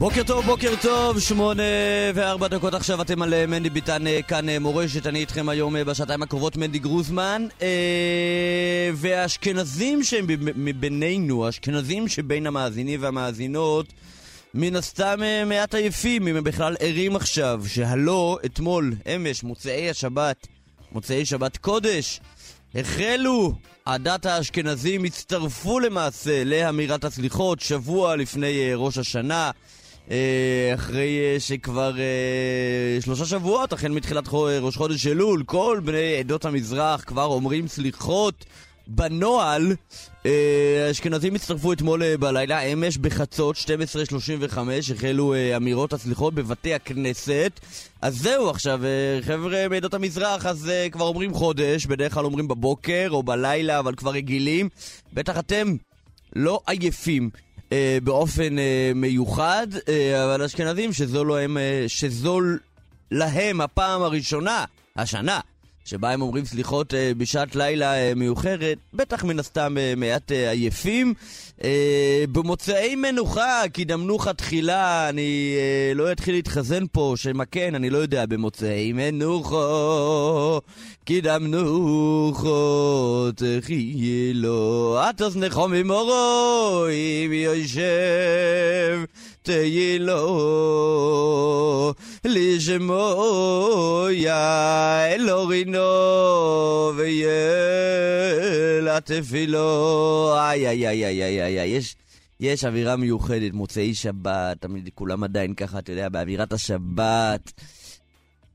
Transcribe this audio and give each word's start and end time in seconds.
בוקר 0.00 0.22
טוב, 0.22 0.44
בוקר 0.44 0.74
טוב, 0.82 1.20
שמונה 1.20 1.62
וארבע 2.14 2.48
דקות 2.48 2.74
עכשיו 2.74 3.02
אתם 3.02 3.22
על 3.22 3.34
אה, 3.34 3.46
מנדי 3.46 3.70
ביטן 3.70 4.06
אה, 4.06 4.22
כאן 4.22 4.48
אה, 4.48 4.58
מורשת, 4.58 5.06
אני 5.06 5.18
איתכם 5.18 5.48
היום 5.48 5.74
בשעתיים 5.86 6.22
הקרובות 6.22 6.56
מנדי 6.56 6.78
גרוזמן 6.78 7.46
והאשכנזים 8.94 10.04
שהם 10.04 10.26
מבינינו, 10.56 11.46
האשכנזים 11.46 12.08
שבין 12.08 12.46
המאזינים 12.46 13.02
והמאזינות 13.02 13.86
מן 14.54 14.76
הסתם 14.76 15.20
מעט 15.46 15.74
עייפים, 15.74 16.28
אם 16.28 16.36
הם 16.36 16.44
בכלל 16.44 16.76
ערים 16.80 17.16
עכשיו, 17.16 17.62
שהלא 17.66 18.38
אתמול, 18.44 18.94
אמש, 19.14 19.42
מוצאי 19.42 19.90
השבת, 19.90 20.46
מוצאי 20.92 21.24
שבת 21.24 21.56
קודש, 21.56 22.20
החלו 22.74 23.52
הדת 23.86 24.26
האשכנזים 24.26 25.04
הצטרפו 25.04 25.80
למעשה 25.80 26.44
לאמירת 26.44 27.04
הסליחות 27.04 27.60
שבוע 27.60 28.16
לפני 28.16 28.70
ראש 28.74 28.98
השנה. 28.98 29.50
אה, 30.10 30.74
אחרי 30.74 31.18
אה, 31.20 31.40
שכבר 31.40 31.98
אה, 31.98 33.00
שלושה 33.00 33.26
שבועות, 33.26 33.72
החל 33.72 33.88
מתחילת 33.88 34.28
ראש 34.32 34.76
חודש 34.76 35.06
אלול, 35.06 35.42
כל 35.46 35.80
בני 35.84 36.16
עדות 36.18 36.44
המזרח 36.44 37.04
כבר 37.06 37.24
אומרים 37.24 37.68
סליחות 37.68 38.44
בנוהל. 38.86 39.74
האשכנזים 40.88 41.34
הצטרפו 41.34 41.72
אתמול 41.72 42.16
בלילה, 42.16 42.60
אמש 42.60 42.96
בחצות, 42.96 43.56
12.35, 43.56 44.58
החלו 44.94 45.34
אמירות 45.56 45.92
הסליחות 45.92 46.34
בבתי 46.34 46.74
הכנסת. 46.74 47.60
אז 48.02 48.16
זהו 48.18 48.50
עכשיו, 48.50 48.80
חבר'ה 49.20 49.68
מעדות 49.68 49.94
המזרח, 49.94 50.46
אז 50.46 50.70
כבר 50.92 51.04
אומרים 51.04 51.34
חודש, 51.34 51.86
בדרך 51.86 52.14
כלל 52.14 52.24
אומרים 52.24 52.48
בבוקר 52.48 53.08
או 53.10 53.22
בלילה, 53.22 53.78
אבל 53.78 53.94
כבר 53.94 54.10
רגילים. 54.10 54.68
בטח 55.12 55.38
אתם 55.38 55.76
לא 56.36 56.60
עייפים. 56.66 57.30
אה, 57.72 57.98
באופן 58.02 58.58
אה, 58.58 58.92
מיוחד, 58.94 59.66
אה, 59.88 60.24
אבל 60.24 60.42
אשכנזים 60.42 60.92
שזו, 60.92 61.24
לא 61.24 61.38
הם, 61.38 61.58
אה, 61.58 61.84
שזו 61.86 62.40
להם 63.10 63.60
הפעם 63.60 64.02
הראשונה, 64.02 64.64
השנה, 64.96 65.40
שבה 65.84 66.10
הם 66.10 66.22
אומרים 66.22 66.44
סליחות 66.44 66.94
אה, 66.94 67.12
בשעת 67.16 67.56
לילה 67.56 67.94
אה, 67.94 68.12
מאוחרת, 68.16 68.78
בטח 68.94 69.24
מן 69.24 69.38
הסתם 69.38 69.78
אה, 69.78 69.94
מעט 69.96 70.32
אה, 70.32 70.50
עייפים. 70.50 71.14
אה, 71.64 72.24
במוצאי 72.32 72.96
מנוחה, 72.96 73.62
כי 73.72 73.84
דמנוחה 73.84 74.32
תחילה, 74.32 75.08
אני 75.08 75.54
אה, 75.58 75.94
לא 75.94 76.12
אתחיל 76.12 76.34
להתחזן 76.34 76.84
פה, 76.92 77.14
שמה 77.16 77.44
כן, 77.44 77.74
אני 77.74 77.90
לא 77.90 77.98
יודע, 77.98 78.26
במוצאי 78.26 78.92
מנוחו, 78.92 80.60
כי 81.06 81.20
דמנוחו 81.20 82.50
תחיה 83.36 84.32
לו, 84.34 84.98
אטוס 85.10 85.36
נחום 85.36 85.72
ממורו, 85.72 86.86
אם 87.26 87.32
יושב. 87.32 89.04
תהי 89.50 89.98
לו 89.98 90.24
לשמו 92.24 94.06
יא 94.10 94.32
אלורינו 95.14 95.78
ויאל 96.96 99.00
תפילו 99.00 100.34
איי 100.36 100.68
איי 100.68 100.88
איי 100.88 101.04
איי 101.04 101.22
איי 101.22 101.60
איי 101.60 101.68
יש 101.68 101.96
יש 102.40 102.64
אווירה 102.64 102.96
מיוחדת, 102.96 103.52
מוצאי 103.52 103.94
שבת, 103.94 104.60
תמיד 104.60 104.88
כולם 104.94 105.24
עדיין 105.24 105.54
ככה, 105.54 105.78
אתה 105.78 105.92
יודע, 105.92 106.08
באווירת 106.08 106.52
השבת. 106.52 107.52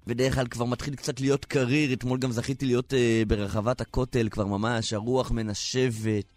בדרך 0.08 0.36
כלל 0.36 0.48
כבר 0.48 0.66
מתחיל 0.66 0.96
קצת 0.96 1.22
להיות 1.22 1.46
קריר, 1.46 1.94
אתמול 1.94 2.19
גם 2.19 2.31
זכיתי 2.31 2.66
להיות 2.66 2.94
uh, 2.94 2.96
ברחבת 3.28 3.81
הכותל, 3.81 4.28
כבר 4.31 4.46
ממש, 4.46 4.94
הרוח 4.94 5.31
מנשבת. 5.31 6.34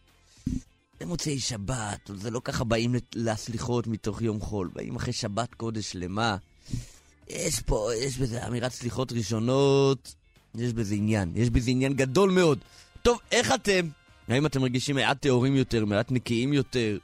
זה 1.01 1.07
מוצאי 1.07 1.41
שבת, 1.41 2.11
זה 2.15 2.31
לא 2.31 2.41
ככה 2.45 2.65
באים 2.65 2.95
לסליחות 3.15 3.87
מתוך 3.87 4.23
יום 4.23 4.41
חול, 4.41 4.71
באים 4.75 4.97
אחרי 4.97 5.13
שבת 5.13 5.55
קודש 5.55 5.93
שלמה. 5.93 6.37
יש 7.29 7.61
פה, 7.61 7.91
יש 7.97 8.19
בזה 8.19 8.47
אמירת 8.47 8.73
סליחות 8.73 9.13
ראשונות, 9.13 10.15
יש 10.55 10.73
בזה 10.73 10.95
עניין, 10.95 11.33
יש 11.37 11.51
בזה 11.51 11.71
עניין 11.71 11.95
גדול 11.95 12.31
מאוד. 12.31 12.59
טוב, 13.03 13.19
איך 13.33 13.55
אתם? 13.55 13.89
האם 14.29 14.47
אתם 14.47 14.61
מרגישים 14.61 14.97
מעט 14.97 15.23
טהורים 15.23 15.57
יותר, 15.57 15.85
מעט 15.85 16.13
נקיים 16.13 16.53
יותר? 16.53 16.99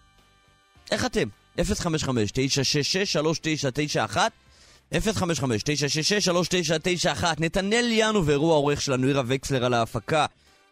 איך 0.91 1.05
אתם? 1.05 1.29
055-966-3991 1.59 4.17
055-966-3991 4.93 4.97
נתנאל 7.39 7.89
ינובר 7.91 8.35
הוא 8.35 8.53
העורך 8.53 8.81
שלנו, 8.81 9.07
עירה 9.07 9.23
וקסלר 9.27 9.65
על 9.65 9.75
ההפקה 9.75 10.27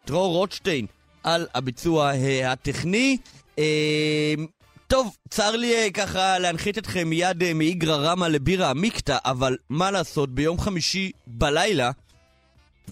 דרור 0.06 0.32
רוטשטיין 0.32 0.86
על 1.22 1.46
הביצוע 1.54 2.14
אה, 2.14 2.52
הטכני. 2.52 3.16
אה, 3.58 4.34
טוב, 4.86 5.16
צר 5.30 5.56
לי 5.56 5.74
אה, 5.74 5.90
ככה 5.90 6.38
להנחית 6.38 6.78
אתכם 6.78 7.08
מיד 7.08 7.52
מאיגרא 7.54 7.96
רמא 7.96 8.26
לבירה 8.26 8.70
עמיקתא, 8.70 9.18
אבל 9.24 9.56
מה 9.68 9.90
לעשות, 9.90 10.34
ביום 10.34 10.58
חמישי 10.58 11.10
בלילה, 11.26 11.90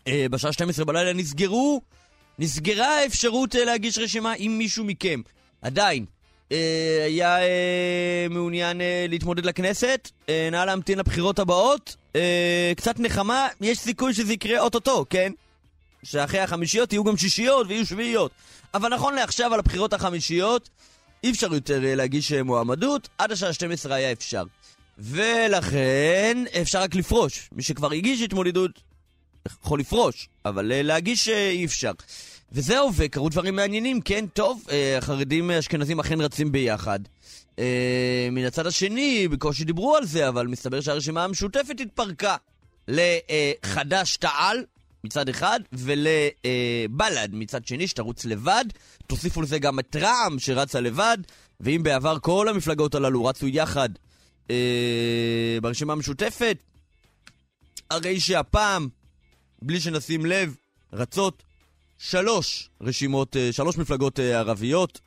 בשעה 0.08 0.52
12 0.52 0.84
בלילה 0.84 1.12
נסגרו, 1.12 1.80
נסגרה 2.38 2.98
האפשרות 2.98 3.54
להגיש 3.54 3.98
רשימה 3.98 4.32
עם 4.38 4.58
מישהו 4.58 4.84
מכם. 4.84 5.20
עדיין, 5.62 6.04
היה 7.06 7.36
מעוניין 8.30 8.80
להתמודד 9.08 9.46
לכנסת, 9.46 10.10
נא 10.28 10.64
להמתין 10.64 10.98
לבחירות 10.98 11.38
הבאות, 11.38 11.96
קצת 12.76 13.00
נחמה, 13.00 13.48
יש 13.60 13.78
סיכוי 13.78 14.14
שזה 14.14 14.32
יקרה 14.32 14.60
אוטוטו, 14.60 15.06
כן? 15.10 15.32
שאחרי 16.02 16.40
החמישיות 16.40 16.92
יהיו 16.92 17.04
גם 17.04 17.16
שישיות 17.16 17.66
ויהיו 17.66 17.86
שביעיות. 17.86 18.30
אבל 18.74 18.94
נכון 18.94 19.14
לעכשיו, 19.14 19.54
על 19.54 19.58
הבחירות 19.58 19.92
החמישיות, 19.92 20.68
אי 21.24 21.30
אפשר 21.30 21.54
יותר 21.54 21.84
אה, 21.84 21.94
להגיש 21.94 22.32
אה, 22.32 22.42
מועמדות, 22.42 23.08
עד 23.18 23.32
השעה 23.32 23.52
12 23.52 23.94
היה 23.94 24.12
אפשר. 24.12 24.44
ולכן 24.98 26.44
אפשר 26.60 26.82
רק 26.82 26.94
לפרוש. 26.94 27.48
מי 27.52 27.62
שכבר 27.62 27.92
הגיש 27.92 28.22
התמודדות 28.22 28.70
יכול 29.62 29.80
לפרוש, 29.80 30.28
אבל 30.44 30.72
אה, 30.72 30.82
להגיש 30.82 31.28
אי 31.28 31.64
אפשר. 31.64 31.92
וזהו, 32.52 32.90
וקרו 32.96 33.28
דברים 33.28 33.56
מעניינים, 33.56 34.00
כן, 34.00 34.26
טוב, 34.26 34.64
החרדים 34.98 35.50
האשכנזים 35.50 36.00
אכן 36.00 36.20
רצים 36.20 36.52
ביחד. 36.52 37.00
מן 38.32 38.44
הצד 38.44 38.66
השני, 38.66 39.28
בקושי 39.28 39.64
דיברו 39.64 39.96
על 39.96 40.06
זה, 40.06 40.28
אבל 40.28 40.46
מסתבר 40.46 40.80
שהרשימה 40.80 41.24
המשותפת 41.24 41.80
התפרקה 41.80 42.36
לחד"ש-תע"ל, 42.88 44.64
מצד 45.04 45.28
אחד, 45.28 45.60
ולבל"ד 45.72 47.28
מצד 47.32 47.66
שני, 47.66 47.86
שתרוץ 47.88 48.24
לבד. 48.24 48.64
תוסיפו 49.06 49.42
לזה 49.42 49.58
גם 49.58 49.78
את 49.78 49.96
רע"מ 49.96 50.38
שרצה 50.38 50.80
לבד, 50.80 51.18
ואם 51.60 51.82
בעבר 51.82 52.18
כל 52.18 52.48
המפלגות 52.48 52.94
הללו 52.94 53.24
רצו 53.24 53.48
יחד 53.48 53.88
אה, 54.50 55.58
ברשימה 55.62 55.92
המשותפת, 55.92 56.56
הרי 57.90 58.20
שהפעם, 58.20 58.88
בלי 59.62 59.80
שנשים 59.80 60.26
לב, 60.26 60.56
רצות 60.92 61.42
שלוש 61.98 62.70
רשימות, 62.80 63.36
אה, 63.36 63.52
שלוש 63.52 63.78
מפלגות 63.78 64.20
אה, 64.20 64.38
ערביות. 64.38 65.00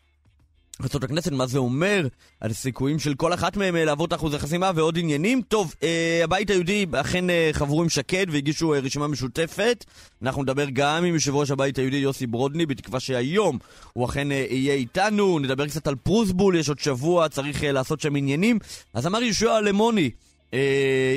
רצות 0.84 1.04
הכנסת, 1.04 1.32
מה 1.32 1.48
זה 1.48 1.58
אומר 1.58 2.08
על 2.40 2.52
הסיכויים 2.52 3.00
של 3.00 3.14
כל 3.14 3.34
אחת 3.34 3.58
מהן 3.58 3.76
אה, 3.76 3.86
לעבור 3.86 4.06
את 4.06 4.14
אחוז 4.14 4.34
החסימה 4.34 4.72
ועוד 4.76 4.98
עניינים. 5.00 5.42
טוב, 5.42 5.76
אה, 5.84 6.22
הבית 6.24 6.50
היהודי 6.50 6.86
אכן 6.92 7.30
אה, 7.30 7.50
חברו 7.54 7.84
עם 7.84 7.90
שקד 7.90 8.26
והגישו 8.32 8.74
אה, 8.74 8.80
רשימה 8.80 9.08
משותפת. 9.08 9.86
אנחנו 10.22 10.44
נדבר 10.44 10.66
גם 10.74 11.06
עם 11.06 11.14
יושב 11.14 11.36
ראש 11.36 11.52
הבית 11.52 11.78
היהודי 11.78 11.98
יוסי 11.98 12.28
ברודני, 12.28 12.66
בתקווה 12.66 13.00
שהיום 13.00 13.58
הוא 13.94 14.06
אכן 14.06 14.32
אה, 14.32 14.46
יהיה 14.50 14.74
איתנו. 14.74 15.40
נדבר 15.40 15.68
קצת 15.68 15.88
על 15.88 15.96
פרוסבול, 15.96 16.56
יש 16.56 16.70
עוד 16.70 16.80
שבוע, 16.80 17.30
צריך 17.30 17.64
אה, 17.64 17.72
לעשות 17.72 18.02
שם 18.02 18.16
עניינים. 18.16 18.60
אז 18.94 19.08
אמר 19.08 19.24
ישוע 19.24 19.62
למוני, 19.62 20.10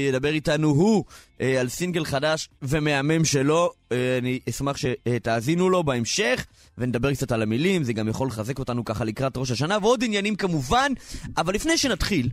ידבר 0.09 0.29
איתנו 0.29 0.69
הוא 0.69 1.05
אה, 1.41 1.61
על 1.61 1.69
סינגל 1.69 2.05
חדש 2.05 2.49
ומהמם 2.63 3.25
שלו. 3.25 3.73
אה, 3.93 4.19
אני 4.19 4.41
אשמח 4.49 4.77
שתאזינו 4.77 5.71
לו 5.71 5.85
בהמשך, 5.85 6.47
ונדבר 6.79 7.15
קצת 7.15 7.33
על 7.33 7.43
המילים, 7.43 7.85
זה 7.85 7.93
גם 7.93 8.09
יכול 8.09 8.29
לחזק 8.29 8.59
אותנו 8.59 8.85
ככה 8.85 9.05
לקראת 9.05 9.37
ראש 9.37 9.51
השנה, 9.51 9.79
ועוד 9.83 10.05
עניינים 10.05 10.37
כמובן. 10.37 10.93
אבל 11.37 11.55
לפני 11.55 11.79
שנתחיל, 11.79 12.29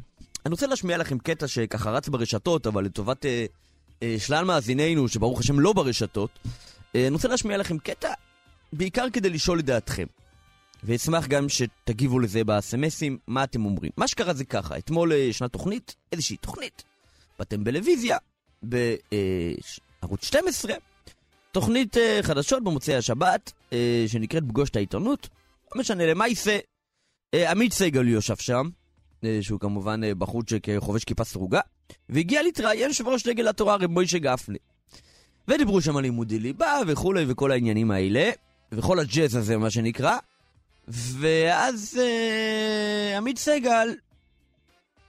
אני 0.45 0.51
רוצה 0.51 0.67
להשמיע 0.67 0.97
לכם 0.97 1.17
קטע 1.17 1.47
שככה 1.47 1.91
רץ 1.91 2.09
ברשתות, 2.09 2.67
אבל 2.67 2.85
לטובת 2.85 3.25
אה, 3.25 3.45
אה, 4.03 4.15
שלל 4.19 4.45
מאזינינו, 4.45 5.07
שברוך 5.07 5.39
השם 5.39 5.59
לא 5.59 5.73
ברשתות, 5.73 6.39
אה, 6.95 7.07
אני 7.07 7.13
רוצה 7.13 7.27
להשמיע 7.27 7.57
לכם 7.57 7.77
קטע 7.77 8.13
בעיקר 8.73 9.05
כדי 9.13 9.29
לשאול 9.29 9.59
את 9.59 9.65
דעתכם. 9.65 10.05
ואשמח 10.83 11.27
גם 11.27 11.49
שתגיבו 11.49 12.19
לזה 12.19 12.43
בסמסים, 12.43 13.17
מה 13.27 13.43
אתם 13.43 13.65
אומרים. 13.65 13.91
מה 13.97 14.07
שקרה 14.07 14.33
זה 14.33 14.45
ככה, 14.45 14.77
אתמול 14.77 15.11
ישנה 15.11 15.47
תוכנית, 15.47 15.95
איזושהי 16.11 16.37
תוכנית, 16.37 16.83
באתם 17.39 17.63
בלוויזיה, 17.63 18.17
בערוץ 18.63 20.25
12, 20.25 20.73
תוכנית 21.51 21.97
אה, 21.97 22.19
חדשות 22.21 22.63
במוצאי 22.63 22.95
השבת, 22.95 23.51
אה, 23.73 24.03
שנקראת 24.07 24.43
פגוש 24.47 24.69
את 24.69 24.75
העיתונות. 24.75 25.29
לא 25.75 25.81
משנה, 25.81 26.05
למעשה, 26.05 26.57
אה, 27.33 27.51
עמית 27.51 27.73
סגל 27.73 28.07
יושב 28.07 28.35
שם, 28.35 28.69
אה, 29.23 29.39
שהוא 29.41 29.59
כמובן 29.59 30.03
אה, 30.03 30.15
בחורצ'יק 30.15 30.69
אה, 30.69 30.79
חובש 30.79 31.03
כיפה 31.03 31.23
סרוגה, 31.23 31.59
והגיע 32.09 32.41
להתראיין 32.43 32.87
יושב 32.87 33.07
ראש 33.07 33.27
דגל 33.27 33.47
התורה 33.47 33.75
רב 33.75 33.85
מוישה 33.91 34.17
גפני. 34.17 34.57
ודיברו 35.47 35.81
שם 35.81 35.97
על 35.97 36.03
לימודי 36.03 36.39
ליבה 36.39 36.79
וכולי 36.87 37.25
וכל 37.27 37.51
העניינים 37.51 37.91
האלה, 37.91 38.31
וכל 38.71 38.99
הג'אז 38.99 39.35
הזה 39.35 39.57
מה 39.57 39.69
שנקרא. 39.69 40.17
ואז 40.87 41.99
אה, 42.01 43.17
עמית 43.17 43.37
סגל 43.37 43.95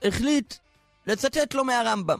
החליט 0.03 0.53
לצטט 1.07 1.53
לו 1.53 1.63
מהרמב"ם. 1.63 2.19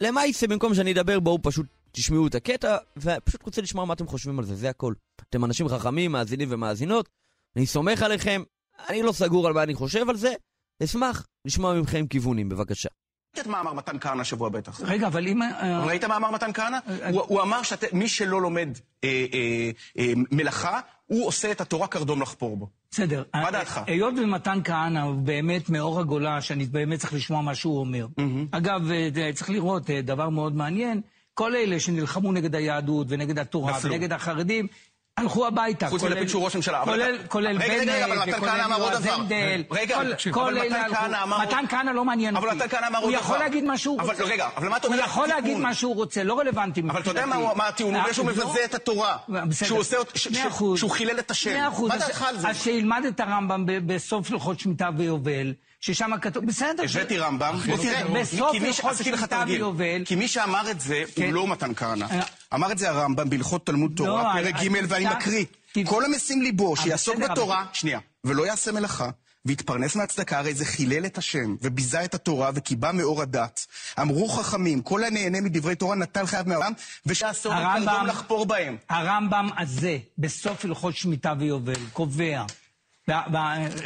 למעשה, 0.00 0.46
במקום 0.46 0.74
שאני 0.74 0.92
אדבר, 0.92 1.20
בואו 1.20 1.38
פשוט 1.42 1.66
תשמעו 1.92 2.26
את 2.26 2.34
הקטע, 2.34 2.76
ופשוט 2.96 3.42
רוצה 3.42 3.62
לשמוע 3.62 3.84
מה 3.84 3.94
אתם 3.94 4.06
חושבים 4.06 4.38
על 4.38 4.44
זה, 4.44 4.54
זה 4.54 4.70
הכל. 4.70 4.94
אתם 5.28 5.44
אנשים 5.44 5.68
חכמים, 5.68 6.12
מאזינים 6.12 6.48
ומאזינות, 6.50 7.08
אני 7.56 7.66
סומך 7.66 8.02
עליכם, 8.02 8.42
אני 8.88 9.02
לא 9.02 9.12
סגור 9.12 9.46
על 9.46 9.52
מה 9.52 9.62
אני 9.62 9.74
חושב 9.74 10.08
על 10.08 10.16
זה, 10.16 10.32
אשמח 10.84 11.26
לשמוע 11.44 11.80
מכם 11.80 12.06
כיוונים, 12.06 12.48
בבקשה. 12.48 12.88
את 13.40 13.46
מה 13.46 13.60
אמר 13.60 13.72
מתן 13.72 13.98
כהנא 14.00 14.20
השבוע 14.20 14.48
בטח. 14.48 14.80
רגע, 14.80 15.06
אבל 15.06 15.28
אם... 15.28 15.42
אה, 15.42 15.84
ראית 15.86 16.04
מה 16.04 16.16
אמר 16.16 16.30
מתן 16.30 16.52
כהנא? 16.52 16.78
אה, 17.02 17.10
הוא 17.10 17.42
אמר 17.42 17.62
שמי 17.62 18.08
שלא 18.08 18.42
לומד 18.42 18.68
אה, 19.04 19.70
מלאכה, 20.30 20.80
הוא 21.08 21.26
עושה 21.26 21.52
את 21.52 21.60
התורה 21.60 21.86
קרדום 21.86 22.22
לחפור 22.22 22.56
בו. 22.56 22.68
בסדר. 22.90 23.22
מה 23.34 23.44
אה, 23.44 23.50
דעתך? 23.50 23.80
היות 23.86 24.14
ומתן 24.22 24.60
כהנא 24.64 24.98
הוא 24.98 25.14
באמת 25.14 25.70
מאור 25.70 26.00
הגולה, 26.00 26.42
שאני 26.42 26.64
באמת 26.64 26.98
צריך 26.98 27.14
לשמוע 27.14 27.42
מה 27.42 27.54
שהוא 27.54 27.80
אומר. 27.80 28.06
אגב, 28.50 28.90
אה, 28.90 29.32
צריך 29.34 29.50
לראות 29.50 29.90
אה, 29.90 30.02
דבר 30.02 30.28
מאוד 30.28 30.56
מעניין, 30.56 31.00
כל 31.34 31.56
אלה 31.56 31.80
שנלחמו 31.80 32.32
נגד 32.32 32.54
היהדות 32.54 33.06
ונגד 33.10 33.38
התורה 33.38 33.72
נפלו. 33.72 33.90
ונגד 33.90 34.12
החרדים, 34.12 34.66
הלכו 35.18 35.46
הביתה. 35.46 35.88
חוץ 35.88 36.02
מלפיד 36.02 36.28
שהוא 36.28 36.44
ראש 36.44 36.56
ממשלה, 36.56 36.82
אבל 36.82 36.92
כולל, 37.28 37.56
אבל 37.56 37.68
בנט 37.68 38.28
וכולל 38.36 38.50
יועז. 38.78 39.06
הנדל. 39.06 39.62
רגע, 39.70 39.96
אבל 39.96 40.12
מתן. 40.66 40.94
כהנא 40.94 41.22
אמר 41.22 41.36
עוד- 41.36 41.46
מתן 41.48 41.64
כהנא 41.68 41.90
לא 41.90 42.04
מעניין 42.04 42.36
אבל 42.36 42.46
אותי. 42.48 42.56
מתן 42.58 42.68
כהנא 42.68 42.86
אמר 42.86 42.98
הוא 42.98 43.06
עוד 43.06 43.14
יכול 43.14 43.36
דבר. 43.36 43.44
להגיד 43.44 43.64
מה 43.64 43.78
שהוא 43.78 44.00
אבל 44.00 44.10
רוצה. 44.10 44.24
רגע, 44.24 44.48
אבל 44.56 44.68
מה 44.68 44.76
אתה 44.76 44.86
הוא 44.86 44.94
אומר 44.94 45.04
יכול 45.06 45.28
להגיד? 45.28 45.58
מה 45.58 45.74
שהוא 45.74 45.94
רוצה, 45.94 46.22
לא 46.24 46.38
רלוונטי 46.38 46.80
אבל 46.90 47.00
אתה 47.00 47.10
יודע 47.10 47.26
מבחינתי. 47.26 47.44
מה 47.44 47.64
הוא- 47.64 47.68
הטיעון? 47.68 47.94
הוא 47.94 48.00
אומר 48.02 48.12
שהוא 48.12 48.26
אה, 48.28 48.32
מבזה 48.32 48.64
את 48.64 48.74
התורה. 48.74 49.16
בסדר. 49.28 49.68
שהוא 49.68 49.78
עושה. 49.78 49.96
שהוא 50.76 50.90
חילל 50.90 51.18
את 51.18 51.30
השם. 51.30 51.56
מה 51.88 51.96
דעתך 51.98 52.22
על 52.22 52.38
זה? 52.38 52.48
אז 52.48 52.62
שילמד 52.62 53.04
את 53.08 53.20
הרמב"ם 53.20 53.64
בסוף 53.86 54.30
הלכות 54.32 54.60
שמיטה 54.60 54.88
ויובל, 54.96 55.52
ששם 55.80 56.10
כתוב, 56.20 56.46
בסדר. 56.46 56.82
הבאתי 56.90 57.18
רמב"ם, 57.18 57.58
תראה, 57.82 58.08
בסוף 58.20 58.52
כי 58.52 58.58
מי 58.58 58.72
ש- 58.72 58.80
הלכות 58.80 59.04
שמיטה 59.04 59.44
ויובל, 59.46 60.02
כי 60.04 60.14
מי 60.14 60.28
שאמר 60.28 60.70
את 60.70 60.80
זה 60.80 61.02
כן. 61.14 61.24
הוא 61.24 61.32
לא 61.34 61.46
מתן 61.48 61.74
כהנא. 61.74 62.04
אה. 62.10 62.20
אמר 62.54 62.72
את 62.72 62.78
זה 62.78 62.88
הרמב"ם 62.90 63.30
בהלכות 63.30 63.66
תלמוד 63.66 63.92
תורה, 63.96 64.34
לא, 64.36 64.42
פרק 64.42 64.54
ג' 64.54 64.68
ואני 64.88 65.06
אני- 65.06 65.14
מקריא. 65.16 65.44
כל 65.86 66.04
המשים 66.04 66.42
ליבו, 66.42 66.76
שיעסוק 66.76 67.16
בתורה, 67.16 67.64
שנייה, 67.72 67.98
ולא 68.24 68.46
יעשה 68.46 68.72
מלאכה. 68.72 69.10
ויתפרנס 69.46 69.96
מהצדקה, 69.96 70.38
הרי 70.38 70.54
זה 70.54 70.64
חילל 70.64 71.06
את 71.06 71.18
השם, 71.18 71.56
וביזה 71.62 72.04
את 72.04 72.14
התורה, 72.14 72.50
וקיבה 72.54 72.92
מאור 72.92 73.22
הדת. 73.22 73.66
אמרו 74.00 74.28
חכמים, 74.28 74.80
כל 74.82 75.04
הנהנה 75.04 75.40
מדברי 75.40 75.74
תורה 75.74 75.96
נטל 75.96 76.26
חייו 76.26 76.44
מהעולם, 76.46 76.72
ושיעסוק 77.06 77.52
בקרדום 77.52 78.06
לחפור 78.06 78.46
בהם. 78.46 78.76
הרמב"ם 78.88 79.48
הזה, 79.58 79.98
בסוף 80.18 80.64
הלכות 80.64 80.96
שמיטה 80.96 81.34
ויובל, 81.38 81.74
קובע. 81.92 82.42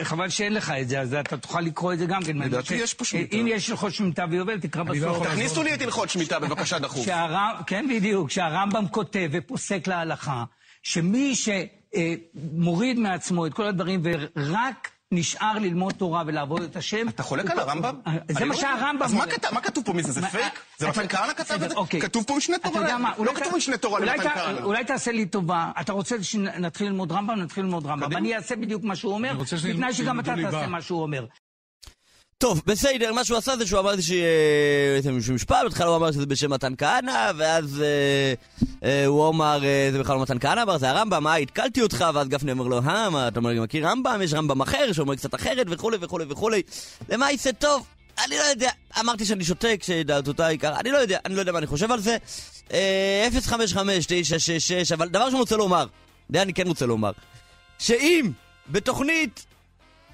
חבל 0.03 0.29
שאין 0.29 0.55
לך 0.55 0.73
את 0.81 0.89
זה, 0.89 1.01
אז 1.01 1.15
אתה 1.15 1.37
תוכל 1.37 1.61
לקרוא 1.61 1.93
את 1.93 1.99
זה 1.99 2.07
גם 2.07 2.23
כן. 2.23 2.39
לדעתי 2.39 2.75
יש 2.75 2.95
פה 2.95 3.05
שמיטה. 3.05 3.37
אם 3.37 3.47
יש 3.49 3.71
הלכות 3.71 3.95
שמיטה 3.95 4.25
ויובל, 4.31 4.61
תקרא 4.61 4.83
בסוף. 4.83 5.27
תכניסו 5.27 5.63
לי 5.63 5.75
את 5.75 5.83
הלכות 5.83 6.11
שמיטה 6.11 6.39
בבקשה 6.39 6.79
דחוף. 6.79 7.07
כן, 7.67 7.87
בדיוק, 7.91 8.31
שהרמב"ם 8.31 8.89
כותב 8.89 9.29
ופוסק 9.33 9.87
להלכה, 9.87 10.45
שמי 10.83 11.35
שמוריד 11.35 12.99
מעצמו 12.99 13.47
את 13.47 13.55
כל 13.55 13.67
הדברים 13.67 14.03
ורק 14.05 14.91
נשאר 15.13 15.59
ללמוד 15.59 15.93
תורה 15.93 16.23
ולעבוד 16.27 16.63
את 16.63 16.77
השם... 16.77 17.09
אתה 17.09 17.23
חולק 17.23 17.51
על 17.51 17.59
הרמב"ם? 17.59 18.01
אה, 18.07 18.13
זה 18.29 18.45
מה 18.45 18.55
לא- 18.55 18.61
שהרמב"ם 18.61 19.03
אז 19.03 19.15
מה 19.15 19.23
אומר. 19.25 19.33
כתב- 19.33 19.55
מה 19.55 19.61
כתוב 19.61 19.85
פה 19.85 19.93
מזה? 19.93 20.13
זה 20.13 20.21
מה- 20.21 20.31
פייק? 20.31 20.53
זה 20.79 20.89
אתה- 20.91 21.01
מתן 21.03 21.17
כהנא 21.17 21.33
כתב 21.33 21.63
את 21.63 21.71
זה? 21.71 21.77
אוקיי. 21.77 22.01
כתוב 22.01 22.25
פה 22.27 22.35
משנה 22.37 22.57
אתה 22.57 22.69
תורה. 22.69 22.81
יודע 22.81 22.99
מה, 22.99 23.13
לא 23.19 23.33
כתוב 23.35 23.57
משנה 23.57 23.77
תורה 23.77 24.01
למתן 24.01 24.29
כהנא. 24.35 24.61
אולי 24.65 24.85
תעשה 24.85 25.13
לי 25.13 25.27
טובה, 25.27 25.71
אתה 25.81 25.93
רוצה 25.93 26.23
שנתחיל 26.23 26.87
ללמוד 26.87 27.13
רמב"ם, 27.13 27.35
נתחיל 27.39 27.65
ללמוד 27.65 27.87
רמב"ם. 27.87 28.17
אני 28.17 28.37
אעשה 28.37 28.57
בדיוק 28.57 28.85
מה 28.85 28.97
שהוא 28.97 29.13
אומר, 29.15 29.33
בתנאי 29.69 29.93
שגם 29.95 30.21
אתה 30.21 30.35
תעשה. 30.43 30.67
מה 30.67 30.83
שהוא 30.83 31.03
אומר. 31.03 31.25
טוב, 32.43 32.63
בסדר, 32.67 33.13
מה 33.13 33.25
שהוא 33.25 33.39
עשה 33.39 33.57
זה 33.57 33.67
שהוא 33.67 33.81
אמר 33.81 34.01
שזה 34.01 35.13
מישהו 35.13 35.35
משפט, 35.35 35.57
בהתחלה 35.65 35.87
הוא 35.87 35.97
אמר 35.97 36.13
שזה 36.13 36.27
בשם 36.27 36.51
מתן 36.51 36.73
כהנא, 36.79 37.31
ואז 37.37 37.83
אה, 37.83 38.35
אה, 38.85 39.07
הוא 39.07 39.29
אמר, 39.29 39.65
אה, 39.65 39.89
זה 39.93 39.99
בכלל 39.99 40.17
לא 40.17 40.23
מתן 40.23 40.39
כהנא, 40.39 40.63
אמר, 40.63 40.79
זה 40.79 40.91
הרמב"ם, 40.91 41.25
מה, 41.25 41.35
התקלתי 41.35 41.83
אותך, 41.83 42.05
ואז 42.15 42.29
גפני 42.29 42.53
אומר 42.53 42.67
לו, 42.67 42.81
אה, 42.87 43.11
מה, 43.11 43.29
אתה 43.29 43.39
אומר, 43.39 43.51
אני 43.51 43.61
מכיר 43.61 43.89
רמב"ם, 43.89 44.21
יש 44.23 44.35
רמב"ם 44.35 44.61
אחר, 44.61 44.93
שאומר 44.93 45.17
קצת 45.17 45.35
אחרת, 45.35 45.67
וכולי 45.71 45.97
וכולי 46.01 46.25
וכולי. 46.29 46.63
יצא 47.31 47.53
טוב? 47.53 47.87
אני 48.27 48.37
לא 48.39 48.43
יודע, 48.43 48.71
אמרתי 49.01 49.25
שאני 49.25 49.45
שותק, 49.45 49.83
שדעתותיי 49.83 50.55
עיקר, 50.55 50.75
אני 50.81 50.91
לא 50.91 50.99
יודע, 50.99 51.19
אני 51.25 51.35
לא 51.35 51.41
יודע 51.41 51.53
מה 51.53 51.59
אני 51.59 51.67
חושב 51.67 51.93
על 51.93 52.01
זה. 52.01 52.17
אה, 52.73 53.29
055-966, 53.49 54.95
אבל 54.95 55.09
דבר 55.09 55.31
שאני 55.31 55.41
רוצה 55.41 55.57
לומר, 55.57 55.87
זה 56.33 56.43
אני 56.43 56.55
כן 56.55 56.67
רוצה 56.67 56.87
לומר, 56.87 57.13
שאם 57.79 58.31
בתוכנית 58.69 59.47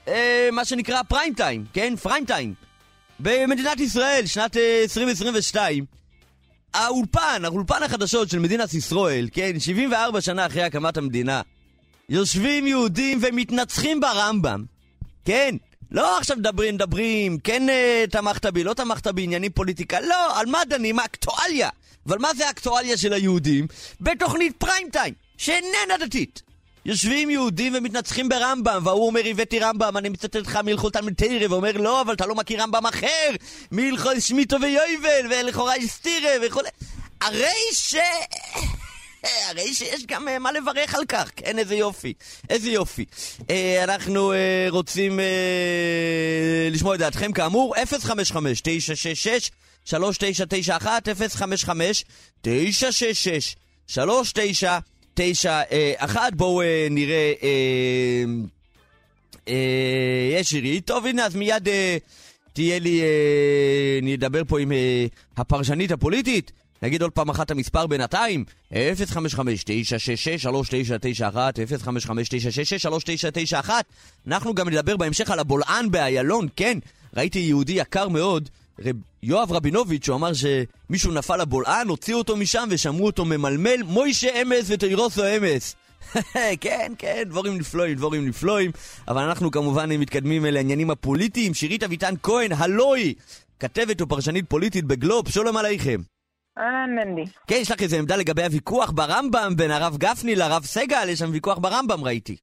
אה, 0.09 0.49
מה 0.53 0.65
שנקרא 0.65 1.03
פריים 1.03 1.35
טיים, 1.35 1.65
כן? 1.73 1.97
פריים 1.97 2.25
טיים. 2.25 2.55
במדינת 3.21 3.81
ישראל, 3.81 4.27
שנת 4.27 4.57
אה, 4.57 4.83
2022, 4.83 5.85
האולפן, 6.75 7.43
האולפן 7.45 7.83
החדשות 7.83 8.31
של 8.31 8.39
מדינת 8.39 8.75
ישראל, 8.75 9.29
כן? 9.33 9.61
74 9.61 10.21
שנה 10.21 10.47
אחרי 10.47 10.63
הקמת 10.63 10.97
המדינה, 10.97 11.43
יושבים 12.09 12.67
יהודים 12.67 13.19
ומתנצחים 13.23 14.01
ברמב"ם, 14.01 14.65
כן? 15.25 15.55
לא 15.91 16.19
עכשיו 16.19 16.37
מדברים, 16.37 16.75
מדברים, 16.75 17.39
כן 17.39 17.69
אה, 17.69 18.05
תמכת 18.11 18.47
בי, 18.47 18.65
לא 18.65 18.75
תמכת 18.75 19.07
בעניינים 19.07 19.53
פוליטיקה, 19.53 20.01
לא, 20.01 20.41
על 20.41 20.47
מה 20.47 20.59
דנים? 20.69 20.99
האקטואליה. 20.99 21.69
אבל 22.07 22.19
מה 22.19 22.35
זה 22.35 22.47
האקטואליה 22.47 22.97
של 22.97 23.13
היהודים? 23.13 23.67
בתוכנית 24.01 24.57
פריים 24.59 24.89
טיים, 24.93 25.15
שאיננה 25.37 25.99
דתית. 26.01 26.43
יושבים 26.89 27.31
יהודים 27.31 27.73
ומתנצחים 27.77 28.29
ברמב"ם, 28.29 28.83
והוא 28.85 29.07
אומר, 29.07 29.21
הבאתי 29.27 29.59
רמב"ם, 29.59 29.97
אני 29.97 30.09
מצטט 30.09 30.37
לך 30.37 30.57
מהלכות 30.57 30.93
תלמיד 30.93 31.23
ואומר, 31.51 31.73
לא, 31.73 32.01
אבל 32.01 32.15
אתה 32.15 32.27
לא 32.27 32.35
מכיר 32.35 32.63
רמב"ם 32.63 32.87
אחר, 32.87 33.31
מהלכות 33.71 34.21
שמיטו 34.21 34.57
ויובל, 34.61 35.27
ולכאורה 35.31 35.77
הסתירה 35.77 36.31
וכולי. 36.47 36.69
הרי 37.21 37.53
ש... 37.73 37.95
הרי 39.49 39.75
שיש 39.75 40.07
גם 40.07 40.29
אה, 40.29 40.39
מה 40.39 40.53
לברך 40.53 40.95
על 40.95 41.05
כך, 41.05 41.31
כן, 41.37 41.59
איזה 41.59 41.75
יופי, 41.75 42.13
איזה 42.51 42.71
יופי. 42.71 43.05
אה, 43.51 43.85
אנחנו 43.85 44.33
אה, 44.33 44.67
רוצים 44.69 45.21
לשמוע 46.71 46.95
את 46.95 47.01
דעתכם, 47.01 47.33
כאמור, 47.33 47.75
055 48.01 48.61
966 48.61 49.51
3991 49.85 51.09
055 51.09 52.05
966 52.43 53.57
3991 53.87 54.98
תשע, 55.21 55.61
אה, 55.73 55.93
אחת, 55.97 56.35
בואו 56.35 56.63
אה, 56.63 56.87
נראה... 56.91 57.33
אה, 57.43 58.25
אה, 59.49 60.31
יש 60.33 60.51
שירי. 60.51 60.81
טוב, 60.81 61.07
הנה, 61.07 61.27
אז 61.27 61.37
מיד 61.37 61.69
אה, 61.69 61.97
תהיה 62.53 62.79
לי... 62.79 63.01
אה, 63.01 63.99
נדבר 64.03 64.43
פה 64.49 64.61
עם 64.61 64.73
אה, 64.73 65.07
הפרשנית 65.37 65.93
הפוליטית. 65.93 66.53
נגיד 66.83 67.03
עוד 67.03 67.11
פעם 67.11 67.29
אחת 67.29 67.51
המספר 67.51 67.87
בינתיים, 67.87 68.45
055-966-3991, 68.73 68.77
055-966-3991. 73.57 73.71
אנחנו 74.27 74.55
גם 74.55 74.69
נדבר 74.69 74.97
בהמשך 74.97 75.31
על 75.31 75.39
הבולען 75.39 75.91
באיילון, 75.91 76.49
כן, 76.57 76.79
ראיתי 77.17 77.39
יהודי 77.39 77.73
יקר 77.73 78.09
מאוד 78.09 78.49
רב 78.85 78.97
יואב 79.23 79.53
רבינוביץ', 79.53 80.05
שהוא 80.05 80.17
אמר 80.17 80.31
שמישהו 80.33 81.13
נפל 81.13 81.37
לבולען, 81.37 81.89
הוציאו 81.89 82.19
אותו 82.19 82.37
משם 82.37 82.69
ושמעו 82.71 83.07
אותו 83.07 83.25
ממלמל, 83.25 83.83
מוישה 83.85 84.43
אמס 84.43 84.65
ותירוסו 84.69 85.23
אמס. 85.37 85.77
כן, 86.61 86.93
כן, 86.99 87.23
דבורים 87.27 87.59
נפלואים, 87.59 87.95
דבורים 87.95 88.29
נפלואים, 88.29 88.71
אבל 89.09 89.23
אנחנו 89.23 89.51
כמובן 89.51 89.93
מתקדמים 89.93 90.47
אל 90.47 90.57
העניינים 90.57 90.91
הפוליטיים. 90.91 91.55
שירית 91.55 91.83
אביטן 91.83 92.15
כהן, 92.23 92.53
הלוי, 92.53 93.15
כתבת 93.61 94.03
ופרשנית 94.03 94.45
פוליטית 94.49 94.85
בגלוב, 94.85 95.29
שלום 95.29 95.57
עליכם. 95.57 96.01
אהלן 96.59 96.95
מנדי. 96.95 97.31
כן, 97.47 97.57
יש 97.57 97.71
לך 97.71 97.83
איזה 97.83 97.99
עמדה 97.99 98.17
לגבי 98.17 98.45
הוויכוח 98.45 98.91
ברמב"ם 98.91 99.53
בין 99.57 99.71
הרב 99.71 99.97
גפני 99.97 100.35
לרב 100.35 100.65
סגל? 100.65 101.09
יש 101.09 101.19
שם 101.19 101.31
ויכוח 101.33 101.59
ברמב"ם, 101.59 102.05
ראיתי. 102.05 102.37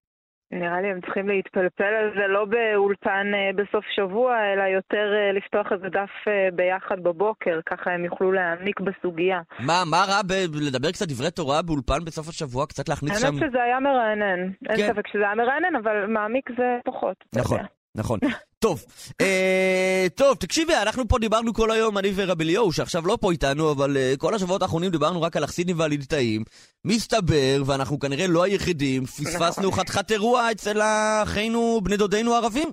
נראה 0.59 0.81
לי 0.81 0.87
הם 0.91 1.01
צריכים 1.01 1.27
להתפלפל 1.27 1.93
על 2.01 2.09
זה 2.17 2.27
לא 2.27 2.45
באולפן 2.45 3.27
אה, 3.33 3.49
בסוף 3.55 3.85
שבוע, 3.95 4.35
אלא 4.53 4.63
יותר 4.63 5.05
אה, 5.15 5.31
לפתוח 5.31 5.67
איזה 5.71 5.89
דף 5.89 6.15
אה, 6.27 6.47
ביחד 6.53 7.03
בבוקר, 7.03 7.59
ככה 7.65 7.91
הם 7.91 8.05
יוכלו 8.05 8.31
להעמיק 8.31 8.79
בסוגיה. 8.79 9.41
מה, 9.59 9.83
מה 9.91 10.05
רע 10.09 10.21
ב- 10.21 10.67
לדבר 10.67 10.91
קצת 10.91 11.07
דברי 11.07 11.31
תורה 11.31 11.61
באולפן 11.61 12.05
בסוף 12.05 12.29
השבוע? 12.29 12.65
קצת 12.65 12.89
להכניס 12.89 13.19
שם... 13.19 13.25
האמת 13.25 13.39
שזה 13.49 13.63
היה 13.63 13.79
מרענן. 13.79 14.39
אין 14.69 14.77
כן. 14.77 14.87
ספק 14.93 15.07
שזה 15.07 15.23
היה 15.23 15.35
מרענן, 15.35 15.75
אבל 15.75 16.05
מעמיק 16.07 16.49
זה 16.57 16.77
פחות. 16.85 17.15
נכון. 17.35 17.59
נכון. 17.95 18.19
טוב, 18.65 18.85
אה, 19.21 20.07
טוב, 20.15 20.37
תקשיבי, 20.37 20.73
אנחנו 20.75 21.07
פה 21.07 21.19
דיברנו 21.19 21.53
כל 21.53 21.71
היום, 21.71 21.97
אני 21.97 22.11
ורבי 22.15 22.45
ליאור, 22.45 22.73
שעכשיו 22.73 23.07
לא 23.07 23.17
פה 23.21 23.31
איתנו, 23.31 23.71
אבל 23.71 23.97
אה, 23.97 24.13
כל 24.17 24.35
השבועות 24.35 24.61
האחרונים 24.61 24.91
דיברנו 24.91 25.21
רק 25.21 25.37
על 25.37 25.43
החסידים 25.43 25.79
והליטאים. 25.79 26.43
מסתבר, 26.85 27.63
ואנחנו 27.65 27.99
כנראה 27.99 28.27
לא 28.27 28.43
היחידים, 28.43 29.05
פספסנו 29.05 29.71
חתיכת 29.71 30.11
אירוע 30.11 30.51
אצל 30.51 30.81
אחינו, 31.23 31.81
בני 31.83 31.97
דודינו 31.97 32.33
הערבים. 32.33 32.69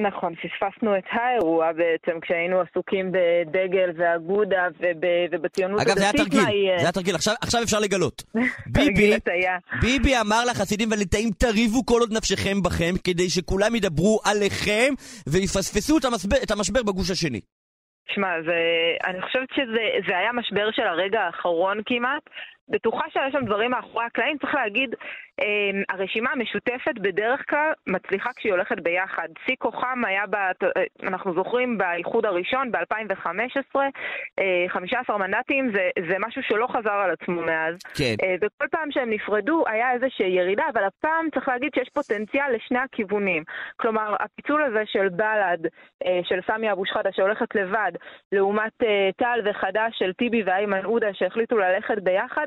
נכון, 0.00 0.34
פספסנו 0.34 0.98
את 0.98 1.04
האירוע 1.10 1.72
בעצם 1.72 2.20
כשהיינו 2.20 2.60
עסוקים 2.60 3.12
בדגל 3.12 3.90
ואגודה 3.96 4.66
וב, 4.78 5.04
ובציונות 5.30 5.80
אגב, 5.80 5.94
זה 5.94 6.00
היה 6.00 6.10
הדתית. 6.10 6.24
תרגיל? 6.32 6.44
זה 6.78 6.82
היה 6.82 6.92
תרגיל, 6.92 7.14
עכשיו, 7.14 7.34
עכשיו 7.40 7.62
אפשר 7.62 7.78
לגלות. 7.80 8.22
ביבי. 8.74 9.12
ביבי 9.80 10.16
אמר 10.20 10.44
לחסידים 10.50 10.90
והליטאים, 10.90 11.30
תריבו 11.30 11.86
כל 11.86 12.00
עוד 12.00 12.12
נפשכם 12.12 12.62
בכם, 12.62 12.94
כדי 13.04 13.30
שכולם 13.30 13.74
ידברו 13.74 14.20
עליכם 14.24 14.90
ויפספסו 15.26 15.98
את 15.98 16.04
המשבר, 16.04 16.36
את 16.42 16.50
המשבר 16.50 16.82
בגוש 16.82 17.10
השני. 17.10 17.40
שמע, 18.14 18.28
אני 19.06 19.22
חושבת 19.22 19.48
שזה 19.54 19.84
זה 20.08 20.18
היה 20.18 20.32
משבר 20.32 20.70
של 20.72 20.82
הרגע 20.82 21.20
האחרון 21.20 21.78
כמעט. 21.86 22.22
בטוחה 22.68 23.04
שיש 23.12 23.32
שם 23.32 23.44
דברים 23.44 23.70
מאחורי 23.70 24.04
הקלעים, 24.04 24.38
צריך 24.38 24.54
להגיד, 24.54 24.94
אה, 25.40 25.46
הרשימה 25.88 26.30
המשותפת 26.32 26.98
בדרך 27.00 27.50
כלל 27.50 27.72
מצליחה 27.86 28.30
כשהיא 28.36 28.52
הולכת 28.52 28.80
ביחד. 28.80 29.28
שיא 29.46 29.56
כוחם 29.58 30.04
היה, 30.06 30.26
בת, 30.26 30.62
אה, 30.64 30.82
אנחנו 31.02 31.34
זוכרים, 31.34 31.78
באיחוד 31.78 32.26
הראשון 32.26 32.72
ב-2015, 32.72 33.76
אה, 34.38 34.64
15 34.68 35.18
מנדטים, 35.18 35.70
זה, 35.74 35.90
זה 36.08 36.16
משהו 36.18 36.42
שלא 36.42 36.66
חזר 36.66 36.92
על 36.92 37.10
עצמו 37.10 37.42
מאז. 37.42 37.74
כן. 37.98 38.14
אה, 38.22 38.34
וכל 38.40 38.66
פעם 38.70 38.90
שהם 38.90 39.10
נפרדו 39.10 39.64
היה 39.66 39.92
איזושהי 39.92 40.26
ירידה, 40.26 40.64
אבל 40.72 40.84
הפעם 40.84 41.30
צריך 41.34 41.48
להגיד 41.48 41.70
שיש 41.74 41.88
פוטנציאל 41.94 42.54
לשני 42.54 42.78
הכיוונים. 42.78 43.42
כלומר, 43.76 44.16
הפיצול 44.20 44.62
הזה 44.62 44.82
של 44.86 45.08
בל"ד, 45.08 45.66
אה, 46.06 46.20
של 46.24 46.40
סמי 46.46 46.72
אבו 46.72 46.86
שחאדה 46.86 47.10
שהולכת 47.12 47.54
לבד, 47.54 47.92
לעומת 48.32 48.72
אה, 48.82 49.10
טל 49.16 49.40
וחד"ש 49.44 49.98
של 49.98 50.12
טיבי 50.12 50.42
ואיימן 50.42 50.84
עודה 50.84 51.14
שהחליטו 51.14 51.58
ללכת 51.58 51.98
ביחד, 52.02 52.46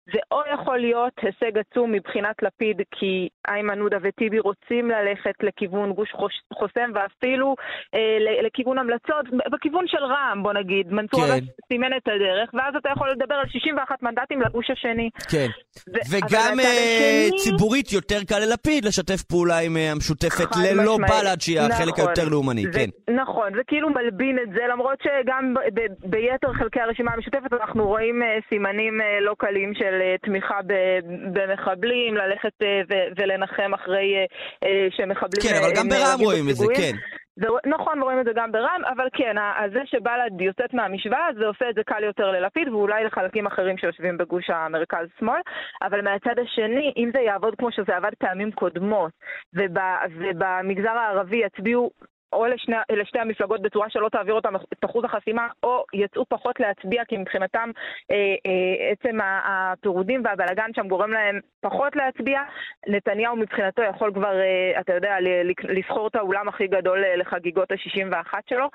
זה 0.13 0.19
או 0.31 0.41
יכול 0.53 0.77
להיות 0.77 1.13
הישג 1.21 1.57
עצום 1.57 1.91
מבחינת 1.91 2.35
לפיד, 2.43 2.77
כי 2.91 3.13
איימן 3.47 3.79
עודה 3.79 3.97
וטיבי 4.03 4.39
רוצים 4.39 4.89
ללכת 4.89 5.33
לכיוון 5.43 5.93
גוש 5.93 6.09
חוסם 6.53 6.91
ואפילו 6.95 7.55
אה, 7.95 8.17
לכיוון 8.45 8.77
המלצות, 8.77 9.25
בכיוון 9.51 9.85
של 9.87 10.03
רע"מ, 10.03 10.43
בוא 10.43 10.53
נגיד. 10.53 10.93
מנסור 10.93 11.25
כן. 11.27 11.45
סימן 11.67 11.93
את 11.97 12.07
הדרך, 12.07 12.49
ואז 12.53 12.75
אתה 12.75 12.89
יכול 12.89 13.11
לדבר 13.11 13.35
על 13.35 13.47
61 13.49 14.03
מנדטים 14.03 14.41
לגוש 14.41 14.69
השני. 14.69 15.09
כן. 15.31 15.47
ו- 15.89 15.91
וגם 16.11 16.59
אה, 16.59 16.65
השני- 16.65 17.37
ציבורית 17.37 17.91
יותר 17.93 18.19
קל 18.29 18.39
ללפיד 18.39 18.85
לשתף 18.85 19.21
פעולה 19.23 19.59
עם 19.59 19.77
אה, 19.77 19.91
המשותפת 19.91 20.49
ללא. 20.63 20.97
בל"ד 20.97 21.41
שהיא 21.41 21.59
החלק 21.59 21.93
נכון. 21.93 22.05
היותר 22.07 22.29
לאומני, 22.31 22.63
זה- 22.63 22.71
כן. 22.79 23.13
נכון, 23.13 23.49
זה 23.55 23.61
כאילו 23.67 23.89
מלבין 23.89 24.37
את 24.43 24.49
זה, 24.53 24.61
למרות 24.71 24.97
שגם 25.03 25.53
ב- 25.53 25.79
ב- 25.79 26.09
ביתר 26.11 26.53
חלקי 26.53 26.79
הרשימה 26.81 27.11
המשותפת 27.13 27.53
אנחנו 27.53 27.87
רואים 27.87 28.23
אה, 28.23 28.37
סימנים 28.49 29.01
אה, 29.01 29.19
לא 29.21 29.35
קלים 29.37 29.73
של 29.73 30.00
אה, 30.01 30.15
תמיכה 30.21 30.59
במחבלים, 31.33 32.15
ללכת 32.15 32.53
אה, 32.61 32.81
ולנחם 33.17 33.73
אחרי 33.73 34.25
אה, 34.63 34.87
שמחבלים... 34.91 35.41
כן, 35.43 35.55
אבל 35.63 35.71
גם 35.75 35.89
ברע"מ 35.89 36.19
רואים 36.19 36.49
את 36.49 36.55
זה. 36.55 36.65
כן. 36.75 36.95
זה, 37.35 37.47
נכון, 37.65 38.01
רואים 38.01 38.19
את 38.19 38.25
זה 38.25 38.31
גם 38.35 38.51
ברע"מ, 38.51 38.85
אבל 38.85 39.07
כן, 39.13 39.35
זה 39.73 39.79
שבל"ד 39.85 40.41
יוצאת 40.41 40.73
מהמשוואה, 40.73 41.27
זה 41.39 41.45
עושה 41.45 41.69
את 41.69 41.75
זה 41.75 41.81
קל 41.85 42.03
יותר 42.03 42.31
ללפיד, 42.31 42.69
ואולי 42.69 43.03
לחלקים 43.03 43.47
אחרים 43.47 43.77
שיושבים 43.77 44.17
בגוש 44.17 44.49
המרכז-שמאל. 44.49 45.41
אבל 45.81 46.01
מהצד 46.01 46.39
השני, 46.39 46.93
אם 46.97 47.09
זה 47.13 47.19
יעבוד 47.19 47.55
כמו 47.57 47.71
שזה 47.71 47.95
עבד 47.95 48.11
פעמים 48.19 48.51
קודמות, 48.51 49.11
וב, 49.53 49.77
ובמגזר 50.17 50.97
הערבי 50.97 51.37
יצביעו 51.37 51.91
או 52.33 52.45
לשני, 52.45 52.75
לשתי 52.91 53.19
המפלגות 53.19 53.61
בצורה 53.61 53.89
שלא 53.89 54.09
תעביר 54.09 54.33
אותם 54.33 54.55
את 54.55 54.85
אחוז 54.85 55.05
החסימה, 55.05 55.47
או 55.63 55.83
יצאו 55.93 56.25
פחות 56.29 56.59
להצביע, 56.59 57.05
כי 57.05 57.17
מבחינתם 57.17 57.71
אה, 58.11 58.15
אה, 58.15 58.91
עצם 58.91 59.17
הפירודים 59.21 60.21
והבלגן 60.25 60.73
שם 60.75 60.87
גורם 60.87 61.11
להם 61.11 61.39
פחות 61.61 61.95
להצביע. 61.95 62.41
נתניהו 62.87 63.35
מבחינתו 63.35 63.81
יכול 63.81 64.13
כבר, 64.13 64.39
אה, 64.39 64.79
אתה 64.79 64.93
יודע, 64.93 65.15
לסחור 65.63 66.07
את 66.07 66.15
האולם 66.15 66.47
הכי 66.47 66.67
גדול 66.67 67.03
אה, 67.03 67.15
לחגיגות 67.15 67.71
ה-61 67.71 68.33
שלו. 68.49 68.67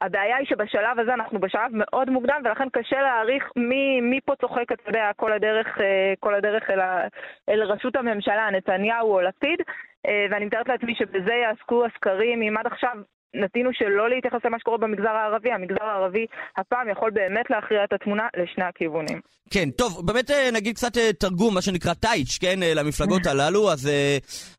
הבעיה 0.00 0.36
היא 0.36 0.46
שבשלב 0.46 0.98
הזה 0.98 1.14
אנחנו 1.14 1.40
בשלב 1.40 1.70
מאוד 1.72 2.10
מוקדם, 2.10 2.42
ולכן 2.44 2.68
קשה 2.72 3.02
להעריך 3.02 3.52
מי, 3.56 4.00
מי 4.00 4.20
פה 4.24 4.36
צוחק, 4.36 4.72
אתה 4.72 4.90
יודע, 4.90 5.10
כל 5.16 5.32
הדרך, 5.32 5.80
אה, 5.80 6.14
כל 6.20 6.34
הדרך 6.34 6.70
אל, 6.70 6.80
ה, 6.80 7.06
אל 7.48 7.62
ראשות 7.62 7.96
הממשלה, 7.96 8.50
נתניהו 8.50 9.12
או 9.14 9.20
לפיד. 9.20 9.60
אה, 10.06 10.26
ואני 10.30 10.44
מתארת 10.44 10.68
לעצמי 10.68 10.94
שבזה 10.94 11.34
יעסקו 11.34 11.84
הסקרים, 11.84 12.42
אם 12.42 12.56
עד 12.56 12.66
עכשיו 12.66 12.96
נטינו 13.34 13.70
שלא 13.72 14.10
להתייחס 14.10 14.40
למה 14.44 14.58
שקורה 14.58 14.78
במגזר 14.78 15.08
הערבי, 15.08 15.52
המגזר 15.52 15.84
הערבי 15.84 16.26
הפעם 16.56 16.88
יכול 16.88 17.10
באמת 17.10 17.50
להכריע 17.50 17.84
את 17.84 17.92
התמונה 17.92 18.28
לשני 18.36 18.64
הכיוונים. 18.64 19.20
כן, 19.50 19.70
טוב, 19.70 20.06
באמת 20.06 20.30
אה, 20.30 20.50
נגיד 20.52 20.76
קצת 20.76 20.96
אה, 20.96 21.12
תרגום, 21.12 21.54
מה 21.54 21.62
שנקרא 21.62 21.94
טייץ', 21.94 22.38
כן, 22.40 22.62
אה, 22.62 22.74
למפלגות 22.74 23.26
הללו, 23.30 23.72
אז, 23.72 23.90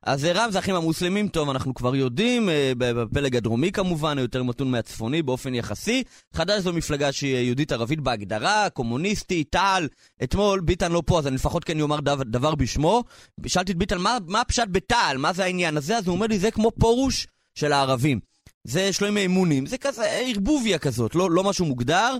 אז 0.03 0.25
רע"מ 0.25 0.51
זה 0.51 0.57
האחים 0.57 0.75
המוסלמים, 0.75 1.27
טוב, 1.27 1.49
אנחנו 1.49 1.73
כבר 1.73 1.95
יודעים, 1.95 2.49
בפלג 2.77 3.35
הדרומי 3.35 3.71
כמובן, 3.71 4.19
יותר 4.19 4.43
מתון 4.43 4.71
מהצפוני 4.71 5.21
באופן 5.21 5.55
יחסי. 5.55 6.03
חד"ש 6.33 6.59
זו 6.59 6.73
מפלגה 6.73 7.11
שהיא 7.11 7.35
יהודית-ערבית 7.35 7.99
בהגדרה, 7.99 8.69
קומוניסטית, 8.69 9.51
תע"ל. 9.51 9.87
אתמול 10.23 10.59
ביטן 10.59 10.91
לא 10.91 11.01
פה, 11.05 11.19
אז 11.19 11.27
אני 11.27 11.35
לפחות 11.35 11.63
כן 11.63 11.81
אומר 11.81 11.99
דבר, 11.99 12.23
דבר 12.23 12.55
בשמו. 12.55 13.03
שאלתי 13.45 13.71
את 13.71 13.77
ביטן, 13.77 13.97
מה, 13.97 14.17
מה 14.27 14.41
הפשט 14.41 14.67
בתע"ל, 14.71 15.17
מה 15.17 15.33
זה 15.33 15.43
העניין 15.43 15.77
הזה? 15.77 15.97
אז 15.97 16.07
הוא 16.07 16.15
אומר 16.15 16.27
לי, 16.27 16.37
זה 16.37 16.51
כמו 16.51 16.71
פורוש 16.71 17.27
של 17.55 17.71
הערבים. 17.71 18.32
זה 18.67 19.07
עם 19.07 19.17
אמונים, 19.17 19.65
זה 19.65 19.77
כזה 19.77 20.03
ערבוביה 20.05 20.79
כזאת, 20.79 21.15
לא, 21.15 21.27
לא 21.31 21.43
משהו 21.49 21.65
מוגדר. 21.65 22.11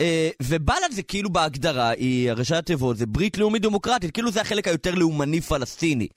אה, 0.00 0.28
ובל"ד 0.42 0.90
זה 0.90 1.02
כאילו 1.02 1.30
בהגדרה, 1.30 1.90
היא 1.90 2.32
ראשי 2.32 2.54
התיבות, 2.54 2.96
זה 2.96 3.06
ברית 3.06 3.38
לאומית 3.38 3.62
דמוקרטית, 3.62 4.10
כאילו 4.14 4.30
זה 4.30 4.40
החלק 4.40 4.68
היותר 4.68 4.90
לאומני 4.94 5.40
פלסטיני. 5.40 6.08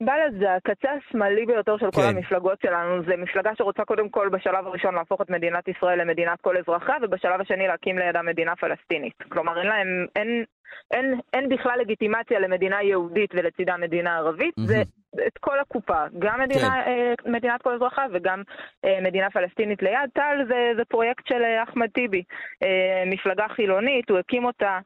בל"ד 0.00 0.38
זה 0.40 0.54
הקצה 0.54 0.88
השמאלי 0.92 1.46
ביותר 1.46 1.76
של 1.78 1.90
כל 1.90 2.00
כן. 2.00 2.08
המפלגות 2.08 2.58
שלנו. 2.62 3.02
זו 3.02 3.12
מפלגה 3.18 3.50
שרוצה 3.58 3.84
קודם 3.84 4.08
כל 4.08 4.28
בשלב 4.28 4.66
הראשון 4.66 4.94
להפוך 4.94 5.20
את 5.20 5.30
מדינת 5.30 5.68
ישראל 5.68 6.00
למדינת 6.00 6.40
כל 6.40 6.56
אזרחיה, 6.56 6.94
ובשלב 7.02 7.40
השני 7.40 7.66
להקים 7.66 7.98
לידה 7.98 8.22
מדינה 8.22 8.56
פלסטינית. 8.56 9.14
כלומר, 9.28 9.58
אין 9.58 9.66
להם, 9.66 10.06
אין, 10.16 10.44
אין, 10.90 11.20
אין 11.32 11.48
בכלל 11.48 11.78
לגיטימציה 11.80 12.40
למדינה 12.40 12.82
יהודית 12.82 13.30
ולצידה 13.34 13.76
מדינה 13.76 14.16
ערבית. 14.16 14.54
מהמם. 14.58 14.68
זה 14.68 14.82
את 15.26 15.38
כל 15.38 15.60
הקופה, 15.60 16.04
גם 16.18 16.40
מדינה, 16.40 16.82
כן. 16.84 16.90
אה, 16.90 17.32
מדינת 17.32 17.62
כל 17.62 17.74
אזרחיה 17.74 18.04
וגם 18.12 18.42
אה, 18.84 18.98
מדינה 19.02 19.30
פלסטינית 19.30 19.82
ליד. 19.82 20.10
טל 20.14 20.44
זה, 20.48 20.72
זה 20.76 20.84
פרויקט 20.84 21.26
של 21.26 21.42
אה, 21.42 21.62
אחמד 21.62 21.88
טיבי, 21.90 22.22
אה, 22.62 23.02
מפלגה 23.06 23.48
חילונית, 23.48 24.10
הוא 24.10 24.18
הקים 24.18 24.44
אותה 24.44 24.78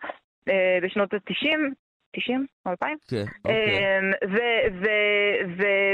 אה, 0.49 0.79
בשנות 0.83 1.15
ה-90. 1.15 1.59
90? 2.17 2.47
2000? 2.67 2.97
כן, 3.09 3.25
אוקיי. 3.45 3.79
אמ, 3.79 4.13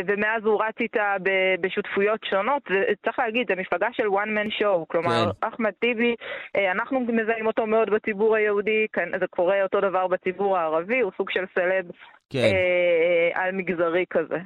ומאז 0.06 0.44
הוא 0.44 0.62
רץ 0.62 0.74
איתה 0.80 1.16
בשותפויות 1.60 2.20
שונות, 2.30 2.62
וצריך 2.62 3.18
להגיד, 3.18 3.46
זו 3.48 3.60
מפלגה 3.60 3.88
של 3.92 4.06
one 4.06 4.32
man 4.36 4.62
show, 4.62 4.84
כלומר, 4.88 5.32
כן. 5.40 5.48
אחמד 5.48 5.70
טיבי, 5.70 6.14
אה, 6.56 6.72
אנחנו 6.72 7.00
מזהים 7.00 7.46
אותו 7.46 7.66
מאוד 7.66 7.90
בציבור 7.90 8.36
היהודי, 8.36 8.86
כאן 8.92 9.10
זה 9.20 9.26
קורה 9.30 9.62
אותו 9.62 9.80
דבר 9.80 10.06
בציבור 10.06 10.58
הערבי, 10.58 11.00
הוא 11.00 11.12
סוג 11.16 11.30
של 11.30 11.44
סלב 11.54 11.90
כן, 12.30 12.38
אה, 12.38 13.42
על 13.42 13.52
מגזרי 13.52 14.04
כזה. 14.10 14.38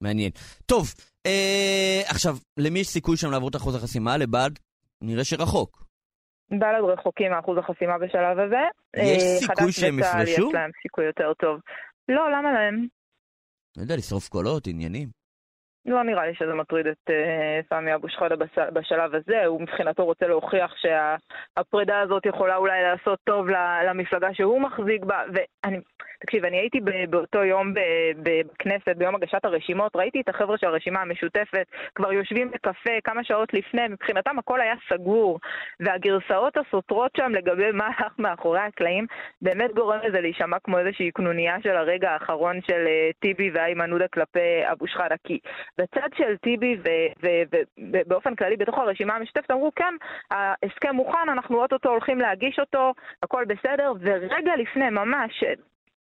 מעניין. 0.00 0.30
טוב, 0.66 0.86
אה, 1.26 2.00
עכשיו, 2.08 2.34
למי 2.58 2.78
יש 2.78 2.86
סיכוי 2.86 3.16
שם 3.16 3.30
לעבור 3.30 3.48
את 3.48 3.56
אחוז 3.56 3.74
החסימה? 3.74 4.16
לבל"ד? 4.16 4.50
נראה 5.02 5.24
שרחוק. 5.24 5.91
בל"ד 6.50 6.84
רחוקים 6.98 7.30
מאחוז 7.30 7.58
החסימה 7.58 7.98
בשלב 7.98 8.38
הזה. 8.38 8.62
יש 8.96 9.22
אה, 9.22 9.38
סיכוי 9.38 9.66
חד"ש 9.66 9.80
שהם 9.80 9.98
וצה"ל 9.98 10.22
יפרשו? 10.22 10.48
יש 10.48 10.54
להם 10.54 10.70
סיכוי 10.82 11.04
יותר 11.04 11.32
טוב. 11.34 11.60
לא, 12.08 12.30
למה 12.30 12.52
להם? 12.52 12.86
לא 13.76 13.82
יודע, 13.82 13.96
לשרוף 13.96 14.28
קולות, 14.28 14.66
עניינים. 14.66 15.21
לא 15.86 16.02
נראה 16.02 16.26
לי 16.26 16.34
שזה 16.34 16.54
מטריד 16.54 16.86
את 16.86 17.10
אה, 17.10 17.60
סמי 17.68 17.94
אבו 17.94 18.08
שחאדה 18.08 18.36
בש- 18.36 18.58
בשלב 18.72 19.14
הזה, 19.14 19.44
הוא 19.44 19.60
מבחינתו 19.60 20.04
רוצה 20.04 20.26
להוכיח 20.26 20.74
שהפרידה 20.76 22.00
הזאת 22.00 22.26
יכולה 22.26 22.56
אולי 22.56 22.82
לעשות 22.82 23.18
טוב 23.24 23.48
למפלגה 23.86 24.34
שהוא 24.34 24.60
מחזיק 24.60 25.04
בה, 25.04 25.22
ואני, 25.32 25.78
תקשיב, 26.20 26.44
אני 26.44 26.56
הייתי 26.56 26.80
באותו 27.10 27.44
יום 27.44 27.74
בכנסת, 28.22 28.96
ביום 28.96 29.14
הגשת 29.14 29.44
הרשימות, 29.44 29.96
ראיתי 29.96 30.20
את 30.20 30.28
החבר'ה 30.28 30.58
של 30.58 30.66
הרשימה 30.66 31.00
המשותפת 31.00 31.66
כבר 31.94 32.12
יושבים 32.12 32.50
בקפה 32.50 32.90
כמה 33.04 33.24
שעות 33.24 33.54
לפני, 33.54 33.88
מבחינתם 33.88 34.38
הכל 34.38 34.60
היה 34.60 34.74
סגור, 34.88 35.40
והגרסאות 35.80 36.56
הסותרות 36.56 37.10
שם 37.16 37.32
לגבי 37.34 37.70
מה 37.72 37.86
הלך 37.98 38.12
מאחורי 38.18 38.60
הקלעים, 38.60 39.06
באמת 39.42 39.74
גורם 39.74 39.98
לזה 40.04 40.20
להישמע 40.20 40.56
כמו 40.64 40.78
איזושהי 40.78 41.10
קנוניה 41.10 41.56
של 41.62 41.76
הרגע 41.76 42.10
האחרון 42.10 42.60
של 42.66 42.86
אה, 42.86 43.10
טיבי 43.20 43.50
ואיימן 43.50 43.92
עודה 43.92 44.08
כלפי 44.08 44.62
אבו 44.72 44.86
שחאדה, 44.86 45.14
כי 45.24 45.38
בצד 45.78 46.08
של 46.16 46.36
טיבי 46.36 46.76
ובאופן 47.22 48.34
כללי 48.34 48.56
בתוך 48.56 48.78
הרשימה 48.78 49.14
המשותפת 49.14 49.50
אמרו 49.50 49.70
כן, 49.76 49.94
ההסכם 50.30 50.94
מוכן, 50.94 51.28
אנחנו 51.32 51.62
אוטוטו 51.62 51.88
הולכים 51.88 52.20
להגיש 52.20 52.58
אותו, 52.58 52.92
הכל 53.22 53.44
בסדר, 53.44 53.92
ורגע 54.00 54.56
לפני 54.56 54.90
ממש 54.90 55.44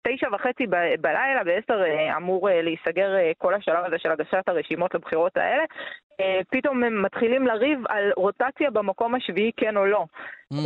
תשע 0.03 0.29
וחצי 0.35 0.67
ב- 0.67 0.95
בלילה, 1.01 1.45
בעשר 1.45 1.83
אה, 1.83 2.17
אמור 2.17 2.51
אה, 2.51 2.63
להיסגר 2.63 3.17
אה, 3.17 3.33
כל 3.39 3.55
השלב 3.55 3.85
הזה 3.85 3.99
של 3.99 4.11
הגשת 4.11 4.49
הרשימות 4.49 4.95
לבחירות 4.95 5.37
האלה. 5.37 5.65
פתאום 6.51 6.85
הם 6.85 7.03
מתחילים 7.03 7.47
לריב 7.47 7.79
על 7.89 8.13
רוטציה 8.17 8.71
במקום 8.71 9.15
השביעי, 9.15 9.51
כן 9.57 9.77
או 9.77 9.87
לא. 9.87 10.05
Mm. 10.55 10.57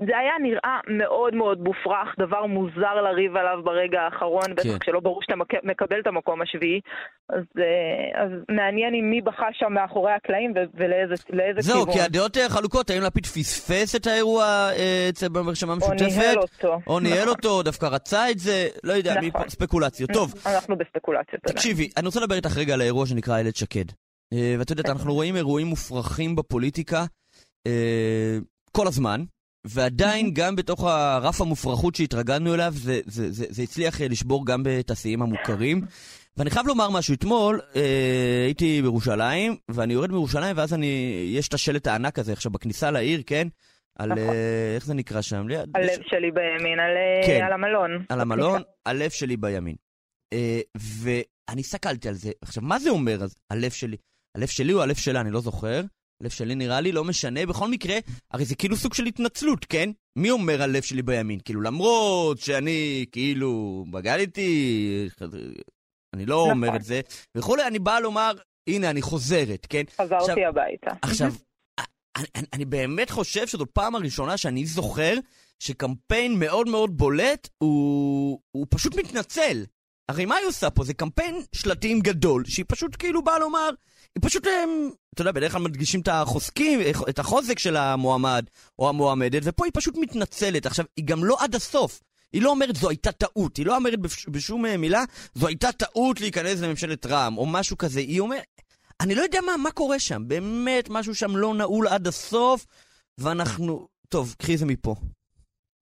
זה 0.00 0.18
היה 0.18 0.32
נראה 0.42 0.78
מאוד 0.88 1.34
מאוד 1.34 1.58
מופרך, 1.60 2.08
דבר 2.18 2.46
מוזר 2.46 2.94
לריב 2.94 3.36
עליו 3.36 3.64
ברגע 3.64 4.00
האחרון, 4.00 4.44
כן. 4.44 4.54
בטח 4.54 4.78
כשלא 4.78 5.00
ברור 5.00 5.22
שאתה 5.22 5.34
מקבל 5.62 6.00
את 6.00 6.06
המקום 6.06 6.42
השביעי. 6.42 6.80
אז, 7.28 7.44
אז 8.14 8.30
מעניין 8.48 8.94
עם 8.94 9.10
מי 9.10 9.20
בכה 9.20 9.46
שם 9.52 9.72
מאחורי 9.72 10.12
הקלעים 10.12 10.54
ולאיזה 10.74 11.14
כיוון. 11.26 11.60
זהו, 11.60 11.86
כי 11.92 12.00
הדעות 12.00 12.36
חלוקות, 12.48 12.90
האם 12.90 13.02
לפיד 13.02 13.26
פספס 13.26 13.96
את 13.96 14.06
האירוע 14.06 14.68
אצל 15.08 15.28
ברשימה 15.28 15.72
המשותפת? 15.72 16.02
או 16.02 16.18
ניהל 16.18 16.38
אותו. 16.38 16.78
או 16.86 17.00
ניהל 17.00 17.18
נכון. 17.18 17.28
אותו, 17.28 17.62
דווקא 17.62 17.86
רצה 17.86 18.30
את 18.30 18.38
זה, 18.38 18.68
לא 18.84 18.92
יודע, 18.92 19.14
נכון. 19.20 19.48
ספקולציות. 19.48 20.10
טוב. 20.12 20.34
אנחנו 20.46 20.76
בספקולציות. 20.76 21.42
תקשיבי, 21.42 21.88
אני 21.96 22.06
רוצה 22.06 22.20
לדבר 22.20 22.34
איתך 22.34 22.56
רגע 22.58 22.74
על 22.74 22.80
האירוע 22.80 23.06
שנקרא 23.06 23.34
איילת 23.34 23.56
שקד. 23.56 23.84
אה, 24.32 24.54
ואת 24.58 24.70
יודעת, 24.70 24.88
אנחנו 24.88 25.14
רואים 25.14 25.36
אירועים 25.36 25.66
מופרכים 25.66 26.36
בפוליטיקה 26.36 27.04
אה, 27.66 28.38
כל 28.72 28.86
הזמן, 28.86 29.24
ועדיין 29.68 30.30
גם 30.34 30.56
בתוך 30.56 30.84
הרף 30.84 31.40
המופרכות 31.40 31.94
שהתרגלנו 31.94 32.54
אליו, 32.54 32.72
זה, 32.74 33.00
זה, 33.06 33.32
זה, 33.32 33.44
זה 33.48 33.62
הצליח 33.62 34.00
אה, 34.00 34.08
לשבור 34.08 34.46
גם 34.46 34.62
את 34.80 34.90
השיאים 34.90 35.22
המוכרים. 35.22 35.80
ואני 36.36 36.50
חייב 36.50 36.66
לומר 36.66 36.90
משהו, 36.90 37.14
אתמול 37.14 37.60
אה, 37.76 38.42
הייתי 38.44 38.82
בירושלים, 38.82 39.56
ואני 39.68 39.92
יורד 39.92 40.10
מירושלים, 40.10 40.56
ואז 40.56 40.74
אני, 40.74 41.22
יש 41.32 41.48
את 41.48 41.54
השלט 41.54 41.86
הענק 41.86 42.18
הזה 42.18 42.32
עכשיו 42.32 42.52
בכניסה 42.52 42.90
לעיר, 42.90 43.22
כן? 43.26 43.48
על, 43.98 44.12
נכון. 44.12 44.28
אה, 44.28 44.74
איך 44.74 44.86
זה 44.86 44.94
נקרא 44.94 45.22
שם? 45.22 45.46
הלב 45.74 46.02
ש... 46.02 46.10
שלי 46.10 46.30
בימין, 46.30 46.78
על, 46.80 46.92
כן. 47.26 47.44
על 47.44 47.52
המלון. 47.52 48.04
על 48.08 48.20
המלון, 48.20 48.62
הלב 48.86 49.10
שלי 49.10 49.36
בימין. 49.36 49.76
אה, 50.32 50.60
ואני 50.76 51.60
הסתכלתי 51.60 52.08
על 52.08 52.14
זה. 52.14 52.30
עכשיו, 52.42 52.62
מה 52.62 52.78
זה 52.78 52.90
אומר, 52.90 53.22
אז, 53.24 53.36
הלב 53.50 53.70
שלי? 53.70 53.96
הלב 54.36 54.48
שלי 54.48 54.72
או 54.72 54.82
הלב 54.82 54.96
שלה, 54.96 55.20
אני 55.20 55.30
לא 55.30 55.40
זוכר. 55.40 55.80
הלב 56.20 56.30
שלי 56.30 56.54
נראה 56.54 56.80
לי 56.80 56.92
לא 56.92 57.04
משנה, 57.04 57.46
בכל 57.46 57.68
מקרה, 57.68 57.96
הרי 58.30 58.44
זה 58.44 58.54
כאילו 58.54 58.76
סוג 58.76 58.94
של 58.94 59.06
התנצלות, 59.06 59.64
כן? 59.64 59.90
מי 60.16 60.30
אומר 60.30 60.62
הלב 60.62 60.82
שלי 60.82 61.02
בימין? 61.02 61.40
כאילו, 61.44 61.60
למרות 61.60 62.38
שאני 62.38 63.06
כאילו 63.12 63.84
בגדתי, 63.90 65.08
אני 66.14 66.26
לא 66.26 66.50
אומר 66.50 66.68
נכון. 66.68 66.80
את 66.80 66.84
זה, 66.84 67.00
וכולי, 67.34 67.66
אני 67.66 67.78
בא 67.78 67.98
לומר, 67.98 68.32
הנה, 68.68 68.90
אני 68.90 69.02
חוזרת, 69.02 69.66
כן? 69.70 69.82
חזרתי 70.00 70.14
עכשיו, 70.14 70.48
הביתה. 70.48 70.90
עכשיו, 71.02 71.32
אני, 72.16 72.26
אני, 72.36 72.46
אני 72.52 72.64
באמת 72.64 73.10
חושב 73.10 73.46
שזו 73.46 73.66
פעם 73.72 73.94
הראשונה 73.94 74.36
שאני 74.36 74.66
זוכר 74.66 75.14
שקמפיין 75.58 76.38
מאוד 76.38 76.68
מאוד 76.68 76.96
בולט 76.96 77.48
הוא, 77.58 78.40
הוא 78.50 78.66
פשוט 78.70 78.94
מתנצל. 78.96 79.64
הרי 80.08 80.26
מה 80.26 80.34
היא 80.34 80.46
עושה 80.46 80.70
פה? 80.70 80.84
זה 80.84 80.94
קמפיין 80.94 81.34
שלטים 81.52 82.00
גדול, 82.00 82.44
שהיא 82.44 82.64
פשוט 82.68 82.96
כאילו 82.98 83.22
באה 83.24 83.38
לומר, 83.38 83.70
היא 84.14 84.22
פשוט, 84.22 84.46
הם, 84.46 84.90
אתה 85.14 85.22
יודע, 85.22 85.32
בדרך 85.32 85.52
כלל 85.52 85.62
מדגישים 85.62 86.00
את 86.00 86.08
החוזקים, 86.08 86.80
את 87.08 87.18
החוזק 87.18 87.58
של 87.58 87.76
המועמד 87.76 88.44
או 88.78 88.88
המועמדת, 88.88 89.42
ופה 89.44 89.64
היא 89.64 89.72
פשוט 89.74 89.94
מתנצלת. 89.98 90.66
עכשיו, 90.66 90.84
היא 90.96 91.04
גם 91.04 91.24
לא 91.24 91.36
עד 91.40 91.54
הסוף. 91.54 92.00
היא 92.32 92.42
לא 92.42 92.50
אומרת 92.50 92.76
זו 92.76 92.88
הייתה 92.88 93.12
טעות, 93.12 93.56
היא 93.56 93.66
לא 93.66 93.76
אומרת 93.76 93.98
בשום 94.28 94.64
מילה, 94.66 95.02
זו 95.34 95.46
הייתה 95.46 95.72
טעות 95.72 96.20
להיכנס 96.20 96.62
לממשלת 96.62 97.06
רע"מ, 97.06 97.38
או 97.38 97.46
משהו 97.46 97.78
כזה. 97.78 98.00
היא 98.00 98.20
אומרת, 98.20 98.62
אני 99.00 99.14
לא 99.14 99.22
יודע 99.22 99.38
מה, 99.46 99.56
מה 99.56 99.70
קורה 99.70 99.98
שם, 99.98 100.22
באמת 100.26 100.88
משהו 100.90 101.14
שם 101.14 101.36
לא 101.36 101.54
נעול 101.54 101.88
עד 101.88 102.06
הסוף, 102.06 102.66
ואנחנו... 103.18 103.88
טוב, 104.08 104.34
קחי 104.38 104.56
זה 104.56 104.66
מפה. 104.66 104.94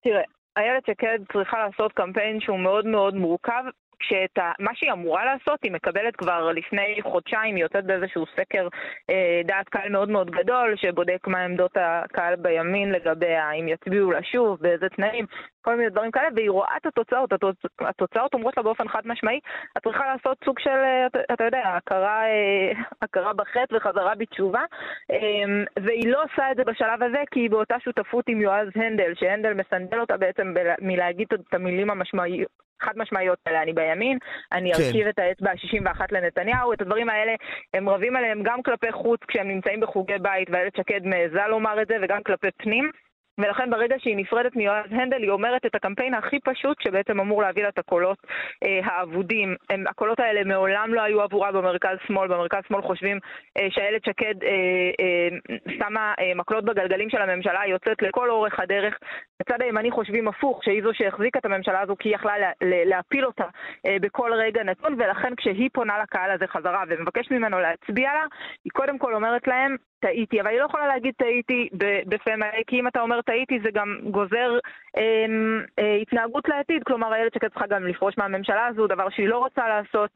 תראה, 0.04 0.22
איילת 0.56 0.86
שקד 0.86 1.18
צריכה 1.32 1.56
לעשות 1.58 1.92
קמפיין 1.92 2.40
שהוא 2.40 2.58
מאוד 2.58 2.86
מאוד 2.86 3.14
מורכב, 3.14 3.64
כשאת 4.00 4.38
ה... 4.38 4.52
מה 4.58 4.70
שהיא 4.74 4.92
אמורה 4.92 5.24
לעשות, 5.24 5.58
היא 5.62 5.72
מקבלת 5.72 6.16
כבר 6.16 6.52
לפני 6.52 6.98
חודשיים, 7.02 7.56
היא 7.56 7.64
יוצאת 7.64 7.84
באיזשהו 7.84 8.24
סקר 8.36 8.68
אה, 9.10 9.40
דעת 9.44 9.68
קהל 9.68 9.88
מאוד 9.88 10.10
מאוד 10.10 10.30
גדול, 10.30 10.76
שבודק 10.76 11.26
מה 11.26 11.44
עמדות 11.44 11.76
הקהל 11.76 12.36
בימין 12.36 12.92
לגבי 12.92 13.34
האם 13.34 13.68
יצביעו 13.68 14.10
לה 14.10 14.22
שוב, 14.22 14.58
באיזה 14.60 14.88
תנאים, 14.88 15.26
כל 15.64 15.76
מיני 15.76 15.90
דברים 15.90 16.10
כאלה, 16.10 16.28
והיא 16.34 16.50
רואה 16.50 16.76
את 16.76 16.86
התוצאות, 16.86 17.32
התוצ... 17.32 17.56
התוצאות 17.80 18.34
אומרות 18.34 18.56
לה 18.56 18.62
באופן 18.62 18.88
חד 18.88 19.02
משמעי, 19.04 19.40
את 19.78 19.82
צריכה 19.82 20.04
לעשות 20.06 20.38
סוג 20.44 20.58
של, 20.58 20.70
אה, 20.70 21.06
אתה, 21.06 21.18
אתה 21.32 21.44
יודע, 21.44 21.62
הכרה, 21.64 22.24
אה, 22.24 22.72
הכרה 23.02 23.32
בחטא 23.32 23.74
וחזרה 23.74 24.14
בתשובה, 24.14 24.64
אה, 25.10 25.44
והיא 25.84 26.08
לא 26.12 26.22
עושה 26.22 26.50
את 26.50 26.56
זה 26.56 26.64
בשלב 26.64 27.02
הזה, 27.02 27.22
כי 27.30 27.40
היא 27.40 27.50
באותה 27.50 27.76
שותפות 27.80 28.24
עם 28.28 28.40
יועז 28.40 28.68
הנדל, 28.74 29.12
שהנדל 29.14 29.54
מסנדל 29.54 30.00
אותה 30.00 30.16
בעצם 30.16 30.54
ב- 30.54 30.74
מלהגיד 30.80 31.28
את 31.34 31.54
המילים 31.54 31.90
המשמעיות. 31.90 32.63
חד 32.82 32.92
משמעיות 32.96 33.38
האלה, 33.46 33.62
אני 33.62 33.72
בימין, 33.72 34.18
אני 34.52 34.72
כן. 34.74 34.82
ארכיב 34.82 35.06
את 35.06 35.18
האצבע 35.18 35.50
ה-61 35.50 36.00
לנתניהו, 36.10 36.72
את 36.72 36.80
הדברים 36.80 37.08
האלה 37.08 37.32
הם 37.74 37.88
רבים 37.88 38.16
עליהם 38.16 38.42
גם 38.42 38.62
כלפי 38.62 38.92
חוץ 38.92 39.20
כשהם 39.28 39.48
נמצאים 39.48 39.80
בחוגי 39.80 40.18
בית, 40.22 40.50
ואיילת 40.50 40.76
שקד 40.76 41.06
מעיזה 41.06 41.40
לומר 41.48 41.82
את 41.82 41.86
זה, 41.88 41.96
וגם 42.02 42.22
כלפי 42.22 42.48
פנים. 42.56 42.90
ולכן 43.38 43.70
ברגע 43.70 43.96
שהיא 43.98 44.16
נפרדת 44.16 44.56
מיועז 44.56 44.86
הנדל, 44.90 45.22
היא 45.22 45.30
אומרת 45.30 45.66
את 45.66 45.74
הקמפיין 45.74 46.14
הכי 46.14 46.40
פשוט 46.40 46.80
שבעצם 46.82 47.20
אמור 47.20 47.42
להביא 47.42 47.62
לה 47.62 47.68
את 47.68 47.78
הקולות 47.78 48.18
אה, 48.64 48.80
האבודים. 48.84 49.56
הם, 49.70 49.84
הקולות 49.86 50.20
האלה 50.20 50.44
מעולם 50.44 50.94
לא 50.94 51.00
היו 51.00 51.20
עבורה 51.20 51.52
במרכז-שמאל. 51.52 52.28
במרכז-שמאל 52.28 52.82
חושבים 52.82 53.18
אה, 53.58 53.66
שאיילת 53.70 54.04
שקד 54.04 54.44
אה, 54.44 54.50
אה, 55.00 55.28
שמה 55.78 56.14
אה, 56.20 56.34
מקלות 56.34 56.64
בגלגלים 56.64 57.10
של 57.10 57.22
הממשלה, 57.22 57.60
היא 57.60 57.72
יוצאת 57.72 58.02
לכל 58.02 58.30
אורך 58.30 58.60
הדרך. 58.60 58.98
בצד 59.40 59.62
הימני 59.62 59.90
חושבים 59.90 60.28
הפוך, 60.28 60.64
שהיא 60.64 60.82
זו 60.82 60.90
שהחזיקה 60.94 61.38
את 61.38 61.44
הממשלה 61.44 61.80
הזו 61.80 61.96
כי 61.98 62.08
היא 62.08 62.14
יכלה 62.14 62.38
לה, 62.38 62.50
להפיל 62.60 63.26
אותה 63.26 63.44
אה, 63.86 63.96
בכל 64.00 64.32
רגע 64.32 64.62
נתון, 64.62 64.94
ולכן 64.98 65.34
כשהיא 65.36 65.70
פונה 65.72 66.02
לקהל 66.02 66.30
הזה 66.30 66.46
חזרה 66.46 66.82
ומבקשת 66.88 67.30
ממנו 67.30 67.60
להצביע 67.60 68.12
לה, 68.14 68.24
היא 68.64 68.70
קודם 68.72 68.98
כל 68.98 69.14
אומרת 69.14 69.46
להם, 69.46 69.76
טעיתי, 70.04 70.40
אבל 70.40 70.50
היא 70.50 70.60
לא 70.60 70.64
יכולה 70.64 70.86
להגיד 70.86 71.14
טעיתי 71.16 71.68
בפה 72.06 72.36
מלא, 72.36 72.62
כי 72.66 72.80
אם 72.80 72.88
אתה 72.88 73.00
אומר 73.00 73.20
טעיתי 73.22 73.58
זה 73.62 73.70
גם 73.74 73.98
גוזר 74.10 74.58
אה, 74.96 75.26
אה, 75.78 75.96
התנהגות 76.02 76.48
לעתיד, 76.48 76.82
כלומר 76.84 77.14
איילת 77.14 77.34
שקד 77.34 77.48
צריכה 77.48 77.66
גם 77.66 77.86
לפרוש 77.86 78.18
מהממשלה 78.18 78.66
הזו, 78.66 78.86
דבר 78.86 79.10
שהיא 79.10 79.28
לא 79.28 79.38
רוצה 79.38 79.68
לעשות. 79.68 80.10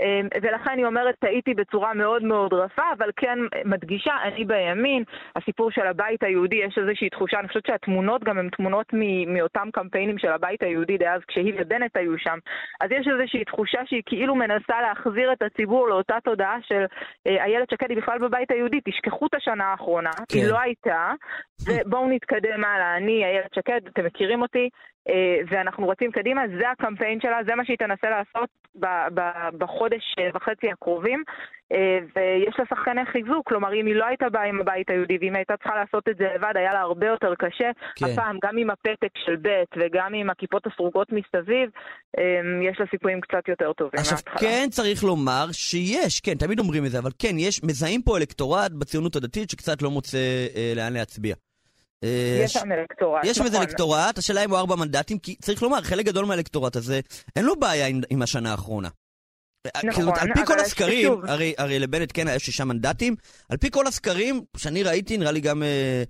אמ, 0.00 0.28
ולכן 0.42 0.78
היא 0.78 0.86
אומרת, 0.86 1.14
טעיתי 1.18 1.54
בצורה 1.54 1.94
מאוד 1.94 2.22
מאוד 2.22 2.52
רפה, 2.52 2.82
אבל 2.98 3.10
כן 3.16 3.38
מדגישה, 3.64 4.12
אני 4.22 4.44
בימין, 4.44 5.04
הסיפור 5.36 5.70
של 5.70 5.86
הבית 5.86 6.22
היהודי, 6.22 6.56
יש 6.56 6.78
איזושהי 6.78 7.10
תחושה, 7.10 7.40
אני 7.40 7.48
חושבת 7.48 7.66
שהתמונות 7.66 8.24
גם 8.24 8.38
הן 8.38 8.48
תמונות 8.48 8.86
מאותם 9.26 9.68
קמפיינים 9.72 10.18
של 10.18 10.28
הבית 10.28 10.62
היהודי 10.62 10.98
דאז, 10.98 11.20
כשהיא 11.28 11.54
ובנט 11.58 11.96
היו 11.96 12.18
שם. 12.18 12.38
אז 12.80 12.90
יש 12.90 13.08
איזושהי 13.08 13.44
תחושה 13.44 13.78
שהיא 13.86 14.02
כאילו 14.06 14.34
מנסה 14.34 14.80
להחזיר 14.80 15.32
את 15.32 15.42
הציבור 15.42 15.88
לאותה 15.88 16.16
תודעה 16.24 16.56
של 16.62 16.84
אה, 17.26 17.44
איילת 17.44 17.70
שקד 17.70 17.90
היא 17.90 17.98
בכלל 17.98 18.18
בבית 18.18 18.50
היהודי, 18.50 18.80
תשכחו 18.84 19.26
את 19.26 19.34
השנה 19.34 19.64
האחרונה, 19.64 20.10
כן. 20.28 20.38
היא 20.38 20.46
לא 20.50 20.60
הייתה, 20.60 21.12
ובואו 21.66 22.08
נתקדם 22.08 22.64
הלאה. 22.64 22.96
אני, 22.96 23.24
איילת 23.24 23.54
שקד, 23.54 23.80
אתם 23.86 24.04
מכירים 24.04 24.42
אותי, 24.42 24.68
ואנחנו 25.48 25.88
רצים 25.88 26.10
קדימה, 26.12 26.42
זה 26.58 26.70
הקמפיין 26.70 27.20
שלה, 27.20 27.38
זה 27.46 27.54
מה 27.54 27.64
שהיא 27.64 27.76
תנסה 27.78 28.06
לעשות 28.10 28.48
בחודש 29.58 30.14
אה, 30.18 30.28
וחצי 30.34 30.70
הקרובים, 30.72 31.22
אה, 31.72 31.98
ויש 32.16 32.54
לה 32.58 32.64
שחקני 32.70 33.06
חיזוק, 33.12 33.48
כלומר 33.48 33.74
אם 33.74 33.86
היא 33.86 33.94
לא 33.94 34.06
הייתה 34.06 34.28
באה 34.28 34.44
עם 34.44 34.60
הבית 34.60 34.90
היהודי 34.90 35.18
ואם 35.20 35.36
הייתה 35.36 35.56
צריכה 35.56 35.74
לעשות 35.74 36.08
את 36.08 36.16
זה 36.16 36.24
לבד, 36.34 36.52
היה 36.54 36.72
לה 36.72 36.80
הרבה 36.80 37.06
יותר 37.06 37.34
קשה. 37.34 37.70
כן. 37.96 38.06
הפעם 38.06 38.38
גם 38.44 38.58
עם 38.58 38.70
הפתק 38.70 39.12
של 39.24 39.36
ב' 39.42 39.62
וגם 39.76 40.14
עם 40.14 40.30
הכיפות 40.30 40.66
הסרוגות 40.66 41.08
מסביב, 41.12 41.70
יש 42.70 42.80
לה 42.80 42.86
סיכויים 42.90 43.20
קצת 43.20 43.48
יותר 43.48 43.72
טובים 43.72 44.00
עכשיו 44.00 44.18
מההתחלה. 44.26 44.48
כן 44.50 44.66
צריך 44.70 45.04
לומר 45.04 45.46
שיש, 45.52 46.20
כן, 46.20 46.34
תמיד 46.34 46.58
אומרים 46.58 46.84
את 46.84 46.90
זה, 46.90 46.98
אבל 46.98 47.10
כן, 47.18 47.38
יש, 47.38 47.64
מזהים 47.64 48.02
פה 48.02 48.18
אלקטורט 48.18 48.72
בציונות 48.72 49.16
הדתית 49.16 49.50
שקצת 49.50 49.82
לא 49.82 49.90
מוצא 49.90 50.18
אה, 50.56 50.72
לאן 50.76 50.92
להצביע. 50.92 51.34
אה, 52.04 52.40
יש 52.44 52.52
שם 52.52 52.72
אלקטורט, 52.72 53.24
יש 53.24 53.36
שם 53.36 53.44
איזה 53.44 53.56
נכון. 53.56 53.68
אלקטורט, 53.68 54.18
השאלה 54.18 54.44
אם 54.44 54.50
הוא 54.50 54.58
ארבע 54.58 54.76
מנדטים, 54.76 55.18
כי 55.18 55.36
צריך 55.36 55.62
לומר, 55.62 55.82
חלק 55.82 56.06
גדול 56.06 56.24
מהאלקטורט 56.24 56.76
הזה, 56.76 57.00
אין 57.36 57.44
לו 57.44 57.56
בעיה 57.56 57.86
עם, 57.86 58.00
עם 58.10 58.22
השנה 58.22 58.50
האחרונה. 58.50 58.88
אה, 59.66 59.80
נכון, 59.84 60.08
על 60.08 60.28
פי 60.34 60.46
כל 60.46 60.60
הסקרים, 60.60 61.12
הרי, 61.28 61.54
הרי 61.58 61.78
לבנט 61.78 62.10
כן 62.14 62.28
היה 62.28 62.38
שישה 62.38 62.64
מנדטים, 62.64 63.16
על 63.48 63.56
פי 63.56 63.70
כל 63.70 63.86
הסקרים 63.86 64.44
שאני 64.56 64.82
ראיתי, 64.82 65.16
נראה 65.16 65.32
לי 65.32 65.40
גם 65.40 65.62
אה, 65.62 66.02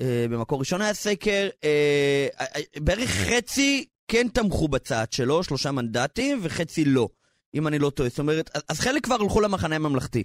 אה, 0.00 0.26
במקור 0.30 0.58
ראשון 0.58 0.82
היה 0.82 0.94
סקר, 0.94 1.48
אה, 1.64 2.26
אה, 2.40 2.60
בערך 2.80 3.10
חצי 3.10 3.86
כן 4.08 4.28
תמכו 4.28 4.68
בצעד 4.68 5.12
שלו, 5.12 5.44
שלושה 5.44 5.72
מנדטים, 5.72 6.38
וחצי 6.42 6.84
לא, 6.84 7.08
אם 7.54 7.68
אני 7.68 7.78
לא 7.78 7.90
טועה. 7.90 8.08
זאת 8.08 8.18
אומרת, 8.18 8.50
אז 8.68 8.80
חלק 8.80 9.04
כבר 9.04 9.14
הלכו 9.14 9.40
למחנה 9.40 9.76
הממלכתי. 9.76 10.22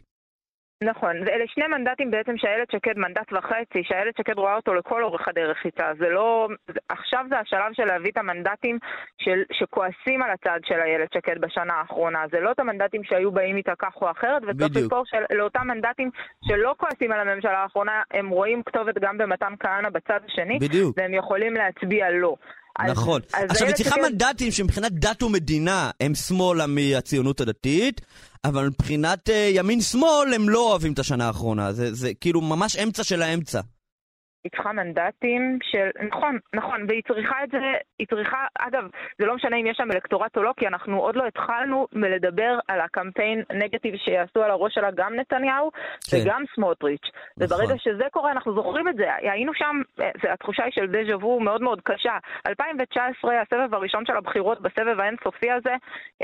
נכון, 0.81 1.15
ואלה 1.25 1.43
שני 1.47 1.67
מנדטים 1.67 2.11
בעצם 2.11 2.37
שאיילת 2.37 2.71
שקד, 2.71 2.97
מנדט 2.97 3.33
וחצי, 3.33 3.83
שאיילת 3.83 4.17
שקד 4.17 4.37
רואה 4.37 4.55
אותו 4.55 4.73
לכל 4.73 5.03
אורך 5.03 5.27
הדרך 5.27 5.65
איתה. 5.65 5.91
זה 5.99 6.09
לא... 6.09 6.47
עכשיו 6.89 7.25
זה 7.29 7.39
השלב 7.39 7.73
של 7.73 7.85
להביא 7.85 8.11
את 8.11 8.17
המנדטים 8.17 8.77
של, 9.17 9.43
שכועסים 9.51 10.21
על 10.21 10.31
הצד 10.31 10.59
של 10.65 10.79
איילת 10.79 11.13
שקד 11.13 11.41
בשנה 11.41 11.73
האחרונה. 11.73 12.23
זה 12.31 12.39
לא 12.39 12.51
את 12.51 12.59
המנדטים 12.59 13.03
שהיו 13.03 13.31
באים 13.31 13.57
איתה 13.57 13.75
כך 13.79 14.01
או 14.01 14.11
אחרת, 14.11 14.41
וצריך 14.47 14.75
לזכור 14.75 15.03
שלאותם 15.05 15.67
מנדטים 15.67 16.09
שלא 16.45 16.75
כועסים 16.77 17.11
על 17.11 17.19
הממשלה 17.19 17.59
האחרונה, 17.59 18.01
הם 18.11 18.29
רואים 18.29 18.63
כתובת 18.63 18.97
גם 19.01 19.17
במתן 19.17 19.53
כהנא 19.59 19.89
בצד 19.89 20.19
השני, 20.25 20.59
בדיוק. 20.59 20.97
והם 20.97 21.13
יכולים 21.13 21.53
להצביע 21.53 22.09
לא. 22.09 22.35
נכון. 22.89 23.21
אז 23.33 23.43
עכשיו, 23.49 23.67
היא 23.67 23.75
צריכה 23.75 23.95
מנדטים 24.09 24.51
שמבחינת 24.51 24.91
דת 24.91 25.23
ומדינה 25.23 25.91
הם 25.99 26.15
שמאלה 26.15 26.67
מהציונות 26.67 27.41
הדתית, 27.41 28.01
אבל 28.45 28.67
מבחינת 28.67 29.29
uh, 29.29 29.31
ימין-שמאל 29.31 30.33
הם 30.35 30.49
לא 30.49 30.69
אוהבים 30.69 30.93
את 30.93 30.99
השנה 30.99 31.27
האחרונה. 31.27 31.73
זה, 31.73 31.93
זה 31.93 32.13
כאילו 32.13 32.41
ממש 32.41 32.75
אמצע 32.75 33.03
של 33.03 33.21
האמצע. 33.21 33.61
היא 34.43 34.51
צריכה 34.51 34.71
מנדטים 34.71 35.59
של... 35.63 35.89
נכון, 36.07 36.37
נכון, 36.55 36.85
והיא 36.87 37.01
צריכה 37.07 37.43
את 37.43 37.49
זה, 37.51 37.57
היא 37.99 38.07
צריכה... 38.07 38.45
אגב, 38.59 38.83
זה 39.19 39.25
לא 39.25 39.35
משנה 39.35 39.57
אם 39.57 39.65
יש 39.65 39.77
שם 39.77 39.91
אלקטורט 39.91 40.37
או 40.37 40.43
לא, 40.43 40.53
כי 40.57 40.67
אנחנו 40.67 40.99
עוד 40.99 41.15
לא 41.15 41.25
התחלנו 41.27 41.87
מלדבר 41.93 42.59
על 42.67 42.79
הקמפיין 42.81 43.43
נגטיב 43.53 43.95
שיעשו 43.95 44.43
על 44.43 44.51
הראש 44.51 44.73
שלה 44.75 44.91
גם 44.91 45.15
נתניהו 45.15 45.71
כן. 46.11 46.17
וגם 46.25 46.43
סמוטריץ'. 46.55 47.07
נכון. 47.37 47.57
וברגע 47.57 47.75
שזה 47.77 48.03
קורה, 48.11 48.31
אנחנו 48.31 48.55
זוכרים 48.55 48.87
את 48.87 48.95
זה. 48.95 49.15
היינו 49.15 49.53
שם, 49.53 49.81
התחושה 50.33 50.63
היא 50.63 50.71
של 50.75 50.87
דז'ה 50.87 51.17
וו 51.17 51.39
מאוד 51.39 51.61
מאוד 51.61 51.81
קשה. 51.83 52.17
2019, 52.47 53.41
הסבב 53.41 53.73
הראשון 53.73 54.05
של 54.05 54.17
הבחירות, 54.17 54.61
בסבב 54.61 54.99
האינסופי 54.99 55.51
הזה, 55.51 55.75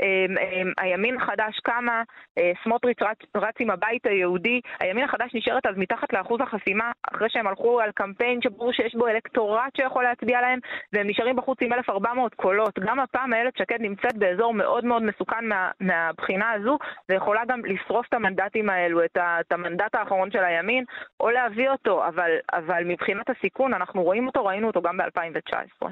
אמ, 0.02 0.38
אמ, 0.38 0.72
הימין 0.78 1.16
החדש 1.16 1.58
קמה, 1.62 2.02
אה, 2.38 2.52
סמוטריץ' 2.64 3.02
רץ, 3.02 3.18
רץ 3.36 3.54
עם 3.60 3.70
הבית 3.70 4.06
היהודי, 4.06 4.60
הימין 4.80 5.04
החדש 5.04 5.30
נשארת 5.34 5.66
אז 5.66 5.74
מתחת 5.76 6.12
לאחוז 6.12 6.40
החסימה, 6.40 6.90
אחרי 7.14 7.28
שהם 7.30 7.46
הלכו 7.46 7.80
על 7.80 7.90
קמפיין... 7.94 8.09
קמפיין 8.10 8.40
שברור 8.42 8.72
שיש 8.72 8.94
בו 8.94 9.08
אלקטורט 9.08 9.76
שיכול 9.76 10.02
להצביע 10.04 10.40
להם, 10.40 10.58
והם 10.92 11.08
נשארים 11.10 11.36
בחוץ 11.36 11.58
עם 11.62 11.72
1,400 11.72 12.34
קולות. 12.34 12.78
גם 12.86 13.00
הפעם 13.00 13.34
איילת 13.34 13.56
שקד 13.58 13.80
נמצאת 13.80 14.16
באזור 14.18 14.54
מאוד 14.54 14.84
מאוד 14.84 15.02
מסוכן 15.02 15.44
מה, 15.48 15.70
מהבחינה 15.80 16.50
הזו, 16.52 16.78
ויכולה 17.08 17.40
גם 17.48 17.60
לשרוף 17.64 18.06
את 18.08 18.14
המנדטים 18.14 18.70
האלו, 18.70 19.04
את, 19.04 19.16
ה, 19.16 19.40
את 19.40 19.52
המנדט 19.52 19.94
האחרון 19.94 20.30
של 20.30 20.44
הימין, 20.44 20.84
או 21.20 21.30
להביא 21.30 21.68
אותו, 21.70 22.06
אבל, 22.08 22.30
אבל 22.52 22.84
מבחינת 22.84 23.26
הסיכון, 23.30 23.74
אנחנו 23.74 24.02
רואים 24.02 24.26
אותו, 24.26 24.44
ראינו 24.44 24.66
אותו 24.66 24.82
גם 24.82 24.96
ב-2019. 24.96 25.86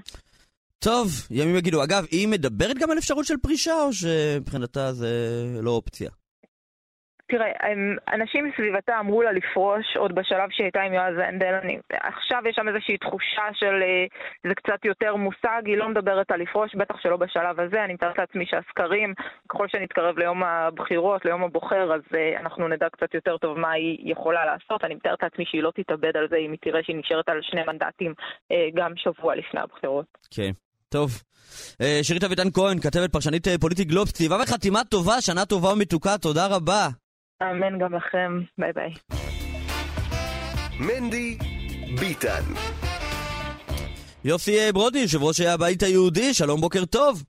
טוב, 0.78 1.06
ימים 1.30 1.56
יגידו. 1.56 1.84
אגב, 1.84 2.04
היא 2.10 2.28
מדברת 2.28 2.78
גם 2.78 2.90
על 2.90 2.98
אפשרות 2.98 3.24
של 3.24 3.36
פרישה, 3.42 3.74
או 3.82 3.92
שמבחינתה 3.92 4.92
זה 4.92 5.10
לא 5.62 5.70
אופציה? 5.70 6.10
תראה, 7.28 7.50
אנשים 8.14 8.44
מסביבתה 8.48 9.00
אמרו 9.00 9.22
לה 9.22 9.32
לפרוש 9.32 9.96
עוד 9.96 10.14
בשלב 10.14 10.50
שהיא 10.50 10.64
הייתה 10.64 10.80
עם 10.82 10.92
יועז 10.92 11.14
הנדל. 11.18 11.54
אני, 11.62 11.78
עכשיו 11.90 12.42
יש 12.48 12.56
שם 12.56 12.68
איזושהי 12.68 12.98
תחושה 12.98 13.46
של 13.54 13.82
אה, 13.82 14.06
זה 14.48 14.54
קצת 14.54 14.84
יותר 14.84 15.16
מושג, 15.16 15.62
היא 15.64 15.76
לא 15.76 15.88
מדברת 15.88 16.30
על 16.30 16.40
לפרוש, 16.40 16.74
בטח 16.74 16.94
שלא 17.02 17.16
בשלב 17.16 17.60
הזה. 17.60 17.84
אני 17.84 17.94
מתארת 17.94 18.18
לעצמי 18.18 18.44
שהסקרים, 18.46 19.14
ככל 19.48 19.68
שנתקרב 19.68 20.18
ליום 20.18 20.42
הבחירות, 20.42 21.24
ליום 21.24 21.44
הבוחר, 21.44 21.94
אז 21.94 22.00
uh, 22.12 22.40
אנחנו 22.40 22.68
נדע 22.68 22.88
קצת 22.88 23.14
יותר 23.14 23.36
טוב 23.36 23.58
מה 23.58 23.72
היא 23.72 24.12
יכולה 24.12 24.44
לעשות. 24.44 24.84
אני 24.84 24.94
מתארת 24.94 25.22
לעצמי 25.22 25.44
שהיא 25.46 25.62
לא 25.62 25.72
תתאבד 25.74 26.16
על 26.16 26.28
זה 26.30 26.36
אם 26.36 26.50
היא 26.50 26.58
תראה 26.62 26.80
שהיא 26.82 26.96
נשארת 26.96 27.28
על 27.28 27.38
שני 27.42 27.60
מנדטים 27.66 28.14
uh, 28.18 28.54
גם 28.74 28.92
שבוע 28.96 29.34
לפני 29.34 29.60
הבחירות. 29.60 30.06
כן. 30.30 30.42
Okay. 30.42 30.68
טוב. 30.88 31.10
שירית 32.02 32.24
אביטן 32.24 32.50
כהן, 32.50 32.80
כתבת 32.80 33.12
פרשנית 33.12 33.48
פוליטי 33.60 33.84
גלובס, 33.84 34.12
כתיבה 34.12 34.36
וחתימה 34.42 34.84
טובה, 34.84 35.20
שנה 35.20 35.44
טובה 35.44 35.72
ומתוקה, 35.72 36.18
תודה 36.18 36.46
רבה. 36.46 36.88
אמן 37.42 37.78
גם 37.78 37.94
לכם, 37.94 38.40
ביי 38.58 38.72
ביי. 38.72 38.92
מנדי 40.80 41.38
ביטן 42.00 42.42
יוסי 44.24 44.72
ברודי, 44.72 44.98
יושב 44.98 45.22
ראש 45.22 45.40
הבית 45.40 45.82
היהודי, 45.82 46.34
שלום, 46.34 46.60
בוקר 46.60 46.84
טוב. 46.84 47.24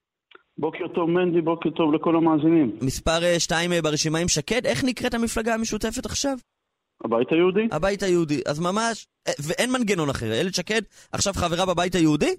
בוקר 0.58 0.88
טוב 0.94 1.10
מנדי, 1.10 1.40
בוקר 1.40 1.70
טוב 1.70 1.94
לכל 1.94 2.16
המאזינים. 2.16 2.76
מספר 2.82 3.38
2 3.38 3.72
אה, 3.72 3.76
אה, 3.76 3.82
ברשימה 3.82 4.18
עם 4.18 4.28
שקד, 4.28 4.66
איך 4.66 4.84
נקראת 4.84 5.14
המפלגה 5.14 5.54
המשותפת 5.54 6.06
עכשיו? 6.06 6.36
הבית 7.04 7.32
היהודי. 7.32 7.68
הבית 7.72 8.02
היהודי, 8.02 8.40
אז 8.46 8.60
ממש, 8.60 9.06
אה, 9.28 9.32
ואין 9.46 9.72
מנגנון 9.72 10.10
אחר. 10.10 10.32
איילת 10.32 10.54
שקד 10.54 10.82
עכשיו 11.12 11.32
חברה 11.36 11.66
בבית 11.66 11.94
היהודי? 11.94 12.34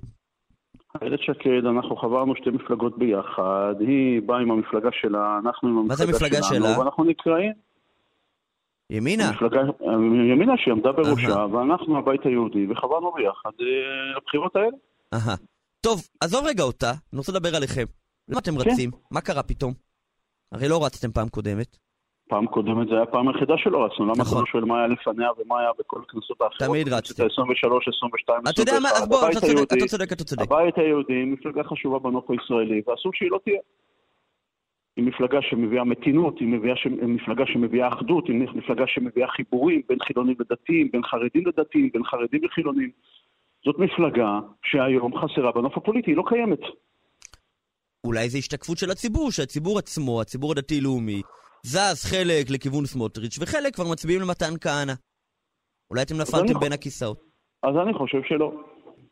איילת 1.02 1.20
שקד, 1.20 1.66
אנחנו 1.66 1.96
חברנו 1.96 2.36
שתי 2.36 2.50
מפלגות 2.50 2.98
ביחד, 2.98 3.76
היא 3.80 4.22
באה 4.22 4.40
עם 4.40 4.52
המפלגה 4.52 4.90
שלה, 4.92 5.40
אנחנו 5.46 5.70
עם 5.70 5.78
המפלגה 5.78 5.98
שלנו. 5.98 6.12
המפלגה 6.14 6.44
שלה? 6.44 6.80
ואנחנו 6.80 7.04
נקראים. 7.04 7.52
ימינה? 8.90 9.30
המפלגה, 9.30 9.62
ימינה 10.32 10.54
שהיא 10.58 10.72
עמדה 10.72 10.92
בראשה, 10.92 11.46
ואנחנו 11.52 11.98
הבית 11.98 12.26
היהודי, 12.26 12.68
וחברנו 12.72 13.12
ביחד 13.12 13.50
אה, 13.62 14.18
לבחירות 14.18 14.56
האלה. 14.56 14.78
אהה. 15.14 15.36
טוב, 15.82 16.08
עזוב 16.22 16.46
רגע 16.46 16.64
אותה, 16.64 16.90
אני 16.90 17.18
רוצה 17.18 17.32
לדבר 17.32 17.56
עליכם. 17.56 17.84
למה 18.30 18.40
אתם 18.40 18.52
כן. 18.52 18.70
רצים? 18.70 18.92
מה 19.12 19.22
קרה 19.22 19.44
פתאום? 19.44 19.74
הרי 20.52 20.70
לא 20.70 20.86
רצתם 20.86 21.12
פעם 21.12 21.30
קודמת. 21.30 21.78
פעם 22.32 22.46
קודמת 22.48 22.88
זה 22.88 22.94
היה 22.94 23.04
הפעם 23.04 23.28
היחידה 23.28 23.54
שלא 23.58 23.86
רצנו, 23.86 24.06
למה 24.06 24.24
אתה 24.24 24.36
לא 24.40 24.46
שואל 24.52 24.66
מה 24.66 24.78
היה 24.80 24.88
לפניה 24.88 25.30
ומה 25.38 25.60
היה 25.60 25.70
בכל 25.80 26.00
הכנסות 26.06 26.42
האחרות? 26.42 26.70
תמיד 26.70 26.94
רצתי. 26.94 27.24
23, 27.24 27.88
22, 27.88 28.42
אתה 28.50 28.62
יודע 28.62 28.80
מה, 28.82 28.90
אז 28.90 29.08
בוא, 29.08 29.30
אתה 29.30 29.40
צודק, 29.40 29.74
אתה 29.74 29.86
צודק, 29.88 30.12
אתה 30.14 30.24
צודק. 30.24 30.42
הבית 30.42 30.78
היהודי, 30.78 31.26
מפלגה 31.26 31.64
חשובה 31.64 32.00
בנוף 32.00 32.32
הישראלי, 32.32 32.82
ואסור 32.88 33.12
שהיא 33.16 33.32
לא 33.32 33.40
תהיה. 33.44 33.60
היא 34.98 35.06
מפלגה 35.06 35.40
שמביאה 35.42 35.84
מתינות, 35.84 36.40
היא. 36.40 36.48
מפלגה 37.16 37.44
שמביאה 37.46 37.88
אחדות, 37.88 38.28
היא 38.28 38.36
מפלגה 38.36 38.84
שמביאה 38.88 39.28
חיבורים 39.28 39.82
בין 39.90 39.98
חילונים 40.08 40.36
לדתיים, 40.40 40.90
בין 40.92 41.04
חרדים 41.04 41.44
לדתיים, 41.48 41.90
בין 41.94 42.04
חרדים 42.04 42.44
לחילונים. 42.44 42.90
זאת 43.66 43.76
מפלגה 43.80 44.40
שהיום 44.66 45.12
חסרה 45.20 45.52
בנוף 45.52 45.78
הפוליטי, 45.78 46.12
היא 46.12 46.18
לא 46.18 46.24
קיימת. 46.28 46.64
אולי 48.04 48.30
זו 48.30 48.38
השתקפות 48.38 48.78
של 48.78 48.92
הציבור, 48.92 49.32
שהציבור 49.32 49.80
עצמו, 49.80 50.22
הציבור 50.22 50.52
הדתי-לאומי, 50.52 51.22
זז 51.64 52.06
חלק 52.06 52.50
לכיוון 52.50 52.86
סמוטריץ', 52.86 53.40
וחלק 53.42 53.76
כבר 53.76 53.92
מצביעים 53.92 54.22
למתן 54.22 54.54
כהנא. 54.62 54.94
אולי 55.92 56.02
אתם 56.02 56.16
נפלתם 56.22 56.60
בין 56.60 56.72
הכיסאות. 56.72 57.20
אז 57.64 57.76
אני 57.84 57.94
חושב 57.94 58.22
שלא. 58.30 58.52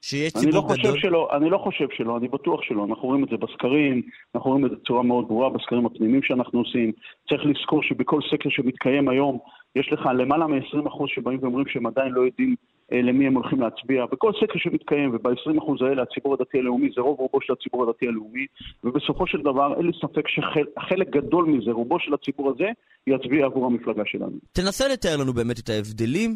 שיש 0.01 0.33
ציבור 0.33 0.67
לא 0.69 0.75
גדול? 0.75 0.99
שלא, 0.99 1.29
אני 1.37 1.49
לא 1.49 1.57
חושב 1.57 1.87
שלא, 1.91 2.17
אני 2.17 2.27
בטוח 2.27 2.61
שלא. 2.63 2.85
אנחנו 2.85 3.07
רואים 3.07 3.23
את 3.23 3.29
זה 3.29 3.37
בסקרים, 3.37 4.01
אנחנו 4.35 4.49
רואים 4.49 4.65
את 4.65 4.71
זה 4.71 4.75
בצורה 4.75 5.03
מאוד 5.03 5.27
ברורה 5.27 5.49
בסקרים 5.49 5.85
הפנימיים 5.85 6.23
שאנחנו 6.23 6.59
עושים. 6.59 6.91
צריך 7.29 7.41
לזכור 7.45 7.83
שבכל 7.83 8.19
סקר 8.31 8.49
שמתקיים 8.49 9.09
היום, 9.09 9.39
יש 9.75 9.89
לך 9.91 10.09
למעלה 10.17 10.47
מ-20% 10.47 11.03
שבאים 11.07 11.39
ואומרים 11.41 11.67
שהם 11.67 11.85
עדיין 11.85 12.11
לא 12.11 12.21
יודעים 12.21 12.55
אה, 12.91 13.01
למי 13.01 13.27
הם 13.27 13.33
הולכים 13.33 13.61
להצביע. 13.61 14.05
בכל 14.05 14.31
סקר 14.33 14.59
שמתקיים, 14.59 15.09
וב-20% 15.15 15.85
האלה 15.85 16.01
הציבור 16.01 16.33
הדתי 16.33 16.57
הלאומי 16.59 16.89
זה 16.95 17.01
רוב 17.01 17.19
רובו 17.19 17.41
של 17.41 17.53
הציבור 17.53 17.89
הדתי 17.89 18.07
הלאומי, 18.07 18.45
ובסופו 18.83 19.27
של 19.27 19.41
דבר 19.41 19.73
אין 19.77 19.85
לי 19.85 19.91
ספק 20.01 20.27
שחלק 20.27 21.09
גדול 21.09 21.45
מזה, 21.45 21.71
רובו 21.71 21.99
של 21.99 22.13
הציבור 22.13 22.49
הזה, 22.49 22.67
יצביע 23.07 23.45
עבור 23.45 23.65
המפלגה 23.65 24.03
שלנו. 24.05 24.37
תנסה 24.51 24.87
לתאר 24.87 25.17
לנו 25.17 25.33
באמת 25.33 25.59
את 25.59 25.69
ההבדלים 25.69 26.35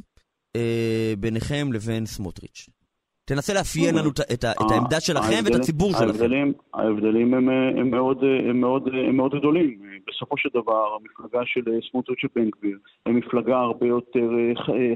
אה, 0.55 1.13
ביניכם 1.17 1.73
לבין 1.73 2.05
סמוטריץ'. 2.05 2.82
תנסה 3.25 3.53
לאפיין 3.53 3.95
לנו 3.95 4.09
את 4.33 4.43
העמדה 4.71 4.99
שלכם 4.99 5.43
ואת 5.45 5.55
הציבור 5.55 5.91
שלכם. 5.91 6.51
ההבדלים 6.73 7.33
הם 7.33 7.91
מאוד 9.17 9.35
גדולים. 9.35 9.77
בסופו 10.07 10.37
של 10.37 10.49
דבר, 10.53 10.95
המפלגה 10.95 11.41
של 11.45 11.61
סמוטריץ' 11.91 12.23
ובן 12.23 12.49
גביר, 12.49 12.77
היא 13.05 13.13
מפלגה 13.13 13.57
הרבה 13.57 13.87
יותר 13.87 14.29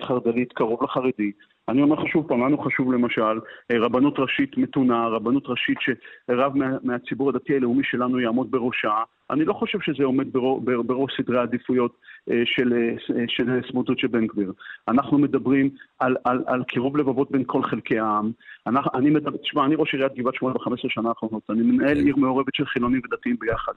חרדלית, 0.07 0.53
קרוב 0.53 0.83
לחרדי. 0.83 1.31
אני 1.69 1.81
אומר 1.81 1.95
לך 1.95 2.07
שוב 2.11 2.27
פעם, 2.27 2.41
לנו 2.41 2.57
חשוב 2.57 2.93
למשל 2.93 3.39
רבנות 3.71 4.19
ראשית 4.19 4.57
מתונה, 4.57 5.07
רבנות 5.07 5.43
ראשית 5.47 5.77
שרב 5.81 6.53
מהציבור 6.83 7.29
הדתי 7.29 7.55
הלאומי 7.55 7.83
שלנו 7.83 8.19
יעמוד 8.19 8.51
בראשה. 8.51 9.03
אני 9.29 9.45
לא 9.45 9.53
חושב 9.53 9.79
שזה 9.81 10.03
עומד 10.03 10.27
בראש 10.63 11.11
סדרי 11.17 11.39
העדיפויות 11.39 11.97
אה, 12.31 12.41
של, 12.45 12.73
אה, 12.73 13.23
של 13.27 13.61
סמוטריץ' 13.71 14.03
ובן 14.03 14.27
גביר. 14.27 14.53
אנחנו 14.87 15.17
מדברים 15.17 15.69
על, 15.99 16.15
על, 16.23 16.43
על 16.47 16.63
קירוב 16.63 16.97
לבבות 16.97 17.31
בין 17.31 17.43
כל 17.45 17.63
חלקי 17.63 17.99
העם. 17.99 18.31
אנחנו, 18.67 18.91
אני 18.93 19.09
מדבר, 19.09 19.37
תשמע, 19.37 19.65
אני 19.65 19.75
ראש 19.75 19.93
עיריית 19.93 20.15
גבעת 20.15 20.35
שמואל 20.35 20.53
ב-15 20.53 20.89
שנה 20.89 21.09
האחרונות. 21.09 21.43
אני 21.49 21.61
מנהל 21.61 21.97
עיר 21.97 22.15
מעורבת 22.15 22.55
של 22.55 22.65
חילונים 22.65 23.01
ודתיים 23.05 23.35
ביחד. 23.39 23.73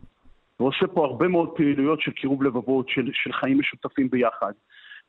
ועושה 0.60 0.86
פה 0.86 1.04
הרבה 1.04 1.28
מאוד 1.28 1.48
פעילויות 1.56 2.00
של 2.00 2.10
קירוב 2.10 2.42
לבבות, 2.42 2.88
של, 2.88 3.10
של 3.12 3.32
חיים 3.32 3.58
משותפים 3.58 4.10
ביחד. 4.10 4.52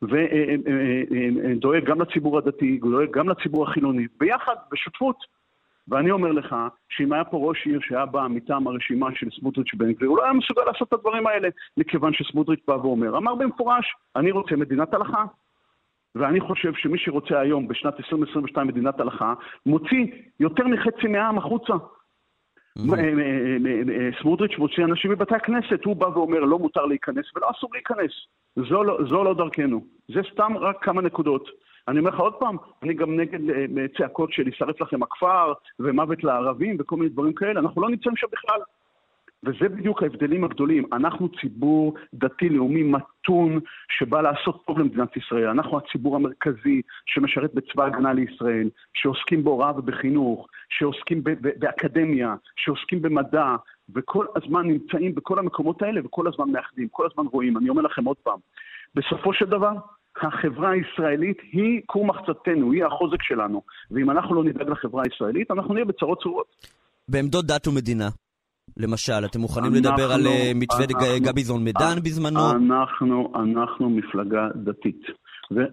ודואג 0.02 1.84
גם 1.86 2.02
לציבור 2.02 2.38
הדתי, 2.38 2.78
דואג 2.78 3.12
גם 3.12 3.30
לציבור 3.30 3.64
החילוני, 3.64 4.08
ביחד, 4.20 4.56
בשותפות. 4.72 5.42
ואני 5.88 6.12
אומר 6.12 6.32
לך, 6.32 6.56
שאם 6.90 7.14
היה 7.14 7.24
פה 7.24 7.38
ראש 7.38 7.66
עיר 7.66 7.80
שהיה 7.82 8.06
בא 8.06 8.28
מטעם 8.30 8.68
הרשימה 8.68 9.08
של 9.16 9.28
סמוטריץ' 9.40 9.74
בן 9.74 9.92
גביר, 9.92 10.10
הוא 10.10 10.18
לא 10.18 10.24
היה 10.24 10.34
מסוגל 10.34 10.64
לעשות 10.66 10.88
את 10.88 10.94
הדברים 10.94 11.28
האלה, 11.28 11.50
מכיוון 11.78 12.14
שסמוטריץ' 12.14 12.60
בא 12.68 12.74
ואומר, 12.74 13.18
אמר 13.18 13.36
במפורש, 13.36 13.86
אני 14.16 14.32
רוצה 14.32 14.56
מדינת 14.56 14.94
הלכה. 14.94 15.26
ואני 16.16 16.40
חושב 16.40 16.74
שמי 16.74 16.98
שרוצה 16.98 17.40
היום, 17.40 17.68
בשנת 17.68 17.94
2022, 17.98 18.68
מדינת 18.68 19.00
הלכה, 19.00 19.34
מוציא 19.66 20.06
יותר 20.40 20.68
מחצי 20.68 21.08
מהעם 21.08 21.38
החוצה. 21.38 21.74
Mm-hmm. 21.74 21.78
אה, 21.78 21.80
אה, 21.80 21.90
אה, 21.90 21.90
סמוטריץ' 24.22 24.58
מוציא 24.58 24.84
אנשים 24.84 25.12
מבתי 25.12 25.36
הכנסת, 25.36 25.86
הוא 25.86 25.96
בא 25.96 26.06
ואומר 26.06 26.40
לא 26.40 26.60
מותר 26.60 26.86
להיכנס 26.86 27.26
ולא 27.36 27.50
אסור 27.52 27.70
להיכנס. 27.74 28.12
זו 28.56 28.84
לא, 28.84 28.98
זו 29.10 29.24
לא 29.24 29.34
דרכנו. 29.34 29.86
זה 30.08 30.22
סתם 30.34 30.58
רק 30.58 30.84
כמה 30.84 31.02
נקודות. 31.02 31.50
אני 31.88 32.00
אומר 32.00 32.10
לך 32.10 32.20
עוד 32.20 32.34
פעם, 32.34 32.58
אני 32.84 32.94
גם 32.94 33.20
נגד 33.20 33.40
צעקות 33.98 34.34
של 34.34 34.48
יישרף 34.48 34.82
לכם 34.82 35.04
הכפר 35.04 35.54
ומוות 35.80 36.24
לערבים 36.24 36.78
וכל 36.80 36.96
מיני 36.96 37.10
דברים 37.10 37.34
כאלה, 37.34 37.60
אנחנו 37.60 37.82
לא 37.82 37.90
נמצאים 37.90 38.16
שם 38.16 38.28
בכלל. 38.32 38.60
וזה 39.43 39.69
בדיוק 39.69 40.04
ההבדלים 40.04 40.43
הגדולים. 40.43 40.84
אנחנו 40.93 41.30
ציבור 41.41 41.93
דתי-לאומי 42.13 42.84
מתון 42.84 43.60
שבא 43.89 44.21
לעשות 44.21 44.65
טוב 44.65 44.80
למדינת 44.80 45.17
ישראל. 45.17 45.47
אנחנו 45.47 45.77
הציבור 45.77 46.15
המרכזי 46.15 46.82
שמשרת 47.06 47.54
בצבא 47.54 47.84
ההגנה 47.84 48.13
לישראל, 48.13 48.69
שעוסקים 48.93 49.43
בהוראה 49.43 49.71
ובחינוך, 49.77 50.47
שעוסקים 50.69 51.23
באקדמיה, 51.60 52.36
שעוסקים 52.56 53.01
במדע, 53.01 53.56
וכל 53.95 54.25
הזמן 54.36 54.67
נמצאים 54.67 55.15
בכל 55.15 55.39
המקומות 55.39 55.82
האלה 55.82 56.01
וכל 56.06 56.27
הזמן 56.27 56.49
מאחדים, 56.51 56.88
כל 56.91 57.08
הזמן 57.12 57.25
רואים. 57.32 57.58
אני 57.58 57.69
אומר 57.69 57.82
לכם 57.82 58.06
עוד 58.06 58.17
פעם, 58.23 58.39
בסופו 58.95 59.34
של 59.34 59.45
דבר, 59.45 59.71
החברה 60.21 60.71
הישראלית 60.71 61.38
היא 61.51 61.82
כור 61.86 62.06
מחצתנו, 62.06 62.71
היא 62.71 62.86
החוזק 62.86 63.23
שלנו. 63.23 63.62
ואם 63.91 64.12
אנחנו 64.12 64.36
לא 64.36 64.43
נדאג 64.43 64.69
לחברה 64.69 65.04
הישראלית, 65.04 65.51
אנחנו 65.51 65.73
נהיה 65.73 65.86
בצרות 65.86 66.21
צורות. 66.21 66.47
בעמדות 67.08 67.45
דת 67.45 67.67
ומדינה, 67.67 68.10
למשל, 68.78 69.26
אתם 69.26 69.40
מוכנים 69.40 69.76
אנחנו, 69.76 69.92
לדבר 69.92 70.12
על 70.12 70.28
אה, 70.28 70.52
מתווה 70.56 70.86
אנחנו, 70.86 71.20
גביזון 71.22 71.64
מדן 71.64 71.96
בזמנו? 72.04 72.52
אנחנו, 72.52 73.32
אנחנו 73.36 73.90
מפלגה 73.90 74.48
דתית. 74.56 75.02
ונושא 75.52 75.70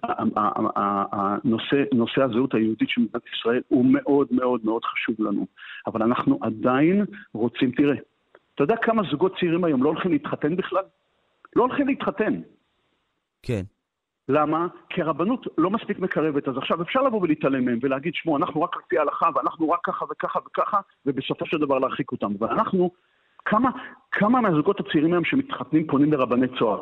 הזהות 2.22 2.54
היהודית 2.54 2.88
של 2.88 3.00
מדינת 3.00 3.22
ישראל 3.34 3.60
הוא 3.68 3.84
מאוד 3.84 4.26
מאוד 4.30 4.60
מאוד 4.64 4.84
חשוב 4.84 5.16
לנו. 5.18 5.46
אבל 5.86 6.02
אנחנו 6.02 6.38
עדיין 6.42 7.04
רוצים, 7.34 7.70
תראה, 7.70 7.96
אתה 8.54 8.62
יודע 8.62 8.76
כמה 8.82 9.02
זוגות 9.10 9.34
צעירים 9.40 9.64
היום 9.64 9.82
לא 9.82 9.88
הולכים 9.88 10.12
להתחתן 10.12 10.56
בכלל? 10.56 10.84
לא 11.56 11.62
הולכים 11.62 11.88
להתחתן. 11.88 12.40
כן. 13.42 13.62
למה? 14.28 14.66
כי 14.88 15.02
הרבנות 15.02 15.46
לא 15.58 15.70
מספיק 15.70 15.98
מקרבת. 15.98 16.48
אז 16.48 16.56
עכשיו 16.56 16.82
אפשר 16.82 17.02
לבוא 17.02 17.22
ולהתעלם 17.22 17.64
מהם 17.64 17.78
ולהגיד, 17.82 18.14
שמעו, 18.14 18.36
אנחנו 18.36 18.62
רק 18.62 18.76
על 18.76 18.82
פי 18.88 18.98
ההלכה 18.98 19.28
ואנחנו 19.34 19.70
רק 19.70 19.80
ככה 19.84 20.04
וככה 20.10 20.38
וככה, 20.46 20.80
ובסופו 21.06 21.46
של 21.46 21.58
דבר 21.58 21.78
להרחיק 21.78 22.12
אותם. 22.12 22.32
ואנחנו, 22.38 22.90
כמה, 23.44 23.70
כמה 24.12 24.40
מהזוגות 24.40 24.80
הצעירים 24.80 25.12
היום 25.12 25.24
שמתחתנים 25.24 25.86
פונים 25.86 26.12
לרבני 26.12 26.46
צוהר? 26.58 26.80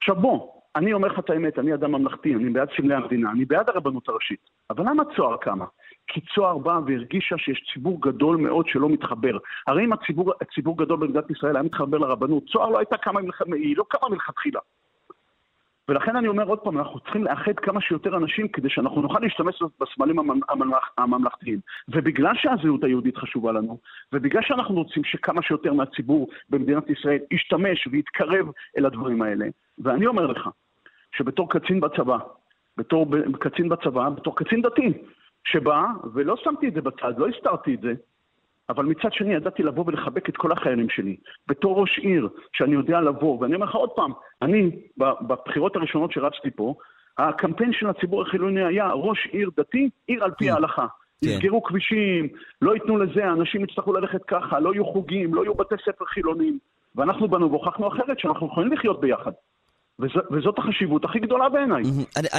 עכשיו 0.00 0.16
בוא, 0.16 0.52
אני 0.76 0.92
אומר 0.92 1.08
לך 1.08 1.18
את 1.18 1.30
האמת, 1.30 1.58
אני 1.58 1.74
אדם 1.74 1.92
ממלכתי, 1.92 2.34
אני 2.34 2.50
בעד 2.50 2.68
סמלי 2.76 2.94
המדינה, 2.94 3.30
אני 3.30 3.44
בעד 3.44 3.68
הרבנות 3.68 4.08
הראשית. 4.08 4.40
אבל 4.70 4.84
למה 4.90 5.02
צוהר 5.16 5.36
קמה? 5.36 5.64
כי 6.06 6.20
צוהר 6.34 6.58
באה 6.58 6.80
והרגישה 6.86 7.38
שיש 7.38 7.70
ציבור 7.74 8.00
גדול 8.02 8.36
מאוד 8.36 8.66
שלא 8.68 8.88
מתחבר. 8.88 9.38
הרי 9.66 9.84
אם 9.84 9.92
הציבור, 9.92 10.32
הציבור 10.40 10.78
גדול 10.78 10.98
במדינת 10.98 11.30
ישראל 11.30 11.56
היה 11.56 11.62
מתחבר 11.62 11.98
לרבנות, 11.98 12.42
צוהר 12.52 12.70
לא 12.70 12.78
הייתה 12.78 12.96
קמה, 12.96 13.20
היא 13.54 13.76
לא 13.76 13.84
קמה 13.88 14.08
מלכתחילה. 14.08 14.60
ולכן 15.90 16.16
אני 16.16 16.28
אומר 16.28 16.44
עוד 16.44 16.58
פעם, 16.58 16.78
אנחנו 16.78 17.00
צריכים 17.00 17.24
לאחד 17.24 17.52
כמה 17.56 17.80
שיותר 17.80 18.16
אנשים 18.16 18.48
כדי 18.48 18.70
שאנחנו 18.70 19.02
נוכל 19.02 19.18
להשתמש 19.22 19.62
בסמלים 19.80 20.18
הממלכ, 20.48 20.90
הממלכתיים. 20.98 21.58
ובגלל 21.88 22.34
שהזהות 22.34 22.84
היהודית 22.84 23.16
חשובה 23.16 23.52
לנו, 23.52 23.78
ובגלל 24.12 24.42
שאנחנו 24.42 24.74
רוצים 24.74 25.04
שכמה 25.04 25.42
שיותר 25.42 25.72
מהציבור 25.72 26.28
במדינת 26.50 26.90
ישראל 26.90 27.18
ישתמש 27.30 27.86
ויתקרב 27.86 28.46
אל 28.78 28.86
הדברים 28.86 29.22
האלה, 29.22 29.46
ואני 29.78 30.06
אומר 30.06 30.26
לך, 30.26 30.48
שבתור 31.16 31.50
קצין 31.50 31.80
בצבא, 31.80 32.18
בתור 32.76 33.06
קצין 33.40 33.68
בצבא, 33.68 34.08
בתור 34.08 34.36
קצין 34.36 34.62
דתי, 34.62 34.92
שבא, 35.44 35.84
ולא 36.14 36.36
שמתי 36.36 36.68
את 36.68 36.74
זה 36.74 36.80
בצד, 36.80 37.18
לא 37.18 37.28
הסתרתי 37.28 37.74
את 37.74 37.80
זה, 37.80 37.92
אבל 38.70 38.84
מצד 38.84 39.12
שני 39.12 39.34
ידעתי 39.34 39.62
לבוא 39.62 39.84
ולחבק 39.86 40.28
את 40.28 40.36
כל 40.36 40.52
החיילים 40.52 40.88
שלי. 40.90 41.16
בתור 41.48 41.80
ראש 41.80 41.98
עיר, 41.98 42.28
שאני 42.52 42.74
יודע 42.74 43.00
לבוא, 43.00 43.38
ואני 43.40 43.54
אומר 43.54 43.66
לך 43.66 43.74
עוד 43.74 43.90
פעם, 43.90 44.12
אני, 44.42 44.70
בבחירות 44.98 45.76
הראשונות 45.76 46.12
שרצתי 46.12 46.50
פה, 46.50 46.74
הקמפיין 47.18 47.72
של 47.72 47.88
הציבור 47.88 48.22
החילוני 48.22 48.64
היה 48.64 48.90
ראש 48.92 49.26
עיר 49.32 49.50
דתי, 49.56 49.90
עיר 50.06 50.24
על 50.24 50.30
פי 50.38 50.44
כן. 50.44 50.52
ההלכה. 50.52 50.86
כן. 51.20 51.26
יסגרו 51.26 51.62
כבישים, 51.62 52.28
לא 52.62 52.74
ייתנו 52.74 52.98
לזה, 52.98 53.24
אנשים 53.24 53.64
יצטרכו 53.64 53.92
ללכת 53.92 54.24
ככה, 54.24 54.60
לא 54.60 54.74
יהיו 54.74 54.84
חוגים, 54.84 55.34
לא 55.34 55.42
יהיו 55.44 55.54
בתי 55.54 55.74
ספר 55.84 56.04
חילוניים. 56.04 56.58
ואנחנו 56.94 57.28
באנו 57.28 57.50
והוכחנו 57.50 57.88
אחרת, 57.88 58.18
שאנחנו 58.18 58.46
יכולים 58.46 58.72
לחיות 58.72 59.00
ביחד. 59.00 59.32
וזאת 60.30 60.54
החשיבות 60.58 61.04
הכי 61.04 61.18
גדולה 61.18 61.48
בעיניי. 61.48 61.82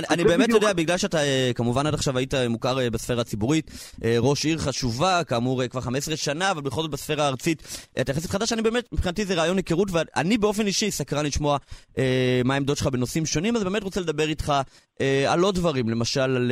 אני 0.09 0.23
באמת 0.23 0.49
יודע, 0.49 0.73
בגלל 0.73 0.97
שאתה 0.97 1.17
אה, 1.17 1.51
כמובן 1.55 1.87
עד 1.87 1.93
עכשיו 1.93 2.17
היית 2.17 2.33
מוכר 2.49 2.79
אה, 2.79 2.89
בספירה 2.89 3.21
הציבורית, 3.21 3.71
אה, 4.03 4.15
ראש 4.19 4.45
עיר 4.45 4.57
חשובה, 4.57 5.23
כאמור 5.23 5.67
כבר 5.67 5.81
15 5.81 6.15
שנה, 6.15 6.51
אבל 6.51 6.61
בכל 6.61 6.81
זאת 6.81 6.91
בספירה 6.91 7.25
הארצית, 7.25 7.87
אתה 8.01 8.11
יחסית 8.11 8.31
חדש, 8.31 8.53
אני 8.53 8.61
באמת, 8.61 8.89
מבחינתי 8.93 9.25
זה 9.25 9.33
רעיון 9.35 9.57
היכרות, 9.57 9.87
ואני 9.91 10.37
באופן 10.37 10.65
אישי 10.65 10.91
סקרן 10.91 11.25
לשמוע 11.25 11.57
מה 12.45 12.53
העמדות 12.53 12.77
שלך 12.77 12.87
בנושאים 12.87 13.25
שונים, 13.25 13.55
אז 13.55 13.63
באמת 13.63 13.83
רוצה 13.83 14.01
לדבר 14.01 14.29
איתך 14.29 14.53
על 15.27 15.39
עוד 15.39 15.55
דברים, 15.55 15.89
למשל 15.89 16.21
על 16.21 16.51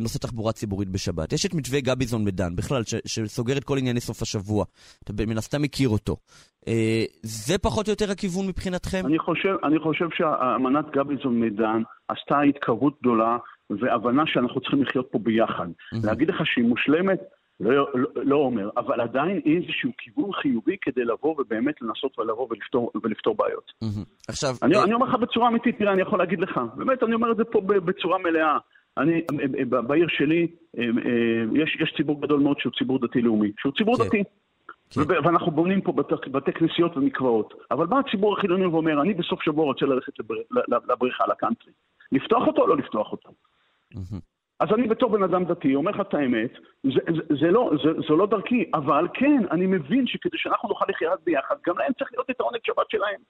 נושא 0.00 0.18
תחבורה 0.18 0.52
ציבורית 0.52 0.88
בשבת. 0.88 1.32
יש 1.32 1.46
את 1.46 1.54
מתווה 1.54 1.80
גביזון 1.80 2.24
מדן, 2.24 2.56
בכלל, 2.56 2.82
שסוגר 3.06 3.56
את 3.56 3.64
כל 3.64 3.78
ענייני 3.78 4.00
סוף 4.00 4.22
השבוע. 4.22 4.64
אתה 5.04 5.12
מן 5.26 5.38
הסתם 5.38 5.62
מכיר 5.62 5.88
אותו. 5.88 6.16
זה 7.22 7.58
פחות 7.58 7.86
או 7.86 7.92
יותר 7.92 8.10
הכיוון 8.10 8.46
מבחינתכם? 8.46 9.06
אני 9.06 9.18
חושב, 9.18 9.54
אני 9.64 9.78
חושב 9.78 10.06
שאמנת 10.16 10.84
גביזון 10.96 11.40
מידן 11.40 11.82
עשתה 12.08 12.40
התקרבות 12.40 12.94
גדולה 13.00 13.36
והבנה 13.70 14.22
שאנחנו 14.26 14.60
צריכים 14.60 14.82
לחיות 14.82 15.08
פה 15.12 15.18
ביחד. 15.18 15.66
Mm-hmm. 15.66 16.06
להגיד 16.06 16.28
לך 16.28 16.36
שהיא 16.44 16.64
מושלמת, 16.64 17.18
לא, 17.60 17.86
לא, 17.94 18.08
לא 18.14 18.36
אומר, 18.36 18.70
אבל 18.76 19.00
עדיין 19.00 19.40
איזשהו 19.46 19.90
כיוון 19.98 20.32
חיובי 20.32 20.76
כדי 20.80 21.04
לבוא 21.04 21.40
ובאמת 21.40 21.82
לנסות 21.82 22.18
ולבוא 22.18 22.46
ולפתור, 22.50 22.90
ולפתור 23.02 23.34
בעיות. 23.34 23.72
Mm-hmm. 23.84 24.28
עכשיו... 24.28 24.54
אני, 24.62 24.76
אה... 24.76 24.84
אני 24.84 24.94
אומר 24.94 25.06
לך 25.06 25.14
בצורה 25.14 25.48
אמיתית, 25.48 25.78
תראה, 25.78 25.92
אני 25.92 26.02
יכול 26.02 26.18
להגיד 26.18 26.40
לך, 26.40 26.60
באמת, 26.76 27.02
אני 27.02 27.14
אומר 27.14 27.32
את 27.32 27.36
זה 27.36 27.44
פה 27.44 27.60
בצורה 27.60 28.18
מלאה. 28.18 28.58
אני, 28.98 29.20
בעיר 29.86 30.06
שלי 30.08 30.46
אה, 30.78 30.82
אה, 30.84 31.62
יש, 31.62 31.76
יש 31.80 31.94
ציבור 31.96 32.22
גדול 32.22 32.40
מאוד 32.40 32.56
שהוא 32.58 32.72
ציבור 32.78 32.98
דתי-לאומי, 32.98 33.52
שהוא 33.58 33.72
ציבור 33.72 33.96
כן. 33.96 34.04
דתי. 34.04 34.22
כן. 34.90 35.00
ואנחנו 35.24 35.50
בונים 35.50 35.80
פה 35.80 35.92
בתי, 35.92 36.30
בתי 36.30 36.52
כנסיות 36.52 36.96
ומקוואות. 36.96 37.54
אבל 37.70 37.86
בא 37.86 37.96
הציבור 37.98 38.38
החילוני 38.38 38.66
ואומר, 38.66 39.02
אני 39.02 39.14
בסוף 39.14 39.42
שבוע 39.42 39.64
רוצה 39.64 39.86
ללכת 39.86 40.18
לבר, 40.18 40.34
לבריכה, 40.88 41.24
לקאנטרי. 41.26 41.72
לפתוח 42.12 42.46
אותו 42.46 42.62
או 42.62 42.66
לא 42.66 42.76
לפתוח 42.76 43.12
אותו? 43.12 43.30
אז 44.60 44.68
אני 44.74 44.88
בתור 44.88 45.10
בן 45.10 45.22
אדם 45.22 45.44
דתי 45.44 45.74
אומר 45.74 45.90
לך 45.90 46.00
את 46.00 46.14
האמת, 46.14 46.50
זה, 46.82 47.00
זה, 47.16 47.36
זה 47.40 47.50
לא, 47.50 47.70
זה, 47.84 48.00
זו 48.08 48.16
לא 48.16 48.26
דרכי, 48.26 48.70
אבל 48.74 49.08
כן, 49.14 49.42
אני 49.50 49.66
מבין 49.66 50.06
שכדי 50.06 50.38
שאנחנו 50.38 50.68
נוכל 50.68 50.84
לחיות 50.88 51.20
ביחד, 51.24 51.54
גם 51.66 51.78
להם 51.78 51.92
צריך 51.98 52.10
להיות 52.12 52.30
את 52.30 52.40
העונג 52.40 52.58
שבת 52.64 52.90
שלהם. 52.90 53.20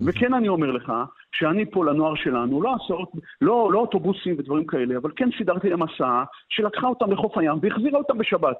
וכן 0.00 0.34
אני 0.34 0.48
אומר 0.48 0.70
לך, 0.70 0.92
שאני 1.32 1.70
פה 1.70 1.84
לנוער 1.84 2.14
שלנו, 2.14 2.62
לא 2.62 2.74
הסעות, 2.74 3.12
לא, 3.40 3.70
לא 3.72 3.78
אוטובוסים 3.78 4.34
ודברים 4.38 4.66
כאלה, 4.66 4.96
אבל 4.96 5.10
כן 5.16 5.28
סידרתי 5.38 5.70
להם 5.70 5.82
הסעה 5.82 6.24
שלקחה 6.48 6.86
אותם 6.86 7.12
לחוף 7.12 7.38
הים 7.38 7.58
והחזירה 7.62 7.98
אותם 7.98 8.18
בשבת. 8.18 8.56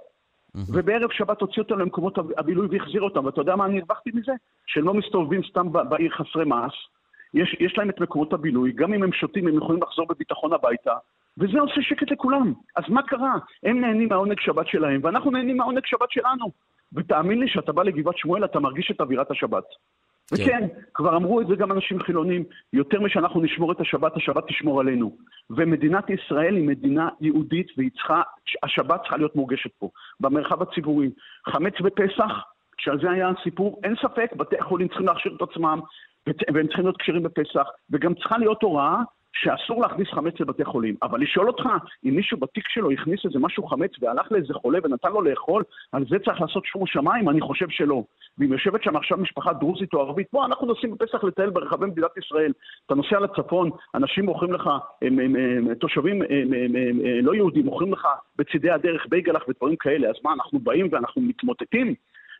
ובערב 0.54 1.10
שבת 1.12 1.40
הוציא 1.40 1.62
אותם 1.62 1.78
למקומות 1.78 2.18
הבילוי 2.36 2.68
והחזיר 2.70 3.02
אותם. 3.02 3.24
ואתה 3.24 3.40
יודע 3.40 3.56
מה 3.56 3.66
אני 3.66 3.78
הרווחתי 3.78 4.10
מזה? 4.14 4.32
שהם 4.66 4.84
לא 4.84 4.94
מסתובבים 4.94 5.40
סתם 5.50 5.72
בעיר 5.72 6.10
חסרי 6.10 6.44
מעש. 6.44 6.88
יש, 7.34 7.56
יש 7.60 7.78
להם 7.78 7.90
את 7.90 8.00
מקומות 8.00 8.32
הבילוי, 8.32 8.72
גם 8.72 8.94
אם 8.94 9.02
הם 9.02 9.12
שותים 9.12 9.48
הם 9.48 9.56
יכולים 9.56 9.82
לחזור 9.82 10.06
בביטחון 10.06 10.52
הביתה, 10.52 10.92
וזה 11.38 11.60
עושה 11.60 11.82
שקט 11.82 12.10
לכולם. 12.10 12.52
אז 12.76 12.84
מה 12.88 13.02
קרה? 13.02 13.34
הם 13.62 13.80
נהנים 13.80 14.08
מהעונג 14.08 14.40
שבת 14.40 14.66
שלהם, 14.66 15.00
ואנחנו 15.02 15.30
נהנים 15.30 15.56
מהעונג 15.56 15.86
שבת 15.86 16.10
שלנו. 16.10 16.50
ותאמין 16.92 17.40
לי 17.40 17.48
שאתה 17.48 17.72
בא 17.72 17.82
לגבעת 17.82 18.18
שמואל, 18.18 18.44
אתה 18.44 18.60
מרגיש 18.60 18.90
את 18.90 19.00
אווירת 19.00 19.30
השבת. 19.30 19.64
כן. 20.28 20.34
וכן, 20.34 20.66
כבר 20.94 21.16
אמרו 21.16 21.40
את 21.40 21.46
זה 21.46 21.56
גם 21.56 21.72
אנשים 21.72 22.00
חילונים, 22.00 22.44
יותר 22.72 23.00
משאנחנו 23.00 23.40
נשמור 23.40 23.72
את 23.72 23.80
השבת, 23.80 24.16
השבת 24.16 24.44
תשמור 24.48 24.80
עלינו. 24.80 25.16
ומדינת 25.50 26.10
ישראל 26.10 26.56
היא 26.56 26.68
מדינה 26.68 27.08
יהודית, 27.20 27.66
והשבת 27.78 29.00
צריכה 29.00 29.16
להיות 29.16 29.36
מורגשת 29.36 29.70
פה, 29.78 29.90
במרחב 30.20 30.62
הציבורי. 30.62 31.10
חמץ 31.48 31.74
בפסח, 31.80 32.32
שעל 32.78 33.00
זה 33.00 33.10
היה 33.10 33.28
הסיפור, 33.28 33.80
אין 33.84 33.94
ספק, 34.02 34.32
בתי 34.36 34.56
החולים 34.58 34.88
צריכים 34.88 35.06
להכשיר 35.06 35.36
את 35.36 35.42
עצמם, 35.42 35.80
והם 36.54 36.66
צריכים 36.66 36.84
להיות 36.84 36.96
כשרים 36.96 37.22
בפסח, 37.22 37.66
וגם 37.90 38.14
צריכה 38.14 38.38
להיות 38.38 38.62
הוראה 38.62 39.02
שאסור 39.40 39.82
להכניס 39.82 40.08
חמץ 40.08 40.40
לבתי 40.40 40.64
חולים. 40.64 40.94
אבל 41.02 41.20
לשאול 41.20 41.48
אותך, 41.48 41.64
אם 42.04 42.16
מישהו 42.16 42.38
בתיק 42.38 42.68
שלו 42.68 42.90
הכניס 42.90 43.20
איזה 43.24 43.38
משהו 43.38 43.66
חמץ 43.66 43.90
והלך 44.00 44.32
לאיזה 44.32 44.54
חולה 44.54 44.78
ונתן 44.84 45.12
לו 45.12 45.22
לאכול, 45.22 45.62
על 45.92 46.04
זה 46.08 46.16
צריך 46.24 46.40
לעשות 46.40 46.64
שום 46.64 46.86
שמיים? 46.86 47.28
אני 47.28 47.40
חושב 47.40 47.68
שלא. 47.68 48.02
ואם 48.38 48.52
יושבת 48.52 48.82
שם 48.82 48.96
עכשיו 48.96 49.18
משפחה 49.18 49.52
דרוזית 49.52 49.94
או 49.94 50.00
ערבית, 50.00 50.26
בוא, 50.32 50.46
אנחנו 50.46 50.66
נוסעים 50.66 50.94
בפסח 50.94 51.24
לטייל 51.24 51.50
ברחבי 51.50 51.86
מדינת 51.86 52.16
ישראל. 52.16 52.52
אתה 52.86 52.94
נוסע 52.94 53.18
לצפון, 53.20 53.70
אנשים 53.94 54.24
מוכרים 54.24 54.52
לך, 54.52 54.70
הם, 55.02 55.18
הם, 55.18 55.36
הם, 55.36 55.74
תושבים 55.74 56.22
הם, 56.22 56.28
הם, 56.30 56.76
הם, 56.76 57.00
לא 57.22 57.34
יהודים, 57.34 57.64
מוכרים 57.64 57.92
לך 57.92 58.08
בצידי 58.36 58.70
הדרך 58.70 59.06
בייגלח 59.08 59.48
ודברים 59.48 59.76
כאלה, 59.76 60.08
אז 60.08 60.14
מה, 60.24 60.32
אנחנו 60.32 60.58
באים 60.58 60.88
ואנחנו 60.92 61.22
מתמוטטים? 61.22 61.94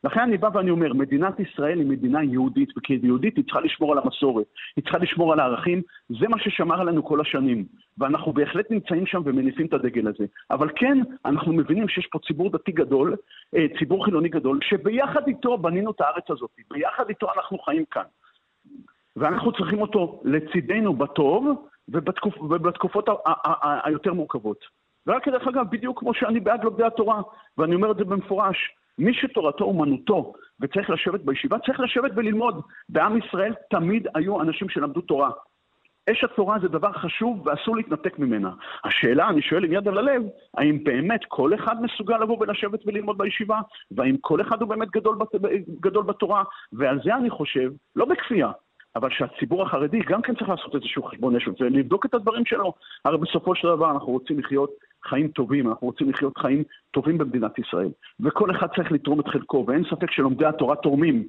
לכן 0.05 0.21
אני 0.21 0.39
בא 0.39 0.49
ואני 0.55 0.71
אומר, 0.71 0.93
מדינת 0.93 1.41
ישראל 1.41 1.79
היא 1.79 1.87
מדינה 1.87 2.25
יהודית, 2.25 2.69
וכיהודית 2.79 3.37
היא 3.37 3.45
צריכה 3.45 3.61
לשמור 3.61 3.93
על 3.93 3.99
המסורת, 3.99 4.47
היא 4.77 4.83
צריכה 4.83 4.99
לשמור 4.99 5.33
על 5.33 5.41
הערכים, 5.41 5.83
זה 6.09 6.29
מה 6.29 6.39
ששמר 6.39 6.81
עלינו 6.81 7.05
כל 7.05 7.21
השנים. 7.21 7.65
ואנחנו 7.99 8.33
בהחלט 8.33 8.71
נמצאים 8.71 9.07
שם 9.07 9.23
ומניפים 9.25 9.67
את 9.67 9.73
הדגל 9.73 10.09
הזה. 10.09 10.25
אבל 10.51 10.69
כן, 10.77 10.99
אנחנו 11.25 11.53
מבינים 11.53 11.89
שיש 11.89 12.07
פה 12.07 12.19
ציבור 12.27 12.51
דתי 12.51 12.73
גדול, 12.73 13.17
אה, 13.57 13.67
ציבור 13.79 14.05
חילוני 14.05 14.29
גדול, 14.29 14.59
שביחד 14.63 15.29
איתו 15.29 15.59
בנינו 15.59 15.91
את 15.91 16.01
הארץ 16.01 16.31
הזאת, 16.31 16.51
ביחד 16.71 17.09
איתו 17.09 17.27
אנחנו 17.37 17.59
חיים 17.59 17.85
כאן. 17.91 18.03
ואנחנו 19.17 19.53
צריכים 19.53 19.81
אותו 19.81 20.21
לצידנו 20.25 20.95
בטוב 20.95 21.69
ובתקופ, 21.89 22.41
ובתקופות 22.41 23.09
היותר 23.85 24.13
מורכבות. 24.13 24.65
ורק 25.07 25.29
דרך 25.29 25.49
אגב, 25.49 25.67
בדיוק 25.71 25.99
כמו 25.99 26.15
שאני 26.15 26.41
בעד 26.41 26.65
לומדי 26.65 26.85
התורה, 26.85 27.21
ואני 27.59 27.75
אומר 27.75 27.91
את 27.91 27.97
זה 27.97 28.05
במפורש, 28.05 28.57
מי 28.99 29.15
שתורתו 29.15 29.65
אומנותו 29.65 30.33
וצריך 30.61 30.91
לשבת 30.91 31.21
בישיבה, 31.21 31.59
צריך 31.59 31.81
לשבת 31.81 32.11
וללמוד. 32.17 32.63
בעם 32.89 33.19
ישראל 33.19 33.55
תמיד 33.71 34.07
היו 34.15 34.41
אנשים 34.41 34.69
שלמדו 34.69 35.01
תורה. 35.01 35.31
אש 36.11 36.25
התורה 36.25 36.59
זה 36.63 36.69
דבר 36.69 36.93
חשוב 36.93 37.47
ואסור 37.47 37.77
להתנתק 37.77 38.19
ממנה. 38.19 38.51
השאלה, 38.85 39.29
אני 39.29 39.43
שואל 39.43 39.65
עם 39.65 39.73
יד 39.73 39.89
על 39.89 39.99
הלב, 39.99 40.23
האם 40.55 40.85
באמת 40.85 41.21
כל 41.29 41.55
אחד 41.55 41.83
מסוגל 41.83 42.19
לבוא 42.19 42.37
ולשבת 42.41 42.81
וללמוד 42.87 43.19
בישיבה? 43.19 43.61
והאם 43.91 44.17
כל 44.21 44.41
אחד 44.41 44.61
הוא 44.61 44.69
באמת 44.69 44.91
גדול, 44.91 45.17
בת, 45.17 45.35
גדול 45.81 46.05
בתורה? 46.05 46.43
ועל 46.73 47.01
זה 47.05 47.15
אני 47.15 47.31
חושב, 47.31 47.73
לא 47.97 48.05
בכפייה, 48.05 48.51
אבל 48.97 49.09
שהציבור 49.11 49.63
החרדי 49.63 50.01
גם 50.09 50.23
כן 50.23 50.35
צריך 50.35 50.49
לעשות 50.49 50.75
איזשהו 50.75 51.03
חשבון 51.03 51.37
נפש 51.37 51.61
ולבדוק 51.61 52.07
את 52.07 52.15
הדברים 52.15 52.47
שלו. 52.47 52.73
הרי 53.05 53.19
בסופו 53.19 53.55
של 53.55 53.69
דבר 53.69 53.91
אנחנו 53.91 54.13
רוצים 54.13 54.39
לחיות 54.39 54.71
חיים 55.05 55.29
טובים, 55.29 55.69
אנחנו 55.69 55.87
רוצים 55.87 56.11
לחיות 56.11 56.39
חיים 56.39 56.63
טובים 56.91 57.19
במדינת 57.19 57.59
ישראל. 57.59 57.91
וכל 58.21 58.51
אחד 58.51 58.67
צריך 58.77 58.93
לתרום 58.93 59.21
את 59.21 59.29
חלקו, 59.29 59.65
ואין 59.69 59.85
ספק 59.91 60.11
שלומדי 60.11 60.47
התורה 60.47 60.77
תורמים. 60.77 61.29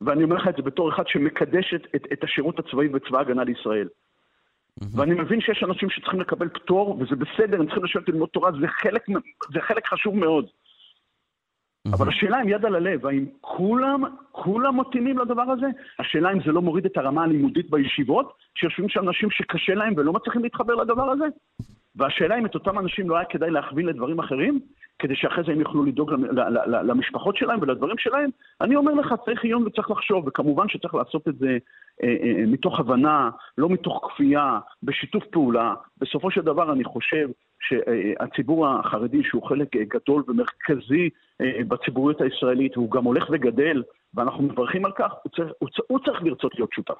ואני 0.00 0.24
אומר 0.24 0.36
לך 0.36 0.48
את 0.48 0.56
זה 0.56 0.62
בתור 0.62 0.94
אחד 0.94 1.06
שמקדש 1.06 1.74
את, 1.74 1.82
את, 1.96 2.06
את 2.12 2.24
השירות 2.24 2.58
הצבאי 2.58 2.88
בצבא 2.88 3.18
ההגנה 3.18 3.44
לישראל. 3.44 3.88
Mm-hmm. 3.88 4.86
ואני 4.94 5.14
מבין 5.14 5.40
שיש 5.40 5.62
אנשים 5.62 5.90
שצריכים 5.90 6.20
לקבל 6.20 6.48
פטור, 6.48 6.98
וזה 7.00 7.16
בסדר, 7.16 7.60
הם 7.60 7.66
צריכים 7.66 7.84
לשבת 7.84 8.08
ללמוד 8.08 8.28
תורה, 8.28 8.50
זה 8.60 8.66
חלק, 8.68 9.06
זה 9.52 9.60
חלק 9.60 9.86
חשוב 9.86 10.16
מאוד. 10.16 10.44
Mm-hmm. 10.44 11.94
אבל 11.96 12.08
השאלה 12.08 12.38
עם 12.38 12.48
יד 12.48 12.64
על 12.64 12.74
הלב, 12.74 13.06
האם 13.06 13.26
כולם, 13.40 14.02
כולם 14.32 14.80
מתאימים 14.80 15.18
לדבר 15.18 15.42
הזה? 15.42 15.66
השאלה 15.98 16.32
אם 16.32 16.38
זה 16.46 16.52
לא 16.52 16.62
מוריד 16.62 16.86
את 16.86 16.96
הרמה 16.96 17.24
הלימודית 17.24 17.70
בישיבות, 17.70 18.32
שיושבים 18.54 18.88
שם 18.88 19.08
אנשים 19.08 19.30
שקשה 19.30 19.74
להם 19.74 19.94
ולא 19.96 20.12
מצליחים 20.12 20.42
להתחבר 20.42 20.74
לדבר 20.74 21.10
הזה? 21.10 21.24
והשאלה 21.96 22.38
אם 22.38 22.46
את 22.46 22.54
אותם 22.54 22.78
אנשים 22.78 23.10
לא 23.10 23.16
היה 23.16 23.24
כדאי 23.24 23.50
להכווין 23.50 23.86
לדברים 23.86 24.18
אחרים, 24.18 24.60
כדי 24.98 25.16
שאחרי 25.16 25.44
זה 25.44 25.52
הם 25.52 25.60
יוכלו 25.60 25.84
לדאוג 25.84 26.12
למשפחות 26.82 27.36
שלהם 27.36 27.58
ולדברים 27.62 27.98
שלהם, 27.98 28.30
אני 28.60 28.76
אומר 28.76 28.92
לך, 28.92 29.14
צריך 29.24 29.44
עיון 29.44 29.66
וצריך 29.66 29.90
לחשוב, 29.90 30.28
וכמובן 30.28 30.68
שצריך 30.68 30.94
לעשות 30.94 31.28
את 31.28 31.38
זה 31.38 31.58
אה, 32.02 32.08
אה, 32.22 32.46
מתוך 32.46 32.80
הבנה, 32.80 33.30
לא 33.58 33.68
מתוך 33.68 34.10
כפייה, 34.12 34.58
בשיתוף 34.82 35.24
פעולה. 35.30 35.74
בסופו 35.98 36.30
של 36.30 36.40
דבר 36.40 36.72
אני 36.72 36.84
חושב 36.84 37.28
שהציבור 37.60 38.68
החרדי, 38.68 39.24
שהוא 39.24 39.48
חלק 39.48 39.76
גדול 39.76 40.22
ומרכזי 40.28 41.10
אה, 41.40 41.64
בציבוריות 41.68 42.20
הישראלית, 42.20 42.74
הוא 42.74 42.90
גם 42.90 43.04
הולך 43.04 43.24
וגדל, 43.32 43.82
ואנחנו 44.14 44.42
מברכים 44.42 44.84
על 44.84 44.92
כך, 44.92 45.12
הוא 45.22 45.32
צריך, 45.36 45.52
הוא 45.58 45.68
צריך, 45.68 45.84
הוא 45.88 45.98
צריך 46.04 46.22
לרצות 46.22 46.54
להיות 46.54 46.72
שותף. 46.72 46.98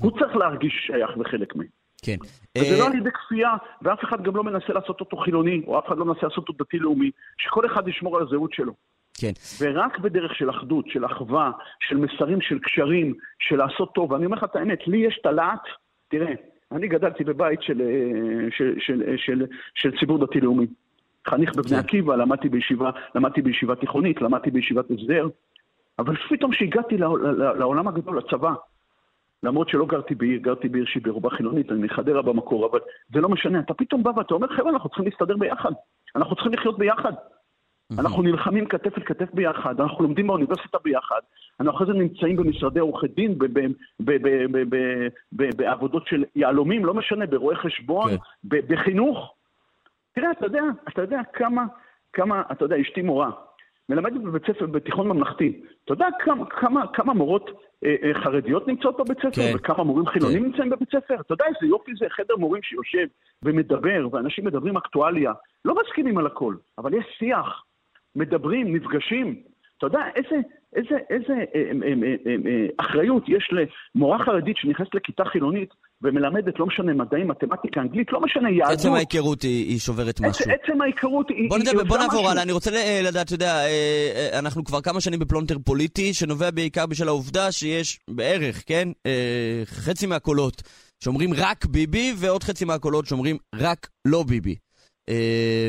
הוא 0.00 0.18
צריך 0.18 0.36
להרגיש 0.36 0.72
שייך 0.86 1.10
וחלק 1.18 1.56
מהם. 1.56 1.85
כן. 2.02 2.16
וזה 2.58 2.78
לא 2.78 2.86
על 2.86 2.94
ידי 2.94 3.10
כפייה, 3.10 3.50
ואף 3.82 4.04
אחד 4.04 4.22
גם 4.22 4.36
לא 4.36 4.44
מנסה 4.44 4.72
לעשות 4.72 5.00
אותו 5.00 5.16
חילוני, 5.16 5.62
או 5.66 5.78
אף 5.78 5.86
אחד 5.88 5.98
לא 5.98 6.04
מנסה 6.04 6.20
לעשות 6.22 6.48
אותו 6.48 6.52
דתי-לאומי, 6.64 7.10
שכל 7.38 7.66
אחד 7.66 7.88
ישמור 7.88 8.16
על 8.16 8.22
הזהות 8.22 8.52
שלו. 8.52 8.72
כן. 9.20 9.32
ורק 9.60 9.98
בדרך 9.98 10.34
של 10.34 10.50
אחדות, 10.50 10.84
של 10.88 11.06
אחווה, 11.06 11.50
של 11.80 11.96
מסרים, 11.96 12.40
של 12.40 12.58
קשרים, 12.58 13.14
של 13.38 13.56
לעשות 13.56 13.94
טוב. 13.94 14.12
ואני 14.12 14.26
אומר 14.26 14.36
לך 14.36 14.44
את 14.44 14.56
האמת, 14.56 14.78
לי 14.86 14.98
יש 14.98 15.18
את 15.20 15.26
הלהט, 15.26 15.62
תראה, 16.08 16.32
אני 16.72 16.88
גדלתי 16.88 17.24
בבית 17.24 17.62
של, 17.62 17.82
של, 18.50 18.74
של, 18.78 19.16
של, 19.16 19.46
של 19.74 19.98
ציבור 19.98 20.26
דתי-לאומי. 20.26 20.66
חניך 21.28 21.54
בבני 21.56 21.70
כן. 21.70 21.76
עקיבא, 21.76 22.16
למדתי 22.16 22.48
בישיבה, 22.48 22.90
למדתי 23.14 23.42
בישיבה 23.42 23.74
תיכונית, 23.74 24.22
למדתי 24.22 24.50
בישיבת 24.50 24.84
הסדר, 24.90 25.28
אבל 25.98 26.16
פתאום 26.28 26.52
כשהגעתי 26.52 26.96
לעולם 27.58 27.88
הגדול, 27.88 28.18
לצבא, 28.18 28.54
למרות 29.42 29.68
שלא 29.68 29.86
גרתי 29.86 30.14
בעיר, 30.14 30.40
גרתי 30.40 30.68
בעיר 30.68 30.84
שהיא 30.86 31.02
ברובה 31.02 31.30
חילונית, 31.30 31.70
אני 31.72 31.82
מחדרה 31.82 32.22
במקור, 32.22 32.66
אבל 32.66 32.78
זה 33.14 33.20
לא 33.20 33.28
משנה. 33.28 33.60
אתה 33.60 33.74
פתאום 33.74 34.02
בא 34.02 34.10
ואתה 34.16 34.34
אומר, 34.34 34.48
חבר'ה, 34.56 34.70
אנחנו 34.70 34.88
צריכים 34.88 35.04
להסתדר 35.04 35.36
ביחד. 35.36 35.72
אנחנו 36.16 36.34
צריכים 36.34 36.52
לחיות 36.52 36.78
ביחד. 36.78 37.12
אנחנו 37.98 38.22
נלחמים 38.22 38.66
כתף 38.66 38.98
אל 38.98 39.02
כתף 39.04 39.34
ביחד, 39.34 39.80
אנחנו 39.80 40.04
לומדים 40.04 40.26
באוניברסיטה 40.26 40.78
ביחד, 40.84 41.20
אנחנו 41.60 41.76
אחרי 41.76 41.86
זה 41.86 41.92
נמצאים 41.92 42.36
במשרדי 42.36 42.80
עורכי 42.80 43.06
דין, 43.08 43.38
בעבודות 45.56 46.06
של 46.06 46.24
יהלומים, 46.36 46.84
לא 46.84 46.94
משנה, 46.94 47.26
ברואי 47.26 47.56
חשבון, 47.56 48.10
כן. 48.10 48.16
בחינוך. 48.68 49.34
תראה, 50.14 50.30
אתה 50.30 50.46
יודע, 50.46 50.62
אתה 50.88 51.02
יודע 51.02 51.20
כמה, 51.32 51.64
כמה, 52.12 52.42
אתה 52.52 52.64
יודע, 52.64 52.80
אשתי 52.80 53.02
מורה, 53.02 53.30
מלמדת 53.88 54.20
בבית 54.20 54.42
ספר, 54.46 54.66
בתיכון 54.66 55.08
ממלכתי. 55.08 55.60
אתה 55.84 55.92
יודע 55.92 56.06
כמה, 56.24 56.46
כמה, 56.46 56.86
כמה 56.92 57.14
מורות 57.14 57.50
אה, 57.84 57.94
אה, 58.02 58.14
חרדיות 58.14 58.68
נמצאות 58.68 58.96
בבית 58.96 59.18
ספר, 59.18 59.30
כן. 59.30 59.52
וכמה 59.56 59.84
מורים 59.84 60.06
חילונים 60.06 60.38
כן. 60.38 60.44
נמצאים 60.44 60.70
בבית 60.70 60.88
ספר? 60.88 61.14
אתה 61.20 61.34
יודע 61.34 61.44
איזה 61.44 61.66
יופי 61.66 61.92
זה 61.98 62.06
חדר 62.10 62.36
מורים 62.36 62.62
שיושב 62.62 63.06
ומדבר, 63.42 64.08
ואנשים 64.12 64.44
מדברים 64.44 64.76
אקטואליה. 64.76 65.32
לא 65.64 65.74
מסכימים 65.84 66.18
על 66.18 66.26
הכל, 66.26 66.54
אבל 66.78 66.94
יש 66.94 67.04
שיח, 67.18 67.64
מדברים, 68.16 68.76
נפגשים. 68.76 69.42
אתה 69.78 69.86
יודע 69.86 70.00
איזה, 70.14 70.36
איזה, 70.76 70.96
איזה 71.10 71.32
אה, 71.32 71.70
אה, 71.82 71.92
אה, 72.26 72.36
אה, 72.46 72.66
אחריות 72.76 73.22
יש 73.28 73.50
למורה 73.94 74.24
חרדית 74.24 74.56
שנכנסת 74.56 74.94
לכיתה 74.94 75.24
חילונית 75.24 75.74
ומלמדת, 76.02 76.58
לא 76.58 76.66
משנה, 76.66 76.94
מדעים, 76.94 77.28
מתמטיקה, 77.28 77.80
אנגלית, 77.80 78.12
לא 78.12 78.20
משנה, 78.20 78.50
יהדות. 78.50 78.72
עצם 78.72 78.92
ההיכרות 78.92 79.42
היא, 79.42 79.68
היא 79.68 79.78
שוברת 79.78 80.20
משהו. 80.20 80.44
עצם 80.50 80.80
ההיכרות 80.80 81.28
היא... 81.28 81.48
בוא, 81.50 81.58
נדע, 81.58 81.70
בוא 81.88 81.98
נעבור 81.98 82.30
הלאה, 82.30 82.42
אני 82.42 82.52
רוצה 82.52 82.70
לדעת, 83.02 83.26
אתה 83.26 83.34
יודע, 83.34 83.60
אנחנו 84.38 84.64
כבר 84.64 84.80
כמה 84.80 85.00
שנים 85.00 85.18
בפלונטר 85.18 85.56
פוליטי, 85.64 86.14
שנובע 86.14 86.50
בעיקר 86.50 86.86
בשל 86.86 87.08
העובדה 87.08 87.52
שיש 87.52 87.98
בערך, 88.10 88.62
כן, 88.66 88.88
חצי 89.64 90.06
מהקולות 90.06 90.62
שאומרים 91.04 91.30
רק 91.36 91.66
ביבי, 91.66 92.12
ועוד 92.16 92.42
חצי 92.42 92.64
מהקולות 92.64 93.06
שאומרים 93.06 93.36
רק 93.54 93.88
לא 94.04 94.22
ביבי. 94.22 94.56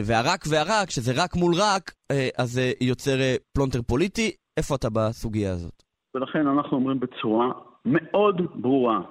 והרק 0.03 0.45
והרק, 0.49 0.89
שזה 0.89 1.13
רק 1.15 1.35
מול 1.35 1.53
רק, 1.55 1.91
אז 2.37 2.51
זה 2.51 2.71
יוצר 2.81 3.17
פלונטר 3.53 3.81
פוליטי. 3.81 4.31
איפה 4.57 4.75
אתה 4.75 4.89
בסוגיה 4.89 5.51
הזאת? 5.51 5.83
ולכן 6.15 6.47
אנחנו 6.47 6.77
אומרים 6.77 6.99
בצורה 6.99 7.47
מאוד 7.85 8.41
ברורה, 8.55 9.01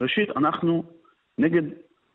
ראשית, 0.00 0.30
אנחנו 0.36 0.82
נגד 1.38 1.62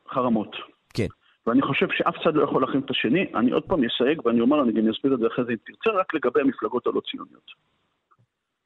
חרמות. 0.09 0.55
כן. 0.93 1.07
ואני 1.47 1.61
חושב 1.61 1.87
שאף 1.91 2.15
צד 2.23 2.35
לא 2.35 2.43
יכול 2.43 2.61
להחרים 2.61 2.81
את 2.81 2.89
השני. 2.89 3.25
אני 3.35 3.51
עוד 3.51 3.63
פעם 3.63 3.83
אסייג 3.83 4.25
ואני 4.25 4.41
אומר, 4.41 4.61
אני 4.61 4.71
גם 4.71 4.89
אסביר 4.89 5.13
את 5.13 5.19
זה 5.19 5.27
אחרי 5.27 5.45
זה 5.45 5.51
אם 5.51 5.57
תרצה, 5.65 5.99
רק 5.99 6.13
לגבי 6.13 6.41
המפלגות 6.41 6.87
הלא 6.87 7.01
ציוניות. 7.11 7.51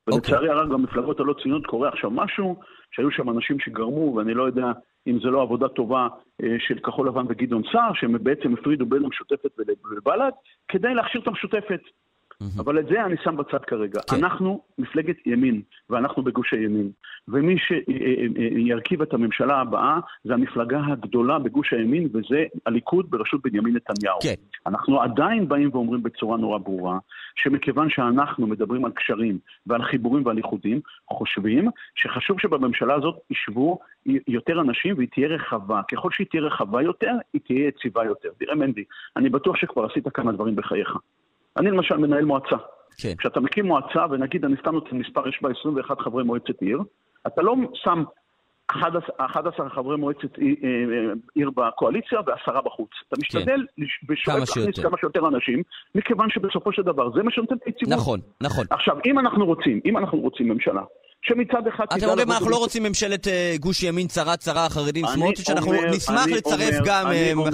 ולצערי 0.07 0.49
הרב, 0.49 0.73
במפלגות 0.73 1.19
הלא 1.19 1.33
ציוניות 1.33 1.65
קורה 1.65 1.89
עכשיו 1.89 2.11
משהו, 2.11 2.55
שהיו 2.91 3.11
שם 3.11 3.29
אנשים 3.29 3.59
שגרמו, 3.59 4.15
ואני 4.15 4.33
לא 4.33 4.43
יודע 4.43 4.71
אם 5.07 5.19
זה 5.19 5.27
לא 5.27 5.41
עבודה 5.41 5.67
טובה 5.67 6.07
אה, 6.43 6.55
של 6.59 6.79
כחול 6.79 7.07
לבן 7.07 7.25
וגדעון 7.29 7.63
סער, 7.71 7.91
שהם 7.93 8.23
בעצם 8.23 8.53
הפרידו 8.53 8.85
בין 8.85 9.05
המשותפת 9.05 9.51
ולבל"ד, 9.57 10.31
כדי 10.67 10.93
להכשיר 10.93 11.21
את 11.21 11.27
המשותפת. 11.27 11.81
Mm-hmm. 12.43 12.59
אבל 12.61 12.79
את 12.79 12.85
זה 12.87 13.05
אני 13.05 13.15
שם 13.23 13.37
בצד 13.37 13.65
כרגע. 13.67 13.99
כן. 14.09 14.15
אנחנו 14.15 14.61
מפלגת 14.77 15.15
ימין, 15.25 15.61
ואנחנו 15.89 16.23
בגוש 16.23 16.53
הימין. 16.53 16.91
ומי 17.27 17.55
שירכיב 17.57 19.01
את 19.01 19.13
הממשלה 19.13 19.61
הבאה 19.61 19.99
זה 20.23 20.33
המפלגה 20.33 20.81
הגדולה 20.87 21.39
בגוש 21.39 21.73
הימין, 21.73 22.09
וזה 22.13 22.43
הליכוד 22.65 23.05
בראשות 23.09 23.41
בנימין 23.43 23.75
נתניהו. 23.75 24.17
כן. 24.21 24.33
אנחנו 24.65 25.01
עדיין 25.01 25.47
באים 25.47 25.69
ואומרים 25.73 26.03
בצורה 26.03 26.37
נורא 26.37 26.57
ברורה, 26.57 26.97
שמכיוון 27.35 27.89
שאנחנו 27.89 28.47
מדברים 28.47 28.85
על 28.85 28.91
קשרים 28.91 29.39
ועל 29.67 29.83
חיבורים 29.83 30.25
ועל 30.25 30.37
איחודים, 30.37 30.79
חושבים 31.09 31.69
שחשוב 31.95 32.39
שבממשלה 32.39 32.93
הזאת 32.93 33.15
ישבו 33.29 33.79
יותר 34.27 34.61
אנשים 34.61 34.95
והיא 34.97 35.07
תהיה 35.13 35.27
רחבה. 35.27 35.81
ככל 35.91 36.09
שהיא 36.11 36.27
תהיה 36.27 36.43
רחבה 36.43 36.81
יותר, 36.81 37.11
היא 37.33 37.41
תהיה 37.45 37.67
יציבה 37.67 38.05
יותר. 38.05 38.29
תראה 38.39 38.55
מנדי, 38.55 38.83
אני 39.17 39.29
בטוח 39.29 39.55
שכבר 39.55 39.85
עשית 39.85 40.07
כמה 40.07 40.31
דברים 40.31 40.55
בחייך. 40.55 40.97
אני 41.57 41.71
למשל 41.71 41.97
מנהל 41.97 42.25
מועצה. 42.25 42.55
כן. 42.97 43.13
כשאתה 43.17 43.39
מקים 43.39 43.65
מועצה, 43.65 44.05
ונגיד 44.11 44.45
אני 44.45 44.55
שם 44.65 44.77
את 44.77 44.93
מספר, 44.93 45.27
יש 45.29 45.39
בה 45.41 45.49
21 45.59 45.99
חברי 45.99 46.23
מועצת 46.23 46.61
עיר, 46.61 46.79
אתה 47.27 47.41
לא 47.41 47.55
שם 47.73 48.03
11 48.67 49.69
חברי 49.69 49.97
מועצת 49.97 50.39
אה, 50.39 50.45
אה, 50.45 51.13
עיר 51.35 51.49
בקואליציה 51.49 52.19
ועשרה 52.25 52.61
בחוץ. 52.61 52.89
אתה. 53.07 53.15
משתדל 53.19 53.65
כן. 53.77 53.83
ושואף 54.13 54.57
להכניס 54.57 54.79
כמה 54.79 54.97
שיותר 54.97 55.27
אנשים, 55.27 55.63
מכיוון 55.95 56.29
שבסופו 56.29 56.73
של 56.73 56.81
דבר 56.81 57.11
זה 57.15 57.23
מה 57.23 57.31
שנותן 57.31 57.55
את 57.55 57.61
היציבות. 57.65 57.93
נכון, 57.93 58.19
נכון. 58.41 58.65
עכשיו, 58.69 58.97
אם 59.05 59.19
אנחנו 59.19 59.45
רוצים, 59.45 59.79
אם 59.85 59.97
אנחנו 59.97 60.19
רוצים 60.19 60.47
ממשלה, 60.47 60.81
שמצד 61.21 61.67
אחד... 61.67 61.85
אתם 61.97 62.05
אומרים, 62.09 62.31
אנחנו 62.31 62.49
לא 62.49 62.57
רוצים 62.57 62.83
ממשלת 62.83 63.27
אה, 63.27 63.53
גוש 63.59 63.83
ימין 63.83 64.07
צרה 64.07 64.37
צרה, 64.37 64.69
חרדים 64.69 65.05
סמוטריץ', 65.05 65.47
שאנחנו 65.47 65.73
נשמח 65.95 66.27
לצרף 66.37 66.75
גם. 66.85 67.05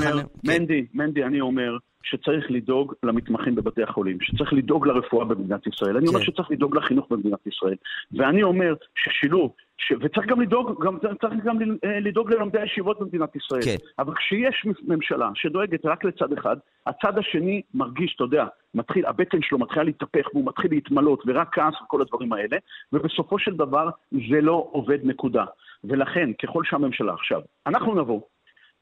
כן. 0.02 0.18
מנדי, 0.44 0.86
מנדי, 0.94 1.24
אני 1.24 1.42
אומר, 1.42 1.78
שצריך 2.04 2.52
לדאוג 2.52 2.94
למתמחים 3.04 3.56
בבתי 3.56 3.84
החולים, 3.84 4.18
שצריך 4.22 4.54
לדאוג 4.54 4.88
לרפואה 4.88 5.26
במדינת 5.26 5.68
ישראל. 5.68 5.98
אני 5.98 6.08
אומר 6.08 6.20
כן. 6.20 6.26
שצריך 6.26 6.52
לדאוג 6.52 6.76
לחינוך 6.76 7.08
במדינת 7.10 7.48
ישראל. 7.48 7.76
ואני 8.12 8.44
אומר 8.44 8.74
ששילוב, 8.96 9.52
ש... 9.78 9.94
וצריך 10.02 10.28
גם 10.28 10.42
לדאוג, 10.42 10.86
גם, 10.86 10.98
צריך 11.22 11.34
גם 11.44 11.58
אה, 11.86 12.00
לדאוג 12.00 12.32
ללומדי 12.34 12.60
הישיבות 12.60 13.00
במדינת 13.00 13.36
ישראל. 13.36 13.62
כן. 13.62 13.76
אבל 14.00 14.14
כשיש 14.16 14.66
ממשלה 14.88 15.30
שדואגת 15.36 15.86
רק 15.86 16.04
לצד 16.04 16.34
אחד, 16.34 16.58
הצד 16.88 17.18
השני 17.18 17.62
מרגיש, 17.74 18.14
אתה 18.16 18.24
יודע, 18.24 18.46
מתחיל, 18.74 19.06
הבטן 19.06 19.42
שלו 19.42 19.58
מתחילה 19.58 19.84
להתהפך 19.84 20.28
והוא 20.34 20.46
מתחיל 20.46 20.72
להתמלות 20.72 21.24
ורק 21.28 21.56
כעס 21.56 21.74
וכל 21.84 22.02
הדברים 22.02 22.34
האלה, 22.34 22.58
ובסופו 22.94 23.40
של 23.40 23.54
דבר 23.54 23.90
זה 24.12 24.42
לא 24.42 24.68
עובד 24.72 25.00
נקודה. 25.04 25.46
ולכן, 25.84 26.30
ככל 26.34 26.64
שהממשלה 26.64 27.14
עכשיו, 27.14 27.42
אנחנו 27.68 27.96
נבוא, 27.96 28.22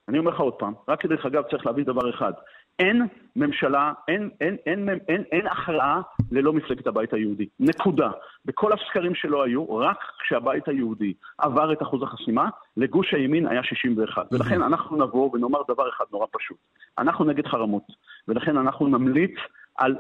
אני 0.10 0.20
אומר 0.20 0.32
לך 0.32 0.40
עוד 0.40 0.54
פעם, 0.54 0.74
רק 0.88 1.02
כדרך 1.02 1.26
אגב 1.26 1.44
צריך 1.52 1.66
להבין 1.66 1.84
דבר 1.84 2.10
אחד, 2.10 2.34
אין 2.80 3.08
ממשלה, 3.36 3.94
אין, 4.08 4.30
אין, 4.42 4.56
אין, 4.66 4.90
אין, 4.90 5.00
אין, 5.08 5.24
אין 5.32 5.48
הכרעה 5.48 6.02
ללא 6.32 6.54
מפלגת 6.54 6.88
הבית 6.88 7.14
היהודי. 7.14 7.48
נקודה. 7.60 8.10
בכל 8.46 8.72
הסקרים 8.74 9.16
שלו 9.16 9.44
היו, 9.44 9.76
רק 9.76 9.98
כשהבית 10.24 10.68
היהודי 10.68 11.14
עבר 11.38 11.74
את 11.74 11.82
אחוז 11.82 12.04
החסימה, 12.04 12.50
לגוש 12.78 13.14
הימין 13.14 13.48
היה 13.48 13.64
61. 13.64 14.26
ולכן 14.32 14.62
אנחנו 14.62 14.98
נבוא 14.98 15.30
ונאמר 15.34 15.60
דבר 15.68 15.90
אחד 15.90 16.06
נורא 16.12 16.26
פשוט. 16.32 16.58
אנחנו 16.98 17.26
נגד 17.26 17.48
חרמות, 17.48 17.84
ולכן 18.28 18.58
אנחנו 18.58 18.88
נמליץ 18.88 19.36
על 19.78 19.96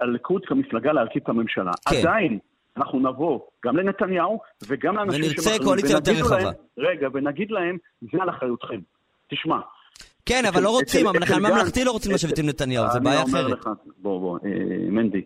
הליכוד 0.00 0.46
כמפלגה 0.46 0.92
להרכיב 0.92 1.22
את 1.22 1.28
הממשלה. 1.28 1.72
כן. 1.90 1.96
עדיין, 1.96 2.38
אנחנו 2.76 3.00
נבוא 3.00 3.40
גם 3.64 3.76
לנתניהו 3.76 4.40
וגם 4.68 4.96
לאנשים 4.96 5.24
שמחרים, 5.24 5.46
ונרצה 5.46 5.64
קואליציה 5.64 5.96
יותר 5.96 6.12
רחבה. 6.12 6.50
רגע, 6.78 7.08
ונגיד 7.12 7.50
להם, 7.50 7.76
זה 8.00 8.22
על 8.22 8.30
אחריותכם. 8.30 8.80
תשמע. 9.28 9.58
כן, 10.26 10.42
אבל 10.48 10.62
לא 10.62 10.70
רוצים, 10.70 11.06
המחנה 11.06 11.48
הממלכתי 11.48 11.84
לא 11.84 11.90
רוצים 11.90 12.12
לשבת 12.12 12.38
עם 12.38 12.46
נתניהו, 12.46 12.84
זה 12.92 13.00
בעיה 13.00 13.22
אחרת. 13.22 13.58
בוא, 13.98 14.20
בוא, 14.20 14.38
אה, 14.44 14.50
מנדי, 14.90 15.22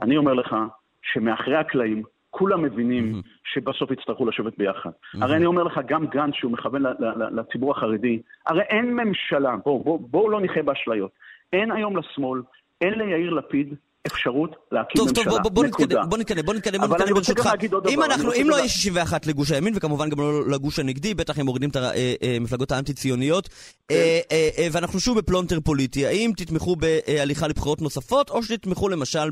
אני 0.00 0.16
אומר 0.16 0.34
לך 0.34 0.56
שמאחורי 1.02 1.56
הקלעים, 1.56 2.02
כולם 2.30 2.62
מבינים 2.62 3.22
שבסוף 3.44 3.90
יצטרכו 3.90 4.26
לשבת 4.26 4.58
ביחד. 4.58 4.90
הרי 5.20 5.36
אני 5.36 5.46
אומר 5.46 5.62
לך, 5.62 5.80
גם 5.86 6.06
גנץ, 6.06 6.34
שהוא 6.34 6.52
מכוון 6.52 6.82
לציבור 7.30 7.70
החרדי, 7.72 8.22
הרי 8.46 8.62
אין 8.62 8.94
ממשלה, 8.94 9.56
בואו 9.64 9.98
בוא, 9.98 10.30
לא 10.30 10.40
נחיה 10.40 10.62
באשליות. 10.62 11.10
אין 11.52 11.72
היום 11.72 11.96
לשמאל, 11.96 12.42
אין 12.80 12.94
ליאיר 12.94 13.30
לפיד 13.30 13.74
אפשרות 14.12 14.56
להקים 14.72 14.98
טוב, 14.98 15.08
ממשלה. 15.08 15.24
טוב, 15.24 15.42
טוב, 15.42 15.52
בוא, 15.52 15.64
נתקדם, 15.64 16.02
בוא 16.08 16.18
נתקדם, 16.18 16.44
בוא 16.44 16.54
נתקדם, 16.54 16.80
בוא 16.80 16.96
נתקדם 16.96 17.14
ברשותך. 17.14 17.50
אם, 17.88 18.02
אנחנו, 18.02 18.32
אם 18.32 18.46
לא 18.50 18.56
יהיה 18.56 18.68
61 18.68 19.26
לגוש 19.26 19.52
הימין, 19.52 19.74
וכמובן 19.76 20.08
גם 20.08 20.18
לא 20.20 20.48
לגוש 20.48 20.78
הנגדי, 20.78 21.14
בטח 21.14 21.38
הם 21.38 21.46
מורידים 21.46 21.70
את 21.70 21.76
המפלגות 21.76 22.72
אה, 22.72 22.74
אה, 22.74 22.78
האנטי-ציוניות, 22.78 23.48
כן. 23.88 23.94
אה, 24.32 24.68
ואנחנו 24.72 25.00
שוב 25.00 25.18
בפלונטר 25.18 25.60
פוליטי, 25.60 26.06
האם 26.06 26.30
תתמכו 26.36 26.76
בהליכה 26.76 27.48
לבחירות 27.48 27.82
נוספות, 27.82 28.30
או 28.30 28.42
שתתמכו 28.42 28.88
למשל 28.88 29.30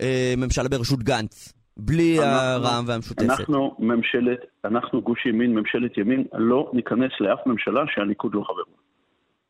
בממשלה 0.00 0.68
בראשות 0.68 1.02
גנץ? 1.02 1.52
בלי 1.78 2.18
הרע"מ 2.18 2.84
והמשותפת. 2.86 3.22
אנחנו 3.22 3.76
ממשלת, 3.78 4.38
אנחנו 4.64 5.02
גוש 5.02 5.26
ימין, 5.26 5.54
ממשלת 5.54 5.98
ימין, 5.98 6.24
לא 6.32 6.70
ניכנס 6.74 7.12
לאף 7.20 7.38
ממשלה 7.46 7.80
שהליכוד 7.86 8.34
לא 8.34 8.42
חבר 8.46 8.62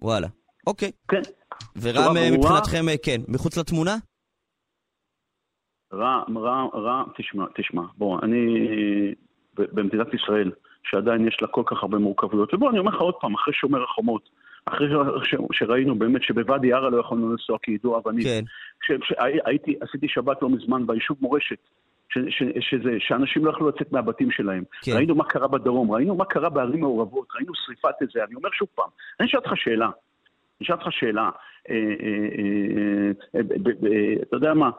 וואלה, 0.00 0.26
אוקיי. 0.66 0.90
כן. 1.08 1.20
ורע"מ 1.76 2.32
מבחינתכם, 2.32 2.86
כן, 3.02 3.20
מחוץ 3.28 3.58
לתמונה? 3.58 3.96
רע, 5.92 6.22
רע, 6.36 6.66
רע, 6.74 7.04
תשמע, 7.16 7.44
תשמע, 7.54 7.82
בוא, 7.98 8.18
אני 8.22 8.68
במדינת 9.54 10.14
ישראל, 10.14 10.50
שעדיין 10.82 11.28
יש 11.28 11.36
לה 11.42 11.48
כל 11.48 11.62
כך 11.66 11.82
הרבה 11.82 11.98
מורכבויות, 11.98 12.54
ובוא, 12.54 12.70
אני 12.70 12.78
אומר 12.78 12.90
לך 12.90 13.00
עוד 13.00 13.14
פעם, 13.20 13.34
אחרי 13.34 13.54
שומר 13.54 13.82
החומות, 13.82 14.28
אחרי 14.64 14.88
ש, 15.24 15.34
שראינו 15.52 15.94
באמת 15.94 16.22
שבוואדי 16.22 16.72
ערה 16.72 16.90
לא 16.90 17.00
יכולנו 17.00 17.30
לנסוע 17.30 17.58
כי 17.62 17.70
ידעו 17.70 17.98
אבנים, 17.98 18.24
כן. 18.24 18.44
שהייתי, 19.02 19.76
עשיתי 19.80 20.08
שבת 20.08 20.42
לא 20.42 20.48
מזמן 20.48 20.86
ביישוב 20.86 21.16
מורשת, 21.20 21.58
ש, 22.08 22.18
ש, 22.28 22.42
שזה, 22.60 22.90
שאנשים 22.98 23.44
לא 23.44 23.50
יכלו 23.50 23.68
לצאת 23.68 23.92
מהבתים 23.92 24.30
שלהם. 24.30 24.64
כן. 24.82 24.92
ראינו 24.92 25.14
מה 25.14 25.24
קרה 25.24 25.48
בדרום, 25.48 25.90
ראינו 25.90 26.14
מה 26.14 26.24
קרה 26.24 26.50
בערים 26.50 26.80
מעורבות, 26.80 27.28
ראינו 27.34 27.52
שריפת 27.54 27.94
איזה, 28.00 28.24
אני 28.24 28.34
אומר 28.34 28.48
שוב 28.52 28.68
פעם, 28.74 28.88
אני 29.20 29.28
אשאל 29.28 29.40
אותך 29.40 29.52
שאלה, 29.56 29.86
אני 29.86 30.64
אשאל 30.66 30.76
אותך 30.76 30.86
שאלה, 30.90 31.30
אה, 31.70 31.74
אה, 31.74 33.40
אה, 33.40 34.12
אתה 34.22 34.36
יודע 34.36 34.54
מה, 34.54 34.70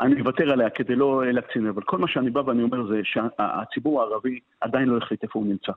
אני 0.00 0.20
אוותר 0.20 0.52
עליה 0.52 0.70
כדי 0.70 0.94
לא 0.94 1.22
להקצין, 1.26 1.66
אבל 1.66 1.82
כל 1.82 1.98
מה 1.98 2.08
שאני 2.08 2.30
בא 2.30 2.40
ואני 2.46 2.62
אומר 2.62 2.86
זה 2.86 3.00
שהציבור 3.04 4.02
הערבי 4.02 4.40
עדיין 4.60 4.88
לא 4.88 4.96
החליט 4.96 5.22
איפה 5.22 5.38
הוא 5.38 5.46
נמצא. 5.46 5.72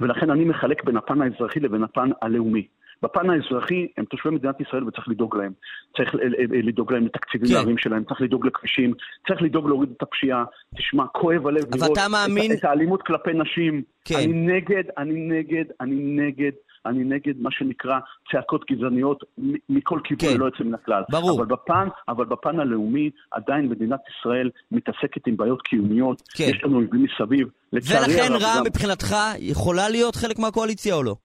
ולכן 0.00 0.30
אני 0.30 0.44
מחלק 0.44 0.84
בין 0.84 0.96
הפן 0.96 1.22
האזרחי 1.22 1.60
לבין 1.60 1.82
הפן 1.82 2.10
הלאומי. 2.22 2.66
בפן 3.02 3.30
האזרחי 3.30 3.86
הם 3.96 4.04
תושבי 4.04 4.30
מדינת 4.30 4.60
ישראל 4.60 4.84
וצריך 4.84 5.08
לדאוג 5.08 5.36
להם. 5.36 5.52
צריך 5.96 6.14
לדאוג 6.50 6.92
להם 6.92 7.06
לתקציבים 7.06 7.48
כן. 7.48 7.54
לערים 7.54 7.78
שלהם, 7.78 8.04
צריך 8.04 8.20
לדאוג 8.20 8.46
לכבישים, 8.46 8.94
צריך 9.28 9.42
לדאוג 9.42 9.68
להוריד 9.68 9.90
את 9.96 10.02
הפשיעה. 10.02 10.44
תשמע, 10.76 11.06
כואב 11.06 11.46
הלב 11.46 11.64
לראות 11.74 11.98
מאמין... 12.10 12.52
את, 12.52 12.58
את 12.58 12.64
האלימות 12.64 13.02
כלפי 13.02 13.32
נשים. 13.32 13.82
כן. 14.04 14.14
אני 14.14 14.26
נגד, 14.26 14.84
אני 14.98 15.28
נגד, 15.28 15.64
אני 15.80 15.96
נגד 15.96 16.52
אני 16.86 17.04
נגד 17.04 17.40
מה 17.40 17.50
שנקרא 17.52 17.98
צעקות 18.32 18.64
גזעניות 18.70 19.24
מכל 19.68 20.00
כיוון 20.04 20.32
כן, 20.32 20.40
לא 20.40 20.44
יוצא 20.44 20.64
מן 20.64 20.74
הכלל. 20.74 21.02
ברור. 21.10 21.38
אבל 21.38 21.46
בפן, 21.46 21.88
אבל 22.08 22.24
בפן 22.24 22.60
הלאומי, 22.60 23.10
עדיין 23.30 23.68
מדינת 23.68 24.00
ישראל 24.18 24.50
מתעסקת 24.70 25.26
עם 25.26 25.36
בעיות 25.36 25.62
קיומיות. 25.62 26.22
כן. 26.34 26.44
יש 26.44 26.64
לנו 26.64 26.80
ארגונים 26.80 27.06
מסביב. 27.06 27.48
ולכן 27.72 28.32
רע"מ 28.40 28.66
מבחינתך 28.66 29.16
יכולה 29.38 29.88
להיות 29.88 30.16
חלק 30.16 30.38
מהקואליציה 30.38 30.94
או 30.94 31.02
לא? 31.02 31.16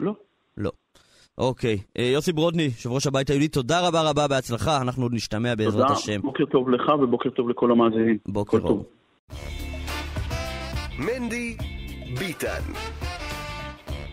לא. 0.00 0.14
לא. 0.56 0.70
אוקיי. 1.38 1.78
אה, 1.98 2.04
יוסי 2.04 2.32
ברודני, 2.32 2.62
יושב 2.62 2.90
ראש 2.90 3.06
הבית 3.06 3.30
היהודי, 3.30 3.48
תודה 3.48 3.88
רבה 3.88 4.10
רבה, 4.10 4.28
בהצלחה, 4.28 4.80
אנחנו 4.80 5.02
עוד 5.02 5.14
נשתמע 5.14 5.54
בעזרת 5.54 5.82
תודה, 5.82 5.92
השם. 5.92 6.12
תודה, 6.12 6.22
בוקר 6.22 6.44
טוב 6.44 6.70
לך 6.70 6.88
ובוקר 7.02 7.30
טוב 7.30 7.48
לכל 7.48 7.70
המאזינים. 7.70 8.18
בוקר 8.28 8.58
טוב. 8.58 8.84
מנדי 10.98 11.56
ביטן 12.18 12.62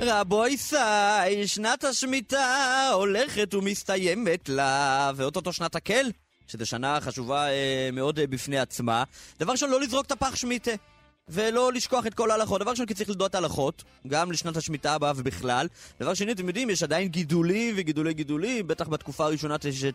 רבותי, 0.02 1.48
שנת 1.48 1.84
השמיטה 1.84 2.90
הולכת 2.94 3.54
ומסתיימת 3.54 4.50
לה, 4.50 5.12
ואו-טו-טו 5.16 5.54
שנת 5.54 5.76
הקהל, 5.76 6.12
שזו 6.48 6.66
שנה 6.66 7.02
חשובה 7.02 7.48
אה, 7.50 7.90
מאוד 7.94 8.20
אה, 8.20 8.28
בפני 8.28 8.60
עצמה. 8.60 9.04
דבר 9.40 9.52
ראשון, 9.52 9.70
לא 9.70 9.82
לזרוק 9.82 10.06
את 10.06 10.12
הפח 10.12 10.36
שמיטה. 10.36 10.72
ולא 11.32 11.74
לשכוח 11.74 12.06
את 12.06 12.14
כל 12.14 12.32
ההלכות. 12.32 12.62
דבר 12.62 12.72
ראשון, 12.72 12.86
כי 12.86 12.94
צריך 12.94 13.10
לדעות 13.10 13.36
הלכות, 13.36 13.84
גם 14.08 14.32
לשנת 14.32 14.58
השמיטה 14.58 14.94
הבאה 14.94 15.12
ובכלל. 15.16 15.68
דבר 16.00 16.14
שני, 16.14 16.32
אתם 16.32 16.48
יודעים, 16.48 16.70
יש 16.70 16.84
עדיין 16.84 17.08
גידולים 17.08 17.76
וגידולי 17.78 18.14
גידולים, 18.14 18.68
בטח 18.68 18.88
בתקופה 18.88 19.26
הראשונה 19.26 19.56
יש 19.70 19.86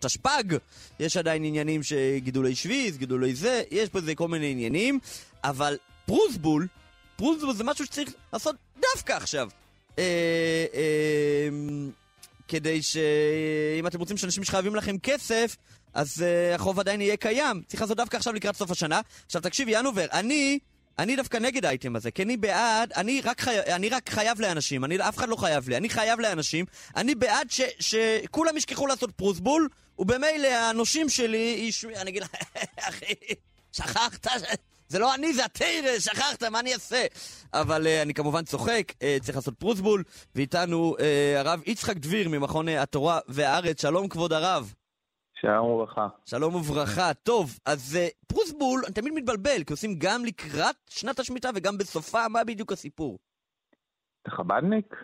תשפ"ג, 0.00 0.56
יש 1.00 1.16
עדיין 1.16 1.44
עניינים 1.44 1.82
של 1.82 1.96
גידולי 2.16 2.54
שביעיס, 2.54 2.96
גידולי 2.96 3.34
זה, 3.34 3.62
יש 3.70 3.88
פה 3.88 3.98
איזה 3.98 4.14
כל 4.14 4.28
מיני 4.28 4.50
עניינים, 4.50 4.98
אבל 5.44 5.76
פרוסבול, 6.06 6.66
פרוסבול 7.16 7.54
זה 7.54 7.64
משהו 7.64 7.86
שצריך 7.86 8.12
לעשות 8.32 8.56
דווקא 8.80 9.12
עכשיו. 9.12 9.48
אה, 9.98 10.04
אה, 10.74 11.48
כדי 12.48 12.82
שאם 12.82 13.86
אתם 13.86 13.98
רוצים 13.98 14.16
שאנשים 14.16 14.44
שחייבים 14.44 14.74
לכם 14.74 14.98
כסף, 14.98 15.56
אז 15.94 16.24
uh, 16.24 16.54
החוב 16.54 16.80
עדיין 16.80 17.00
יהיה 17.00 17.16
קיים. 17.16 17.62
צריך 17.66 17.82
לעשות 17.82 17.96
דווקא 17.96 18.16
עכשיו 18.16 18.32
לקראת 18.32 18.56
סוף 18.56 18.70
השנה. 18.70 19.00
עכשיו 19.26 19.42
תקשיב, 19.42 19.68
ינובר, 19.70 20.06
אני, 20.12 20.58
אני 20.98 21.16
דווקא 21.16 21.36
נגד 21.36 21.64
האייטם 21.64 21.96
הזה, 21.96 22.10
כי 22.10 22.22
אני 22.22 22.36
בעד, 22.36 22.92
אני 22.92 23.20
רק, 23.20 23.40
חי, 23.40 23.60
אני 23.60 23.88
רק 23.88 24.10
חייב 24.10 24.40
לאנשים, 24.40 24.84
אני, 24.84 25.08
אף 25.08 25.16
אחד 25.16 25.28
לא 25.28 25.36
חייב 25.36 25.68
לי, 25.68 25.76
אני 25.76 25.88
חייב 25.88 26.20
לאנשים, 26.20 26.64
אני 26.96 27.14
בעד 27.14 27.50
ש, 27.50 27.60
שכולם 27.80 28.56
ישכחו 28.56 28.86
לעשות 28.86 29.10
פרוסבול, 29.10 29.68
ובמילא 29.98 30.48
הנושים 30.48 31.08
שלי 31.08 31.64
ישמעו, 31.68 31.96
אני 31.96 32.10
אגיד 32.10 32.22
לך, 32.22 32.30
אחי, 32.88 33.14
שכחת? 33.72 34.26
זה 34.88 34.98
לא 34.98 35.14
אני, 35.14 35.32
זה 35.32 35.44
התרא, 35.44 35.98
שכחת, 35.98 36.42
מה 36.42 36.60
אני 36.60 36.74
אעשה? 36.74 37.06
אבל 37.52 37.86
uh, 37.86 38.02
אני 38.02 38.14
כמובן 38.14 38.44
צוחק, 38.44 38.92
uh, 38.92 39.22
צריך 39.22 39.36
לעשות 39.36 39.58
פרוסבול, 39.58 40.04
ואיתנו 40.34 40.96
uh, 40.98 41.02
הרב 41.38 41.60
יצחק 41.66 41.96
דביר 41.96 42.28
ממכון 42.28 42.68
התורה 42.68 43.20
והארץ. 43.28 43.82
שלום 43.82 44.08
כבוד 44.08 44.32
הרב. 44.32 44.74
שלום 45.34 45.66
וברכה. 45.66 46.08
שלום 46.24 46.54
וברכה. 46.54 47.14
טוב, 47.14 47.58
אז 47.64 47.98
uh, 47.98 48.26
פרוסבול, 48.26 48.82
אני 48.86 48.94
תמיד 48.94 49.12
מתבלבל, 49.12 49.64
כי 49.66 49.72
עושים 49.72 49.94
גם 49.98 50.24
לקראת 50.24 50.76
שנת 50.90 51.18
השמיטה 51.18 51.50
וגם 51.54 51.78
בסופה, 51.78 52.28
מה 52.28 52.44
בדיוק 52.44 52.72
הסיפור? 52.72 53.18
אתה 54.22 54.30
חב"דניק? 54.30 54.94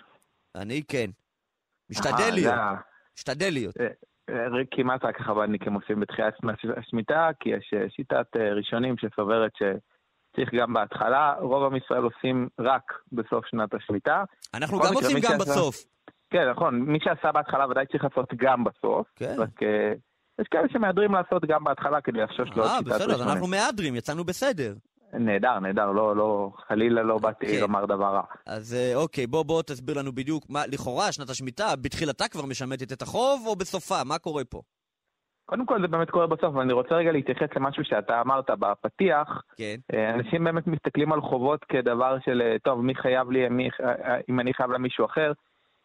אני 0.54 0.82
כן. 0.88 1.10
משתדל 1.90 2.30
להיות. 2.32 2.54
משתדל 3.18 3.50
להיות. 3.52 3.74
כמעט 4.70 5.04
רק 5.04 5.20
החב"דניקים 5.20 5.74
עושים 5.74 6.00
בתחילת 6.00 6.34
השמיטה, 6.76 7.30
כי 7.40 7.48
יש 7.48 7.74
אה, 7.76 7.90
שיטת 7.90 8.26
אה, 8.36 8.52
ראשונים 8.52 8.94
שסוברת 8.98 9.52
שצריך 9.56 10.54
גם 10.54 10.72
בהתחלה, 10.72 11.34
רוב 11.40 11.64
עם 11.64 11.76
ישראל 11.76 12.02
עושים 12.02 12.48
רק 12.58 12.92
בסוף 13.12 13.46
שנת 13.46 13.74
השמיטה. 13.74 14.24
אנחנו 14.54 14.78
גם 14.78 14.94
עושים 14.94 15.16
גם 15.16 15.22
שעשה... 15.22 15.38
בסוף. 15.38 15.76
כן, 16.30 16.50
נכון, 16.50 16.80
מי 16.80 16.98
שעשה 17.04 17.32
בהתחלה 17.32 17.66
ודאי 17.70 17.86
צריך 17.86 18.04
לעשות 18.04 18.28
גם 18.36 18.64
בסוף. 18.64 19.06
כן. 19.16 19.34
רק 19.38 19.62
אה, 19.62 19.92
יש 20.40 20.48
כאלה 20.50 20.68
שמהדרים 20.72 21.12
לעשות 21.12 21.44
גם 21.44 21.64
בהתחלה 21.64 22.00
כדי 22.00 22.20
לחשוש 22.20 22.48
לעוד 22.56 22.68
שיטת 22.78 22.92
ראשונים. 22.92 23.10
אה, 23.10 23.16
בסדר, 23.16 23.32
אנחנו 23.32 23.46
מהדרים, 23.46 23.96
יצאנו 23.96 24.24
בסדר. 24.24 24.74
נהדר, 25.18 25.58
נהדר, 25.60 25.90
לא, 25.90 26.16
לא, 26.16 26.50
חלילה 26.68 27.02
לא 27.02 27.18
באתי 27.18 27.46
כן. 27.46 27.60
לומר 27.60 27.86
דבר 27.86 28.14
רע. 28.14 28.22
אז 28.46 28.74
אה, 28.74 28.96
אוקיי, 28.96 29.26
בוא, 29.26 29.42
בוא 29.42 29.62
תסביר 29.62 29.98
לנו 29.98 30.12
בדיוק, 30.12 30.44
מה, 30.48 30.62
לכאורה 30.72 31.12
שנת 31.12 31.30
השמיטה, 31.30 31.76
בתחילתה 31.82 32.28
כבר 32.28 32.46
משמטת 32.46 32.92
את 32.92 33.02
החוב, 33.02 33.44
או 33.46 33.56
בסופה? 33.56 34.04
מה 34.04 34.18
קורה 34.18 34.44
פה? 34.44 34.60
קודם 35.46 35.66
כל 35.66 35.80
זה 35.80 35.88
באמת 35.88 36.10
קורה 36.10 36.26
בסוף, 36.26 36.54
ואני 36.54 36.72
רוצה 36.72 36.94
רגע 36.94 37.12
להתייחס 37.12 37.48
למשהו 37.56 37.84
שאתה 37.84 38.20
אמרת 38.20 38.50
בפתיח. 38.50 39.42
כן. 39.56 39.76
אה, 39.94 40.14
אנשים 40.14 40.44
באמת 40.44 40.66
מסתכלים 40.66 41.12
על 41.12 41.20
חובות 41.20 41.64
כדבר 41.64 42.16
של, 42.24 42.42
אה, 42.42 42.56
טוב, 42.64 42.80
מי 42.80 42.94
חייב 42.94 43.30
לי, 43.30 43.48
מי, 43.48 43.68
אם 44.30 44.40
אני 44.40 44.54
חייב 44.54 44.70
למישהו 44.70 45.06
אחר, 45.06 45.32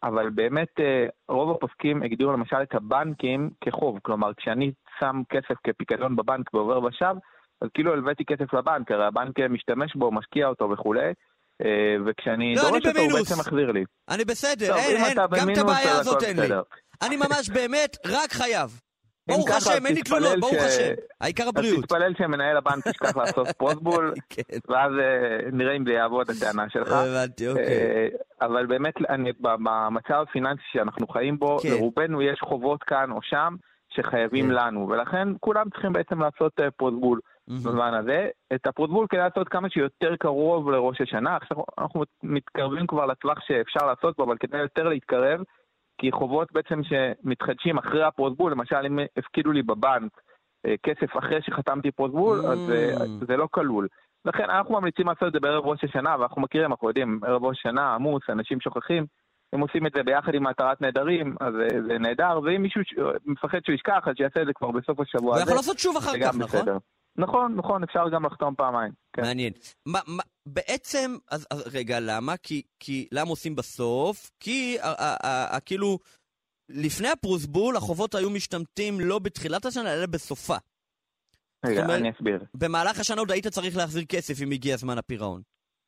אבל 0.02 0.30
באמת 0.30 0.80
רוב 1.28 1.50
הפוסקים 1.50 2.02
הגדירו 2.02 2.32
למשל 2.32 2.62
את 2.62 2.74
הבנקים 2.74 3.50
כחוב. 3.60 3.98
כלומר, 4.02 4.34
כשאני 4.34 4.72
שם 4.98 5.22
כסף 5.28 5.54
כפיקדון 5.64 6.16
בבנק 6.16 6.54
ועובר 6.54 6.84
ושב, 6.84 7.14
אז 7.60 7.68
כאילו 7.74 7.92
הלוויתי 7.92 8.24
כסף 8.24 8.54
לבנק, 8.54 8.90
הרי 8.90 9.06
הבנק 9.06 9.40
משתמש 9.50 9.96
בו, 9.96 10.12
משקיע 10.12 10.46
אותו 10.46 10.70
וכולי, 10.70 11.12
אה, 11.64 11.96
וכשאני 12.06 12.54
לא, 12.54 12.62
דורש 12.62 12.86
אותו 12.86 13.00
הוא 13.00 13.12
בעצם 13.12 13.34
מחזיר 13.40 13.72
לי. 13.72 13.84
אני 14.10 14.24
בסדר, 14.24 14.66
טוב, 14.66 14.76
אין, 14.76 15.04
אין, 15.04 15.16
גם 15.16 15.50
את 15.50 15.58
הבעיה 15.58 15.98
הזאת 15.98 16.22
אין 16.22 16.40
לי. 16.40 16.48
אני 17.02 17.16
ממש 17.16 17.50
באמת 17.50 17.96
רק 18.06 18.32
חייב. 18.32 18.80
ברוך 19.28 19.50
השם, 19.50 19.86
אין 19.86 19.94
לי 19.94 20.02
תלונות, 20.02 20.40
ברוך 20.40 20.54
השם. 20.66 20.92
העיקר 21.20 21.48
הבריאות. 21.48 21.78
אז 21.78 21.82
תתפלל 21.84 22.14
שמנהל 22.18 22.56
הבנק 22.56 22.86
ישכח 22.86 23.16
לעשות 23.16 23.48
פרוזבול, 23.58 24.14
כן. 24.30 24.42
ואז 24.68 24.92
אה, 25.00 25.50
נראה 25.52 25.76
אם 25.76 25.84
זה 25.86 25.92
יעבוד 25.92 26.30
הטענה 26.30 26.70
שלך. 26.70 26.92
הבנתי, 26.92 27.48
אוקיי. 27.48 27.64
אה, 27.64 28.06
אבל 28.42 28.66
באמת, 28.66 28.94
במצב 29.40 30.24
הפיננסי 30.28 30.62
שאנחנו 30.72 31.08
חיים 31.08 31.38
בו, 31.38 31.58
כן. 31.58 31.68
לרובנו 31.68 32.22
יש 32.22 32.40
חובות 32.40 32.82
כאן 32.82 33.10
או 33.10 33.18
שם 33.22 33.54
שחייבים 33.94 34.46
כן. 34.46 34.54
לנו, 34.54 34.88
ולכן 34.88 35.28
כולם 35.40 35.70
צריכים 35.70 35.92
בעצם 35.92 36.22
לעשות 36.22 36.60
פרוזבול 36.76 37.20
בזמן 37.56 37.94
הזה. 37.94 38.28
את 38.54 38.66
הפרוזבול 38.66 39.06
כדאי 39.10 39.24
לעשות 39.28 39.48
כמה 39.48 39.70
שיותר 39.70 40.16
קרוב 40.16 40.70
לראש 40.70 41.00
השנה. 41.00 41.36
עכשיו 41.36 41.56
אנחנו 41.78 42.02
מתקרבים 42.22 42.86
כבר 42.86 43.06
לטווח 43.06 43.38
שאפשר 43.40 43.86
לעשות 43.86 44.16
בו, 44.16 44.24
אבל 44.24 44.36
כדאי 44.40 44.60
יותר 44.60 44.88
להתקרב, 44.88 45.40
כי 46.00 46.12
חובות 46.12 46.52
בעצם 46.52 46.80
שמתחדשים 46.84 47.78
אחרי 47.78 48.04
הפרוזבול, 48.04 48.52
למשל 48.52 48.76
אם 48.86 48.98
הפקידו 49.16 49.52
לי 49.52 49.62
בבנק 49.62 50.12
אה, 50.66 50.74
כסף 50.82 51.16
אחרי 51.18 51.38
שחתמתי 51.42 51.90
פרוזבול, 51.90 52.38
אז 52.46 52.70
אה, 52.70 52.90
אממ. 52.96 53.26
זה 53.26 53.36
לא 53.36 53.48
כלול. 53.50 53.88
לכן 54.24 54.44
אנחנו 54.50 54.74
ממליצים 54.80 55.06
לעשות 55.06 55.28
את 55.28 55.32
זה 55.32 55.40
בערב 55.40 55.66
ראש 55.66 55.84
השנה, 55.84 56.16
ואנחנו 56.20 56.42
מכירים, 56.42 56.70
אנחנו 56.70 56.88
יודעים, 56.88 57.20
ערב 57.26 57.44
ראש 57.44 57.58
השנה 57.58 57.94
עמוס, 57.94 58.22
אנשים 58.28 58.60
שוכחים. 58.60 59.06
הם 59.52 59.60
עושים 59.60 59.86
את 59.86 59.92
זה 59.96 60.02
ביחד 60.02 60.34
עם 60.34 60.46
התרת 60.46 60.80
נדרים, 60.80 61.34
אז 61.40 61.54
אה, 61.54 61.82
זה 61.82 61.98
נהדר, 61.98 62.40
ואם 62.44 62.62
מישהו 62.62 62.80
ש- 62.84 62.94
מפחד 63.26 63.58
שהוא 63.64 63.74
ישכח, 63.74 64.08
אז 64.08 64.14
שיעשה 64.16 64.40
את 64.42 64.46
זה 64.46 64.52
כבר 64.52 64.70
בסוף 64.70 65.00
השבוע 65.00 65.28
הוא 65.28 65.34
הזה. 65.34 65.42
יכול 65.42 65.54
לעשות 65.56 65.78
שוב 65.78 65.96
אחר 65.96 66.12
כך, 66.22 66.34
נכון? 66.38 66.60
בסדר. 66.60 66.76
נכון, 67.16 67.54
נכון, 67.56 67.82
אפשר 67.82 68.08
גם 68.12 68.26
לחתום 68.26 68.54
פעמיים. 68.54 68.92
כן. 69.12 69.22
מעניין. 69.22 69.52
מה, 69.86 70.00
מה, 70.06 70.22
בעצם, 70.46 71.16
אז, 71.30 71.46
אז 71.50 71.62
רגע, 71.74 72.00
למה? 72.00 72.36
כי, 72.36 72.62
כי, 72.80 73.08
למה 73.12 73.30
עושים 73.30 73.56
בסוף? 73.56 74.30
כי, 74.40 74.80
ה, 74.80 74.86
ה, 74.88 75.16
ה, 75.26 75.56
ה, 75.56 75.60
כאילו, 75.60 75.98
לפני 76.68 77.08
הפרוסבול, 77.08 77.76
החובות 77.76 78.14
היו 78.14 78.30
משתמטים 78.30 79.00
לא 79.00 79.18
בתחילת 79.18 79.64
השנה, 79.64 79.94
אלא 79.94 80.06
בסופה. 80.06 80.56
רגע, 81.66 81.82
אומרת- 81.82 82.00
אני 82.00 82.10
אסביר. 82.10 82.44
במהלך 82.54 83.00
השנה 83.00 83.20
עוד 83.20 83.30
היית 83.30 83.46
צריך 83.46 83.76
להחזיר 83.76 84.04
כסף 84.04 84.42
אם 84.42 84.50
הגיע 84.50 84.76
זמן 84.76 84.98
הפירעון. 84.98 85.42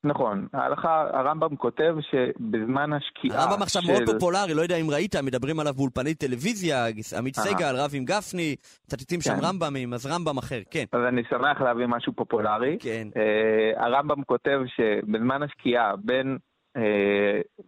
נכון, 0.05 0.46
ההלכה, 0.53 1.07
הרמב"ם 1.12 1.57
כותב 1.57 1.94
שבזמן 2.00 2.92
השקיעה 2.92 3.42
הרמב"ם 3.42 3.62
עכשיו 3.62 3.82
מאוד 3.86 4.03
פופולרי, 4.07 4.55
לא 4.55 4.62
יודע 4.62 4.76
אם 4.76 4.90
ראית, 4.90 5.16
מדברים 5.16 5.61
עליו 5.61 5.74
באולפני 5.74 6.14
טלוויזיה, 6.14 6.86
עמית 7.18 7.38
אה. 7.38 7.42
סגל, 7.42 7.74
רב 7.76 7.90
עם 7.94 8.05
גפני, 8.05 8.57
מצטטים 8.84 9.20
שם 9.20 9.34
כן. 9.34 9.44
רמב"מים, 9.44 9.94
אז 9.94 10.07
רמב"ם 10.07 10.38
אחר, 10.38 10.61
כן. 10.70 10.84
אז 10.92 11.00
אני 11.09 11.22
שמח 11.30 11.61
להביא 11.61 11.86
משהו 11.86 12.12
פופולרי. 12.12 12.76
כן. 12.80 13.09
Uh, 13.14 13.82
הרמב"ם 13.82 14.22
כותב 14.22 14.61
שבזמן 14.66 15.42
השקיעה 15.42 15.96
בין, 15.96 16.38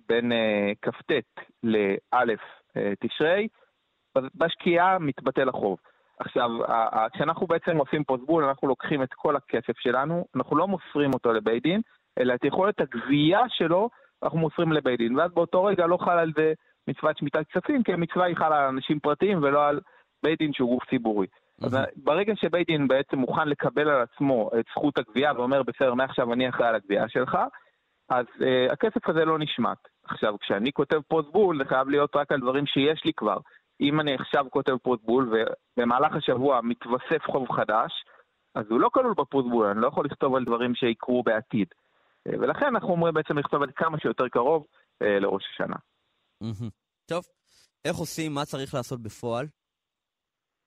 בין 0.09 0.33
uh, 0.33 0.75
כ"ט 0.83 1.13
לאלף 1.63 2.41
uh, 2.41 2.79
תשרי, 3.01 3.49
בשקיעה 4.35 4.99
מתבטל 4.99 5.49
החוב. 5.49 5.79
עכשיו, 6.19 6.51
כשאנחנו 7.15 7.47
בעצם 7.47 7.77
עושים 7.77 8.05
פוסטבול, 8.05 8.45
אנחנו 8.45 8.69
לוקחים 8.69 9.03
את 9.03 9.09
כל 9.15 9.37
הכסף 9.37 9.79
שלנו, 9.79 10.25
אנחנו 10.37 10.57
לא 10.57 10.69
מוסרים 10.69 11.15
אותו 11.15 11.33
לבית 11.33 11.63
דין, 11.63 11.81
אלא 12.19 12.35
את 12.35 12.45
יכולת 12.45 12.81
הגבייה 12.81 13.41
שלו 13.49 13.89
אנחנו 14.23 14.39
מוסרים 14.39 14.73
לבית 14.73 14.99
דין. 14.99 15.17
ואז 15.17 15.31
באותו 15.35 15.65
רגע 15.65 15.87
לא 15.87 15.97
חל 15.97 16.19
על 16.19 16.33
זה 16.37 16.53
מצוות 16.89 17.19
שמיטת 17.19 17.47
כספים, 17.51 17.83
כי 17.83 17.93
המצווה 17.93 18.25
היא 18.25 18.37
חלה 18.37 18.59
על 18.59 18.69
אנשים 18.69 19.01
פרטיים 19.01 19.43
ולא 19.43 19.69
על 19.69 19.81
בית 20.23 20.39
דין 20.39 20.53
שהוא 20.53 20.71
גוף 20.71 20.91
ציבורי. 20.91 21.27
אז 21.63 21.77
ברגע 21.97 22.33
שבית 22.37 22.67
דין 22.67 22.89
בעצם 22.89 23.19
מוכן 23.19 23.49
לקבל 23.49 23.89
על 23.89 24.03
עצמו 24.03 24.51
את 24.61 24.65
זכות 24.71 24.99
הגבייה 24.99 25.33
ואומר, 25.37 25.63
בסדר, 25.63 25.95
מעכשיו 25.95 26.33
אני 26.33 26.49
אחראי 26.49 26.69
על 26.69 26.75
הגבייה 26.75 27.09
שלך, 27.09 27.39
אז 28.09 28.27
אה, 28.39 28.73
הכסף 28.73 29.09
הזה 29.09 29.25
לא 29.25 29.39
נשמט. 29.39 29.79
עכשיו, 30.05 30.39
כשאני 30.41 30.73
כותב 30.73 31.01
פרוזבול, 31.09 31.59
זה 31.59 31.65
חייב 31.65 31.89
להיות 31.89 32.17
רק 32.17 32.33
על 32.33 32.41
דברים 32.41 32.67
שיש 32.67 33.05
לי 33.05 33.13
כבר. 33.13 33.37
אם 33.81 34.01
אני 34.01 34.15
עכשיו 34.15 34.47
כותב 34.51 34.77
פרוזבול 34.83 35.33
ובמהלך 35.79 36.17
השבוע 36.17 36.61
מתווסף 36.63 37.23
חוב 37.27 37.53
חדש, 37.53 37.93
אז 38.55 38.65
הוא 38.71 38.81
לא 38.81 38.89
כלול 38.89 39.15
בפרוזבול, 39.19 39.67
אני 39.67 39.81
לא 39.81 39.87
יכול 39.87 40.05
לכתוב 40.05 40.37
על 40.37 40.45
דברים 40.45 40.75
שיקרו 40.75 41.23
בעתיד. 41.23 41.69
אה, 42.29 42.33
ולכן 42.41 42.67
אנחנו 42.67 42.89
אומרים 42.89 43.15
בעצם 43.15 43.39
לכתוב 43.39 43.63
את 43.63 43.69
כמה 43.77 43.99
שיותר 43.99 44.29
קרוב 44.29 44.67
אה, 45.03 45.07
לראש 45.07 45.45
השנה. 45.53 45.77
טוב, 47.07 47.25
איך 47.85 47.97
עושים, 47.97 48.35
מה 48.35 48.45
צריך 48.45 48.75
לעשות 48.75 49.03
בפועל? 49.03 49.47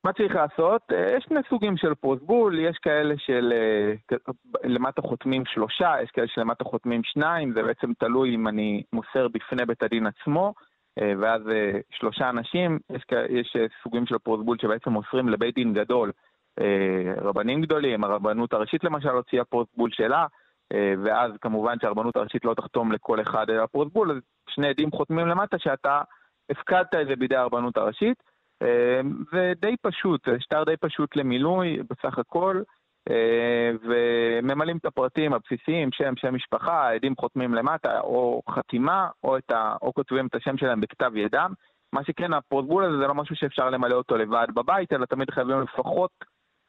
מה 0.03 0.13
צריך 0.13 0.35
לעשות? 0.35 0.81
אה, 0.91 1.17
יש 1.17 1.25
שני 1.27 1.39
סוגים 1.49 1.77
של 1.77 1.95
פרוזבול, 1.95 2.59
יש 2.59 2.77
כאלה 2.81 3.15
של 3.17 3.53
אה, 3.53 4.17
למטה 4.63 5.01
חותמים 5.01 5.43
שלושה, 5.45 5.95
יש 6.03 6.09
כאלה 6.11 6.27
שלמטה 6.27 6.63
חותמים 6.63 7.01
שניים, 7.03 7.53
זה 7.53 7.63
בעצם 7.63 7.93
תלוי 7.93 8.35
אם 8.35 8.47
אני 8.47 8.83
מוסר 8.93 9.27
בפני 9.27 9.65
בית 9.65 9.83
הדין 9.83 10.07
עצמו, 10.07 10.53
אה, 10.99 11.13
ואז 11.19 11.41
אה, 11.49 11.79
שלושה 11.91 12.29
אנשים, 12.29 12.79
יש, 12.89 13.03
יש 13.29 13.55
אה, 13.59 13.65
סוגים 13.83 14.05
של 14.05 14.17
פרוזבול 14.17 14.57
שבעצם 14.61 14.89
מוסרים 14.89 15.29
לבית 15.29 15.55
דין 15.55 15.73
גדול, 15.73 16.11
אה, 16.59 17.13
רבנים 17.17 17.61
גדולים, 17.61 18.03
הרבנות 18.03 18.53
הראשית 18.53 18.83
למשל 18.83 19.09
הוציאה 19.09 19.45
פרוזבול 19.45 19.89
שלה, 19.93 20.21
אה, 20.21 20.27
ואז 20.73 21.31
כמובן 21.41 21.75
שהרבנות 21.81 22.15
הראשית 22.15 22.45
לא 22.45 22.53
תחתום 22.53 22.91
לכל 22.91 23.21
אחד 23.21 23.49
על 23.49 23.59
הפרוזבול, 23.59 24.11
אז 24.11 24.17
שני 24.49 24.67
עדים 24.67 24.91
חותמים 24.91 25.27
למטה 25.27 25.59
שאתה 25.59 26.01
הפקדת 26.49 26.95
את 27.01 27.07
זה 27.07 27.15
בידי 27.15 27.35
הרבנות 27.35 27.77
הראשית. 27.77 28.23
אה, 28.61 29.01
ודי 29.33 29.75
פשוט, 29.81 30.27
שטר 30.39 30.63
די 30.63 30.77
פשוט 30.77 31.15
למילוי 31.15 31.77
בסך 31.89 32.17
הכל, 32.17 32.61
אה, 33.09 33.71
וממלאים 33.83 34.77
את 34.77 34.85
הפרטים 34.85 35.33
הבסיסיים, 35.33 35.89
שם, 35.91 36.13
שם 36.15 36.35
משפחה, 36.35 36.87
העדים 36.87 37.15
חותמים 37.15 37.53
למטה, 37.53 37.99
או 37.99 38.41
חתימה, 38.49 39.09
או, 39.23 39.37
את 39.37 39.51
ה, 39.51 39.75
או 39.81 39.93
כותבים 39.93 40.27
את 40.27 40.35
השם 40.35 40.57
שלהם 40.57 40.81
בכתב 40.81 41.11
ידם. 41.15 41.53
מה 41.93 42.03
שכן, 42.03 42.33
הפרוסבול 42.33 42.85
הזה 42.85 42.97
זה 42.97 43.07
לא 43.07 43.15
משהו 43.15 43.35
שאפשר 43.35 43.69
למלא 43.69 43.95
אותו 43.95 44.17
לבד 44.17 44.47
בבית, 44.53 44.93
אלא 44.93 45.05
תמיד 45.05 45.31
חייבים 45.31 45.61
לפחות 45.61 46.11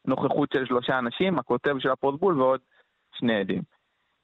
נוכחות 0.07 0.49
של 0.55 0.66
שלושה 0.66 0.99
אנשים, 0.99 1.38
הכותב 1.38 1.74
של 1.78 1.90
הפרוסבול 1.90 2.42
ועוד 2.42 2.61
שני 3.14 3.40
עדים. 3.40 3.62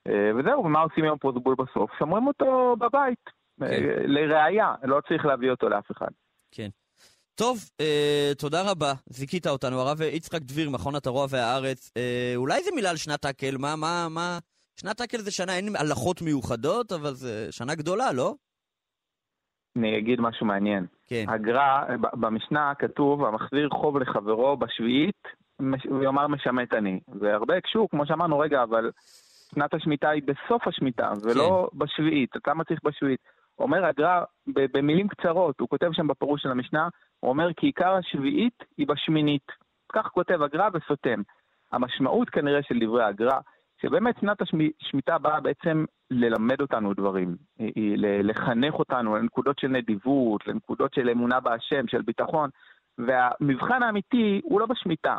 אה, 0.09 0.31
וזהו, 0.37 0.65
ומה 0.65 0.81
עושים 0.81 1.05
עם 1.05 1.13
הפרוסבול 1.13 1.55
בסוף? 1.59 1.91
שומרים 1.99 2.27
אותו 2.27 2.77
בבית, 2.79 3.25
כן. 3.61 3.65
אה, 3.67 3.79
לראיה, 4.07 4.75
לא 4.85 5.01
צריך 5.09 5.25
להביא 5.27 5.51
אותו 5.51 5.69
לאף 5.69 5.91
אחד. 5.91 6.09
כן. 6.51 6.69
טוב, 7.35 7.59
אה, 7.81 8.33
תודה 8.39 8.71
רבה, 8.71 8.93
זיכית 9.07 9.47
אותנו. 9.47 9.81
הרב 9.81 10.01
יצחק 10.01 10.41
דביר, 10.43 10.71
מכון 10.71 10.95
התרוע 10.95 11.27
והארץ. 11.31 11.91
אה, 11.97 12.33
אולי 12.37 12.63
זה 12.63 12.71
מילה 12.75 12.91
על 12.91 12.97
שנת 12.97 13.25
הקל, 13.25 13.57
מה, 13.59 13.77
מה, 13.77 14.07
מה... 14.11 14.39
שנת 14.81 15.01
הקל 15.01 15.19
זה 15.19 15.31
שנה, 15.31 15.57
אין 15.57 15.77
הלכות 15.77 16.23
מיוחדות, 16.23 16.93
אבל 16.93 17.13
זה 17.15 17.53
שנה 17.53 17.75
גדולה, 17.75 18.13
לא? 18.13 18.35
אני 19.79 19.99
אגיד 19.99 20.21
משהו 20.21 20.47
מעניין. 20.47 20.87
כן. 21.07 21.25
הגר"א, 21.29 21.97
במשנה 22.13 22.73
כתוב, 22.79 23.25
המחזיר 23.25 23.69
חוב 23.73 23.99
לחברו 23.99 24.57
בשביעית, 24.57 25.23
מש- 25.61 25.87
הוא 25.87 26.03
יאמר 26.05 26.27
משמט 26.29 26.75
אני. 26.75 27.01
והרבה 27.21 27.57
הקשו, 27.57 27.89
כמו 27.91 28.07
שאמרנו, 28.07 28.39
רגע, 28.39 28.63
אבל 28.63 28.91
שנת 29.55 29.75
השמיטה 29.75 30.11
היא 30.11 30.23
בסוף 30.23 30.69
השמיטה, 30.69 31.13
ולא 31.23 31.69
בשביעית. 31.75 32.37
אז 32.37 32.43
למה 32.47 32.65
צריך 32.65 32.81
בשביעית? 32.85 33.21
אומר 33.59 33.85
הגר"א, 33.85 34.25
במילים 34.47 35.09
קצרות, 35.09 35.61
הוא 35.61 35.69
כותב 35.69 35.91
שם 35.93 36.07
בפירוש 36.07 36.43
של 36.43 36.51
המשנה, 36.51 36.89
הוא 37.21 37.31
אומר 37.31 37.53
כי 37.53 37.67
עיקר 37.67 37.93
השביעית 37.93 38.65
היא 38.77 38.87
בשמינית. 38.87 39.53
כך 39.93 40.07
כותב 40.07 40.43
הגר"א 40.43 40.69
וסותם. 40.73 41.23
המשמעות 41.73 42.31
כנראה 42.31 42.63
של 42.63 42.79
דברי 42.81 43.05
הגר"א, 43.05 43.39
שבאמת 43.83 44.15
שנת 44.21 44.39
השמיטה 44.43 45.19
באה 45.19 45.41
בעצם 45.41 45.85
ללמד 46.11 46.61
אותנו 46.61 46.95
דברים, 46.95 47.37
לחנך 48.23 48.75
אותנו 48.75 49.17
לנקודות 49.17 49.59
של 49.59 49.69
נדיבות, 49.69 50.47
לנקודות 50.47 50.95
של 50.95 51.11
אמונה 51.11 51.41
בהשם, 51.41 51.89
של 51.89 52.03
ביטחון, 52.03 52.51
והמבחן 52.99 53.83
האמיתי 53.83 54.41
הוא 54.45 54.61
לא 54.61 54.67
בשמיטה. 54.67 55.19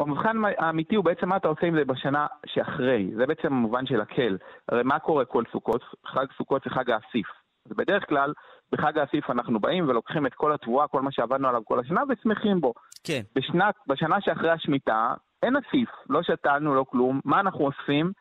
המבחן 0.00 0.36
האמיתי 0.58 0.96
הוא 0.96 1.04
בעצם 1.04 1.28
מה 1.28 1.36
אתה 1.36 1.48
עושה 1.48 1.66
עם 1.66 1.74
זה 1.74 1.84
בשנה 1.84 2.26
שאחרי, 2.46 3.10
זה 3.16 3.26
בעצם 3.26 3.46
המובן 3.46 3.86
של 3.86 4.00
הקל. 4.00 4.38
הרי 4.68 4.82
מה 4.82 4.98
קורה 4.98 5.24
כל 5.24 5.44
סוכות? 5.52 5.82
חג 6.06 6.26
סוכות 6.36 6.62
זה 6.64 6.70
חג 6.70 6.90
האסיף. 6.90 7.26
אז 7.66 7.76
בדרך 7.76 8.08
כלל, 8.08 8.32
בחג 8.72 8.98
האסיף 8.98 9.30
אנחנו 9.30 9.60
באים 9.60 9.88
ולוקחים 9.88 10.26
את 10.26 10.34
כל 10.34 10.52
התבואה, 10.52 10.88
כל 10.88 11.02
מה 11.02 11.12
שעבדנו 11.12 11.48
עליו 11.48 11.64
כל 11.64 11.80
השנה, 11.80 12.02
ושמחים 12.08 12.60
בו. 12.60 12.72
כן. 13.04 13.20
בשנת, 13.34 13.74
בשנה 13.86 14.20
שאחרי 14.20 14.50
השמיטה, 14.50 15.14
אין 15.42 15.56
אסיף, 15.56 15.88
לא 16.10 16.22
שתלנו, 16.22 16.74
לא 16.74 16.84
כלום. 16.90 17.20
מה 17.24 17.40
אנחנו 17.40 17.66
אוספים? 17.66 18.12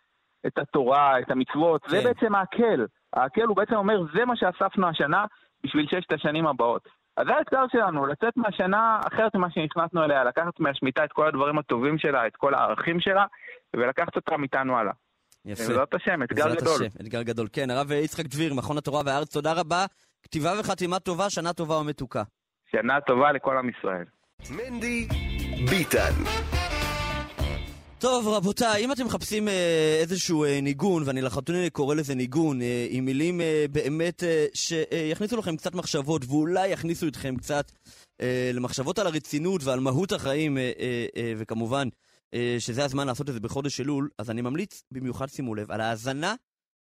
את 0.47 0.57
התורה, 0.57 1.19
את 1.19 1.31
המצוות, 1.31 1.81
זה 1.87 1.97
כן. 1.97 2.03
בעצם 2.03 2.35
ההקל. 2.35 2.85
ההקל 3.13 3.43
הוא 3.43 3.55
בעצם 3.55 3.75
אומר, 3.75 4.03
זה 4.15 4.25
מה 4.25 4.35
שאספנו 4.35 4.87
השנה 4.87 5.25
בשביל 5.63 5.87
ששת 5.87 6.11
השנים 6.11 6.47
הבאות. 6.47 6.87
אז 7.17 7.27
זה 7.27 7.33
האתגר 7.33 7.65
שלנו, 7.71 8.05
לצאת 8.05 8.37
מהשנה 8.37 8.99
אחרת 9.07 9.35
ממה 9.35 9.47
שנכנסנו 9.51 10.03
אליה, 10.03 10.23
לקחת 10.23 10.59
מהשמיטה 10.59 11.03
את 11.03 11.11
כל 11.11 11.27
הדברים 11.27 11.59
הטובים 11.59 11.97
שלה, 11.97 12.27
את 12.27 12.35
כל 12.35 12.53
הערכים 12.53 12.99
שלה, 12.99 13.25
ולקחת 13.75 14.15
אותם 14.15 14.43
איתנו 14.43 14.77
הלאה. 14.77 14.93
יפה. 15.45 15.63
בעזרת 15.63 15.93
השם, 15.93 16.23
אתגר 16.23 16.43
בעזרת 16.43 16.61
גדול. 16.61 16.73
השם, 16.75 16.99
אתגר 17.01 17.21
גדול. 17.21 17.47
כן, 17.53 17.69
הרב 17.69 17.91
יצחק 17.91 18.25
דביר, 18.25 18.53
מכון 18.53 18.77
התורה 18.77 19.01
והארץ, 19.05 19.33
תודה 19.33 19.53
רבה. 19.53 19.85
כתיבה 20.23 20.53
וחתימה 20.59 20.99
טובה, 20.99 21.29
שנה 21.29 21.53
טובה 21.53 21.75
ומתוקה. 21.75 22.23
שנה 22.71 23.01
טובה 23.01 23.31
לכל 23.31 23.57
עם 23.57 23.69
ישראל. 23.69 24.05
מנדי 24.49 25.07
ביטן. 25.69 26.13
טוב, 28.05 28.27
רבותיי, 28.27 28.85
אם 28.85 28.91
אתם 28.91 29.05
מחפשים 29.05 29.47
אה, 29.47 29.97
איזשהו 30.01 30.43
אה, 30.43 30.61
ניגון, 30.61 31.03
ואני 31.05 31.21
לחלוטין 31.21 31.69
קורא 31.69 31.95
לזה 31.95 32.15
ניגון, 32.15 32.61
אה, 32.61 32.87
עם 32.89 33.05
מילים 33.05 33.41
באמת 33.71 34.23
שיכניסו 34.53 35.37
לכם 35.37 35.57
קצת 35.57 35.75
מחשבות, 35.75 36.25
ואולי 36.25 36.67
יכניסו 36.67 37.07
אתכם 37.07 37.35
קצת 37.37 37.71
למחשבות 38.53 38.99
על 38.99 39.07
הרצינות 39.07 39.63
ועל 39.63 39.79
מהות 39.79 40.11
החיים, 40.11 40.57
וכמובן, 41.37 41.87
שזה 42.59 42.85
הזמן 42.85 43.07
לעשות 43.07 43.29
את 43.29 43.33
זה 43.33 43.39
בחודש 43.39 43.81
אלול, 43.81 44.09
אז 44.19 44.29
אני 44.29 44.41
ממליץ, 44.41 44.83
במיוחד 44.91 45.29
שימו 45.29 45.55
לב, 45.55 45.71
על 45.71 45.81
האזנה 45.81 46.35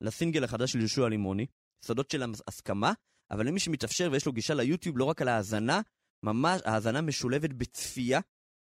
לסינגל 0.01 0.45
החדש 0.45 0.73
של 0.73 0.79
יהושע 0.79 1.09
לימוני, 1.09 1.47
סודות 1.85 2.11
של 2.11 2.23
הסכמה, 2.49 2.93
אבל 3.31 3.47
למי 3.47 3.61
שמתאפשר 3.61 4.09
ויש 4.13 4.27
לו 4.27 4.33
גישה 4.33 4.55
ליוטיוב, 4.55 4.99
לא 4.99 5.05
רק 5.05 5.23
על 5.23 5.29
האזנה, 5.29 5.81
ממש, 6.23 6.61
האזנה 6.65 7.01
משולבת 7.01 7.53
בצפייה 7.53 8.21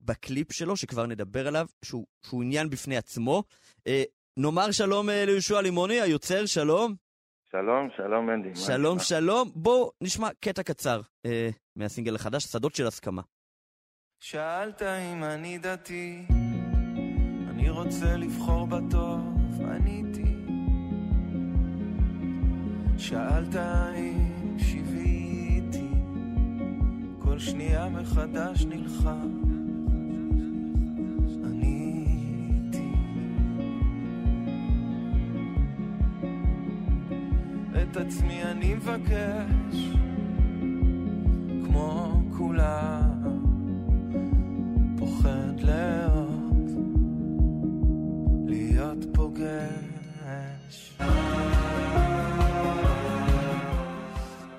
בקליפ 0.04 0.52
שלו, 0.52 0.76
שכבר 0.76 1.06
נדבר 1.06 1.48
עליו, 1.48 1.66
שהוא, 1.84 2.06
שהוא 2.26 2.42
עניין 2.42 2.70
בפני 2.70 2.96
עצמו. 2.96 3.42
אה, 3.86 4.02
נאמר 4.36 4.70
שלום 4.70 5.10
אה, 5.10 5.24
ליהושע 5.24 5.60
לימוני, 5.60 6.00
היוצר, 6.00 6.46
שלום. 6.46 6.94
שלום, 7.50 7.88
שלום 7.96 8.26
מנדי. 8.26 8.56
שלום, 8.56 8.98
שלום. 8.98 9.50
בואו 9.54 9.90
נשמע 10.00 10.28
קטע 10.40 10.62
קצר 10.62 11.00
אה, 11.26 11.48
מהסינגל 11.76 12.14
החדש, 12.14 12.44
שדות 12.44 12.74
של 12.74 12.86
הסכמה. 12.86 13.22
שאלת 14.20 14.82
אם 14.82 15.24
אני 15.24 15.58
דתי, 15.58 16.26
אני 17.50 17.70
רוצה 17.70 18.16
לבחור 18.16 18.66
בטוב, 18.66 19.20
עניתי. 19.70 20.34
שאלת 22.98 23.56
אם 23.96 24.58
שיוויתי, 24.58 25.88
כל 27.18 27.38
שנייה 27.38 27.88
מחדש 27.88 28.64
נלחם. 28.64 29.53
את 37.90 37.96
עצמי 37.96 38.42
אני 38.42 38.74
מבקש, 38.74 39.76
כמו 41.64 42.20
כולם, 42.36 43.22
פוחד 44.98 45.60
לאהוב, 45.60 46.68
להיות 48.46 48.98
פוגש. 49.14 50.96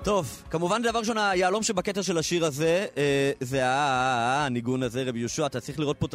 טוב, 0.02 0.42
כמובן 0.50 0.82
דבר 0.82 0.98
ראשון, 0.98 1.18
היהלום 1.18 1.62
שבקטע 1.62 2.02
של 2.02 2.18
השיר 2.18 2.44
הזה, 2.44 2.86
אה, 2.96 3.32
זה 3.40 3.60
הניגון 3.64 4.82
הזה, 4.82 5.04
רבי 5.06 5.18
יהושע, 5.18 5.46
אתה 5.46 5.60
צריך 5.60 5.80
לראות 5.80 5.96
פה 5.98 6.06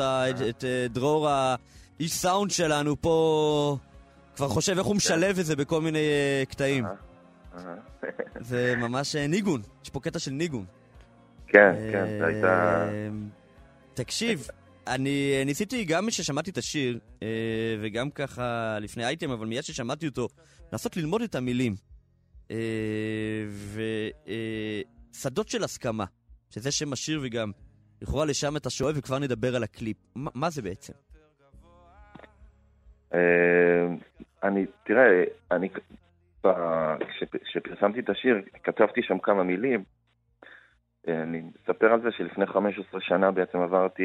את 0.49 0.63
אה, 0.63 0.87
דרור, 0.89 1.29
האיש 1.29 2.11
סאונד 2.13 2.51
שלנו 2.51 3.01
פה, 3.01 3.77
כבר 4.35 4.47
חושב 4.47 4.77
איך 4.77 4.87
הוא 4.87 4.95
משלב 4.95 5.39
את 5.39 5.45
זה 5.45 5.55
בכל 5.55 5.81
מיני 5.81 5.99
אה, 5.99 6.43
קטעים. 6.49 6.85
אה, 6.85 7.59
זה 8.49 8.75
ממש 8.77 9.15
אה, 9.15 9.27
ניגון, 9.27 9.61
יש 9.83 9.89
פה 9.89 9.99
קטע 9.99 10.19
של 10.19 10.31
ניגון. 10.31 10.65
כן, 11.51 11.75
כן, 11.91 12.05
זה 12.19 12.25
הייתה... 12.25 12.87
אה, 12.91 13.09
תקשיב, 13.93 14.47
אני 14.87 15.33
אה, 15.37 15.43
ניסיתי 15.45 15.85
גם 15.85 16.07
כששמעתי 16.07 16.51
את 16.51 16.57
השיר, 16.57 16.99
אה, 17.23 17.27
וגם 17.81 18.11
ככה 18.11 18.77
לפני 18.81 19.05
אייטם, 19.05 19.31
אבל 19.31 19.47
מיד 19.47 19.63
ששמעתי 19.63 20.07
אותו, 20.07 20.27
לנסות 20.71 20.97
ללמוד 20.97 21.21
את 21.21 21.35
המילים. 21.35 21.75
ושדות 25.13 25.49
של 25.49 25.63
הסכמה, 25.63 26.05
שזה 26.49 26.71
שם 26.71 26.93
השיר 26.93 27.19
וגם 27.23 27.51
לכאורה 28.01 28.25
לשם 28.25 28.57
אתה 28.57 28.69
שואב 28.69 28.95
וכבר 28.97 29.19
נדבר 29.19 29.55
על 29.55 29.63
הקליפ. 29.63 29.97
מה 30.15 30.49
זה 30.49 30.61
בעצם? 30.61 30.93
אה, 33.13 33.87
אני, 34.43 34.65
תראה, 34.83 35.23
אני, 35.51 35.69
כשפרסמתי 37.43 37.99
את 37.99 38.09
השיר, 38.09 38.41
כתבתי 38.63 39.03
שם 39.03 39.19
כמה 39.19 39.43
מילים. 39.43 39.83
אה, 41.07 41.23
אני 41.23 41.41
מספר 41.41 41.93
על 41.93 42.01
זה 42.01 42.11
שלפני 42.11 42.45
15 42.45 43.01
שנה 43.01 43.31
בעצם 43.31 43.57
עברתי 43.57 44.03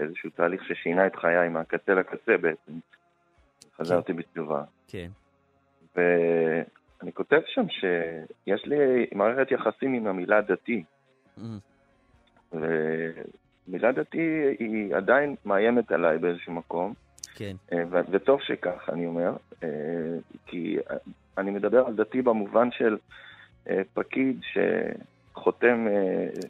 איזשהו 0.00 0.30
תהליך 0.30 0.64
ששינה 0.64 1.06
את 1.06 1.16
חיי 1.16 1.48
מהקצה 1.48 1.94
לקצה 1.94 2.36
בעצם. 2.36 2.72
חזרתי 3.76 4.12
בתשובה. 4.12 4.64
כן. 4.88 5.08
ואני 5.96 7.12
כותב 7.12 7.40
שם 7.46 7.68
שיש 7.68 8.66
לי 8.66 9.06
מערכת 9.12 9.50
יחסים 9.50 9.94
עם 9.94 10.06
המילה 10.06 10.40
דתי. 10.40 10.84
Mm, 11.38 11.42
ומילה 12.52 13.92
דתי 13.92 14.56
היא 14.58 14.96
עדיין 14.96 15.34
מאיימת 15.44 15.92
עליי 15.92 16.18
באיזשהו 16.18 16.52
מקום. 16.52 16.94
כן. 17.34 17.56
אה, 17.72 17.82
וטוב 18.10 18.40
שכך, 18.42 18.88
אני 18.92 19.06
אומר, 19.06 19.32
אה, 19.62 19.68
כי 20.46 20.76
אני 21.38 21.50
מדבר 21.50 21.86
על 21.86 21.94
דתי 21.94 22.22
במובן 22.22 22.68
של 22.70 22.96
אה, 23.70 23.82
פקיד 23.94 24.40
שחותם 24.42 25.86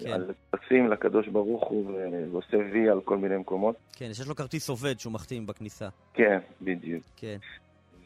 כן. 0.00 0.10
על 0.12 0.32
טפסים 0.50 0.88
לקדוש 0.88 1.28
ברוך 1.28 1.68
הוא 1.68 2.00
ועושה 2.32 2.56
וי 2.72 2.90
על 2.90 3.00
כל 3.00 3.16
מיני 3.16 3.36
מקומות. 3.36 3.76
כן, 3.92 4.14
שיש 4.14 4.28
לו 4.28 4.34
כרטיס 4.34 4.68
עובד 4.68 4.98
שהוא 4.98 5.12
מחתים 5.12 5.46
בכניסה. 5.46 5.88
כן, 6.14 6.38
בדיוק. 6.62 7.02
כן. 7.16 7.36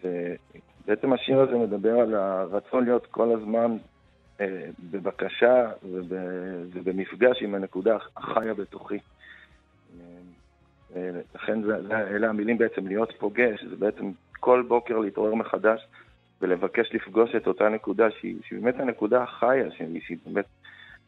ובעצם 0.03 1.13
השיר 1.13 1.41
הזה 1.41 1.57
מדבר 1.57 2.01
על 2.01 2.15
הרצון 2.15 2.85
להיות 2.85 3.07
כל 3.07 3.33
הזמן 3.33 3.77
בבקשה 4.91 5.71
וב- 5.83 6.13
ובמפגש 6.73 7.43
עם 7.43 7.55
הנקודה 7.55 7.97
החיה 8.17 8.55
בתוכי. 8.55 8.99
לכן 11.35 11.63
זה, 11.63 11.83
זה, 11.83 11.99
אלה 11.99 12.29
המילים 12.29 12.59
בעצם 12.59 12.87
להיות 12.87 13.13
פוגש, 13.19 13.65
זה 13.65 13.77
בעצם 13.77 14.11
כל 14.41 14.65
בוקר 14.69 14.99
להתעורר 14.99 15.35
מחדש 15.35 15.87
ולבקש 16.43 16.95
לפגוש 16.95 17.35
את 17.35 17.47
אותה 17.47 17.69
נקודה 17.69 18.11
שהיא, 18.11 18.37
שהיא 18.49 18.61
באמת 18.61 18.81
הנקודה 18.81 19.23
החיה, 19.23 19.71
שהיא, 19.71 20.01
שהיא 20.07 20.19
באמת 20.27 20.45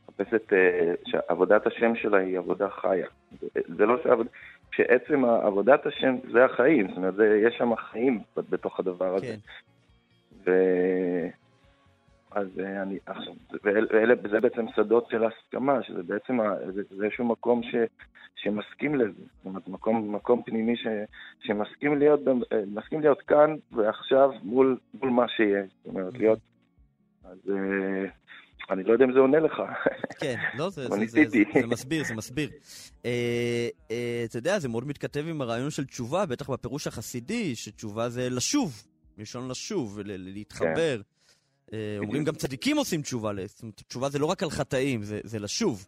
מחפשת, 0.08 0.52
אה, 0.52 0.94
שעבודת 1.06 1.66
השם 1.66 1.94
שלה 1.94 2.18
היא 2.18 2.38
עבודה 2.38 2.68
חיה. 2.70 3.06
זה, 3.40 3.60
זה 3.76 3.86
לא 3.86 3.96
שעבוד... 4.02 4.26
שעצם 4.72 5.24
עבודת 5.24 5.86
השם 5.86 6.16
זה 6.32 6.44
החיים, 6.44 6.88
זאת 6.88 6.96
אומרת, 6.96 7.14
זה, 7.14 7.40
יש 7.46 7.54
שם 7.58 7.76
חיים 7.76 8.20
בתוך 8.36 8.80
הדבר 8.80 9.14
הזה. 9.14 9.26
כן. 9.26 9.36
ו... 10.46 10.52
אז 12.38 12.46
אה, 12.60 12.82
אני, 12.82 12.98
עכשיו, 13.06 13.32
ואלה, 13.64 13.86
ואלה, 13.92 14.14
זה 14.30 14.40
בעצם 14.40 14.66
שדות 14.76 15.06
של 15.10 15.24
הסכמה, 15.24 15.82
שזה 15.82 16.02
בעצם, 16.02 16.38
זה, 16.74 16.82
זה 16.96 17.04
איזשהו 17.04 17.24
מקום 17.24 17.62
ש, 17.62 17.74
שמסכים 18.36 18.94
לזה, 18.94 19.22
זאת 19.36 19.46
אומרת, 19.46 19.68
מקום, 19.68 20.14
מקום 20.14 20.42
פנימי 20.46 20.76
ש, 20.76 20.86
שמסכים 21.40 21.98
להיות, 21.98 22.20
אה, 22.28 22.62
מסכים 22.66 23.00
להיות 23.00 23.22
כאן 23.22 23.56
ועכשיו 23.72 24.30
מול, 24.42 24.78
מול 24.94 25.10
מה 25.10 25.28
שיש, 25.28 25.70
זאת 25.78 25.86
אומרת, 25.86 26.14
להיות, 26.18 26.38
אז 27.24 27.38
אה, 27.50 28.10
אני 28.70 28.84
לא 28.84 28.92
יודע 28.92 29.04
אם 29.04 29.12
זה 29.12 29.18
עונה 29.18 29.40
לך. 29.40 29.62
כן, 30.20 30.36
לא, 30.58 30.70
זה, 30.70 30.88
זה, 30.88 31.06
זה. 31.06 31.24
זה, 31.28 31.42
זה 31.60 31.66
מסביר, 31.66 32.04
זה 32.04 32.14
מסביר. 32.14 32.50
אה, 33.04 33.68
אה, 33.90 34.22
אתה 34.24 34.38
יודע, 34.38 34.58
זה 34.58 34.68
מאוד 34.68 34.86
מתכתב 34.86 35.24
עם 35.28 35.40
הרעיון 35.40 35.70
של 35.70 35.84
תשובה, 35.84 36.26
בטח 36.26 36.50
בפירוש 36.50 36.86
החסידי, 36.86 37.56
שתשובה 37.56 38.08
זה 38.08 38.30
לשוב, 38.30 38.82
מלשון 39.18 39.50
לשוב, 39.50 39.98
להתחבר. 40.04 40.96
אה, 40.96 41.17
אומרים 41.98 42.24
גם 42.24 42.34
צדיקים 42.34 42.76
עושים 42.76 43.02
תשובה, 43.02 43.30
תשובה 43.88 44.08
זה 44.08 44.18
לא 44.18 44.26
רק 44.26 44.42
על 44.42 44.50
חטאים, 44.50 45.02
זה, 45.02 45.20
זה 45.24 45.38
לשוב. 45.38 45.86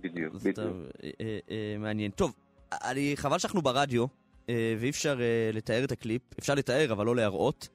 בדיוק, 0.00 0.34
אתה, 0.50 0.62
אה, 0.62 1.10
אה, 1.20 1.38
אה, 1.50 1.76
מעניין. 1.78 2.10
טוב, 2.10 2.32
אני, 2.72 3.12
חבל 3.16 3.38
שאנחנו 3.38 3.62
ברדיו, 3.62 4.06
אה, 4.48 4.74
ואי 4.78 4.90
אפשר 4.90 5.20
אה, 5.20 5.50
לתאר 5.52 5.84
את 5.84 5.92
הקליפ. 5.92 6.22
אפשר 6.38 6.54
לתאר, 6.54 6.92
אבל 6.92 7.06
לא 7.06 7.16
להראות. 7.16 7.68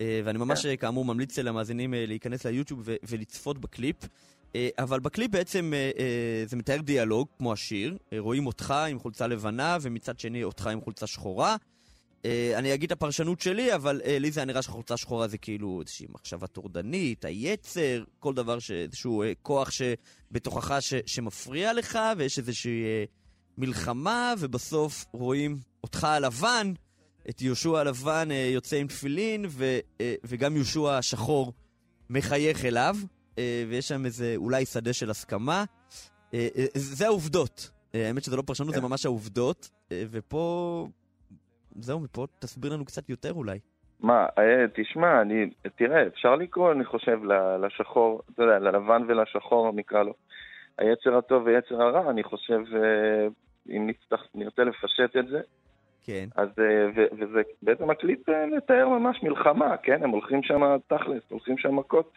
אה, 0.00 0.20
ואני 0.24 0.38
ממש, 0.38 0.66
אה, 0.66 0.76
כאמור, 0.76 1.04
ממליץ 1.04 1.38
למאזינים 1.38 1.94
אה, 1.94 2.06
להיכנס 2.06 2.46
ליוטיוב 2.46 2.88
ולצפות 3.02 3.58
בקליפ. 3.58 3.96
אה, 4.56 4.68
אבל 4.78 5.00
בקליפ 5.00 5.30
בעצם 5.30 5.72
אה, 5.74 5.90
אה, 5.98 6.46
זה 6.46 6.56
מתאר 6.56 6.80
דיאלוג, 6.80 7.28
כמו 7.38 7.52
השיר. 7.52 7.98
אה, 8.12 8.18
רואים 8.20 8.46
אותך 8.46 8.74
עם 8.90 8.98
חולצה 8.98 9.26
לבנה, 9.26 9.78
ומצד 9.80 10.18
שני 10.18 10.44
אותך 10.44 10.66
עם 10.66 10.80
חולצה 10.80 11.06
שחורה. 11.06 11.56
אה, 12.24 12.58
אני 12.58 12.74
אגיד 12.74 12.92
את 12.92 12.96
הפרשנות 12.98 13.40
שלי, 13.40 13.74
אבל 13.74 14.00
אה, 14.04 14.18
לי 14.18 14.30
זה 14.30 14.44
נראה 14.44 14.62
שחולצה 14.62 14.96
שחורה 14.96 15.28
זה 15.28 15.38
כאילו 15.38 15.80
איזושהי 15.80 16.06
מחשבה 16.10 16.46
טורדנית, 16.46 17.24
היצר, 17.24 18.04
כל 18.18 18.34
דבר, 18.34 18.58
ש- 18.58 18.70
איזשהו 18.70 19.22
אה, 19.22 19.32
כוח 19.42 19.70
שבתוכך 19.70 20.76
ש, 20.80 20.94
שמפריע 21.06 21.72
לך, 21.72 21.98
ויש 22.16 22.38
איזושהי 22.38 22.82
מלחמה, 23.58 24.34
ובסוף 24.38 25.04
רואים 25.12 25.58
אותך 25.84 26.04
הלבן, 26.04 26.72
את 27.30 27.42
יהושע 27.42 27.78
הלבן 27.78 28.28
יוצא 28.54 28.76
עם 28.76 28.86
תפילין, 28.86 29.46
ו, 29.48 29.78
וגם 30.24 30.56
יהושע 30.56 30.92
השחור 30.98 31.52
מחייך 32.10 32.64
אליו, 32.64 32.96
ויש 33.68 33.88
שם 33.88 34.06
איזה 34.06 34.32
אולי 34.36 34.66
שדה 34.66 34.92
של 34.92 35.10
הסכמה. 35.10 35.64
זה 36.74 37.06
העובדות. 37.06 37.70
האמת 37.94 38.24
שזה 38.24 38.36
לא 38.36 38.42
פרשנות, 38.42 38.74
זה 38.74 38.80
ממש 38.80 39.06
העובדות, 39.06 39.70
ופה... 39.92 40.88
זהו, 41.74 42.00
מפה 42.00 42.26
תסביר 42.38 42.72
לנו 42.72 42.84
קצת 42.84 43.08
יותר 43.08 43.32
אולי. 43.32 43.58
מה, 44.00 44.26
אה, 44.38 44.64
תשמע, 44.74 45.20
אני, 45.20 45.50
תראה, 45.76 46.06
אפשר 46.06 46.36
לקרוא, 46.36 46.72
אני 46.72 46.84
חושב, 46.84 47.18
לשחור, 47.60 48.22
אתה 48.34 48.42
יודע, 48.42 48.58
ללבן 48.58 49.02
ולשחור 49.08 49.72
נקרא 49.72 50.02
לו. 50.02 50.14
היצר 50.78 51.16
הטוב 51.16 51.46
ויצר 51.46 51.82
הרע, 51.82 52.10
אני 52.10 52.22
חושב, 52.22 52.60
אה, 52.74 53.26
אם 53.76 53.86
נצטרך, 53.86 54.28
נרצה 54.34 54.64
לפשט 54.64 55.16
את 55.16 55.28
זה, 55.28 55.40
כן. 56.04 56.28
אז, 56.36 56.48
אה, 56.58 56.86
ו- 56.96 57.16
וזה 57.18 57.42
בעצם 57.62 57.90
הקליפ 57.90 58.28
אה, 58.28 58.46
מתאר 58.46 58.88
ממש 58.88 59.22
מלחמה, 59.22 59.76
כן? 59.76 60.02
הם 60.04 60.10
הולכים 60.10 60.42
שם 60.42 60.76
תכלס, 60.86 61.22
הולכים 61.30 61.58
שם 61.58 61.76
מכות. 61.76 62.12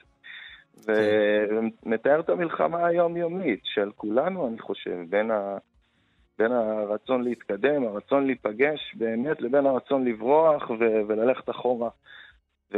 ומתאר 0.86 2.20
את 2.20 2.30
המלחמה 2.30 2.86
היומיומית 2.86 3.60
של 3.64 3.92
כולנו, 3.96 4.48
אני 4.48 4.60
חושב, 4.60 4.98
בין, 5.10 5.32
ה... 5.32 5.58
בין 6.38 6.52
הרצון 6.52 7.24
להתקדם, 7.24 7.84
הרצון 7.84 8.26
להיפגש 8.26 8.96
באמת, 8.96 9.42
לבין 9.42 9.66
הרצון 9.66 10.06
לברוח 10.06 10.70
ו... 10.70 10.76
וללכת 11.08 11.50
אחורה. 11.50 11.90
ו... 12.74 12.78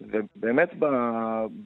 ובאמת, 0.00 0.74
ב... 0.78 0.86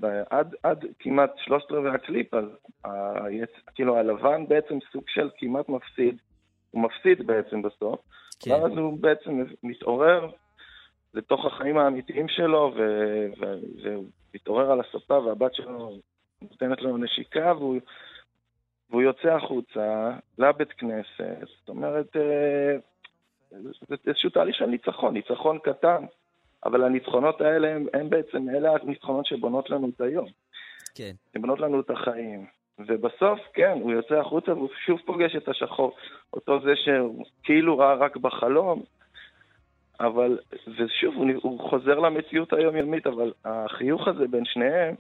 ב... 0.01 0.23
עד, 0.31 0.55
עד 0.63 0.85
כמעט 0.99 1.31
שלושת 1.37 1.73
רבעי 1.73 1.95
הקליפ, 1.95 2.35
אז 2.35 2.45
ה... 2.85 2.91
יש... 3.31 3.49
כאילו 3.75 3.97
הלבן 3.97 4.47
בעצם 4.49 4.79
סוג 4.93 5.05
של 5.09 5.31
כמעט 5.39 5.69
מפסיד, 5.69 6.19
הוא 6.71 6.83
מפסיד 6.83 7.27
בעצם 7.27 7.63
בסוף, 7.63 8.01
כן. 8.41 8.51
ואז 8.51 8.73
הוא 8.73 8.99
בעצם 8.99 9.45
מתעורר 9.63 10.31
לתוך 11.15 11.45
החיים 11.45 11.79
האמיתיים 11.79 12.29
שלו, 12.29 12.73
ו... 12.77 12.81
ו... 13.41 13.55
והוא 13.83 14.05
מתעורר 14.35 14.73
על 14.73 14.81
הספה 14.81 15.19
והבת 15.19 15.55
שלו 15.55 15.99
נותנת 16.43 16.83
לו 16.83 16.97
נשיקה 16.97 17.53
והוא, 17.59 17.77
והוא 18.93 19.03
יוצא 19.03 19.29
החוצה 19.29 20.11
לבית 20.39 20.73
כנסת. 20.73 21.39
זאת 21.41 21.69
אומרת, 21.69 22.17
אה, 22.17 22.77
זה 23.51 23.97
איזשהו 24.07 24.31
תהליך 24.31 24.57
של 24.57 24.67
ניצחון, 24.67 25.15
ניצחון 25.15 25.59
קטן, 25.59 26.05
אבל 26.65 26.85
הניצחונות 26.85 27.41
האלה 27.41 27.75
הם, 27.75 27.87
הם 27.95 28.11
בעצם, 28.11 28.49
אלה 28.51 28.71
הניצחונות 28.83 29.27
שבונות 29.27 29.71
לנו 29.71 29.89
את 29.97 30.01
היום. 30.01 30.27
כן. 30.95 31.13
הן 31.35 31.41
בונות 31.41 31.61
לנו 31.61 31.81
את 31.81 31.91
החיים. 31.91 32.47
ובסוף, 32.79 33.41
כן, 33.55 33.79
הוא 33.81 33.93
יוצא 33.93 34.15
החוצה 34.15 34.53
והוא 34.53 34.69
שוב 34.87 35.01
פוגש 35.05 35.37
את 35.37 35.49
השחור. 35.49 35.97
אותו 36.33 36.61
זה 36.61 36.73
שכאילו 36.77 37.79
ראה 37.79 37.95
רק 37.95 38.17
בחלום, 38.17 38.83
אבל, 40.01 40.39
ושוב, 40.79 41.15
הוא, 41.15 41.31
הוא 41.43 41.71
חוזר 41.71 41.99
למציאות 41.99 42.53
היומיומית, 42.53 43.07
אבל 43.07 43.33
החיוך 43.45 44.09
הזה 44.09 44.29
בין 44.29 44.45
שניהם, 44.45 44.95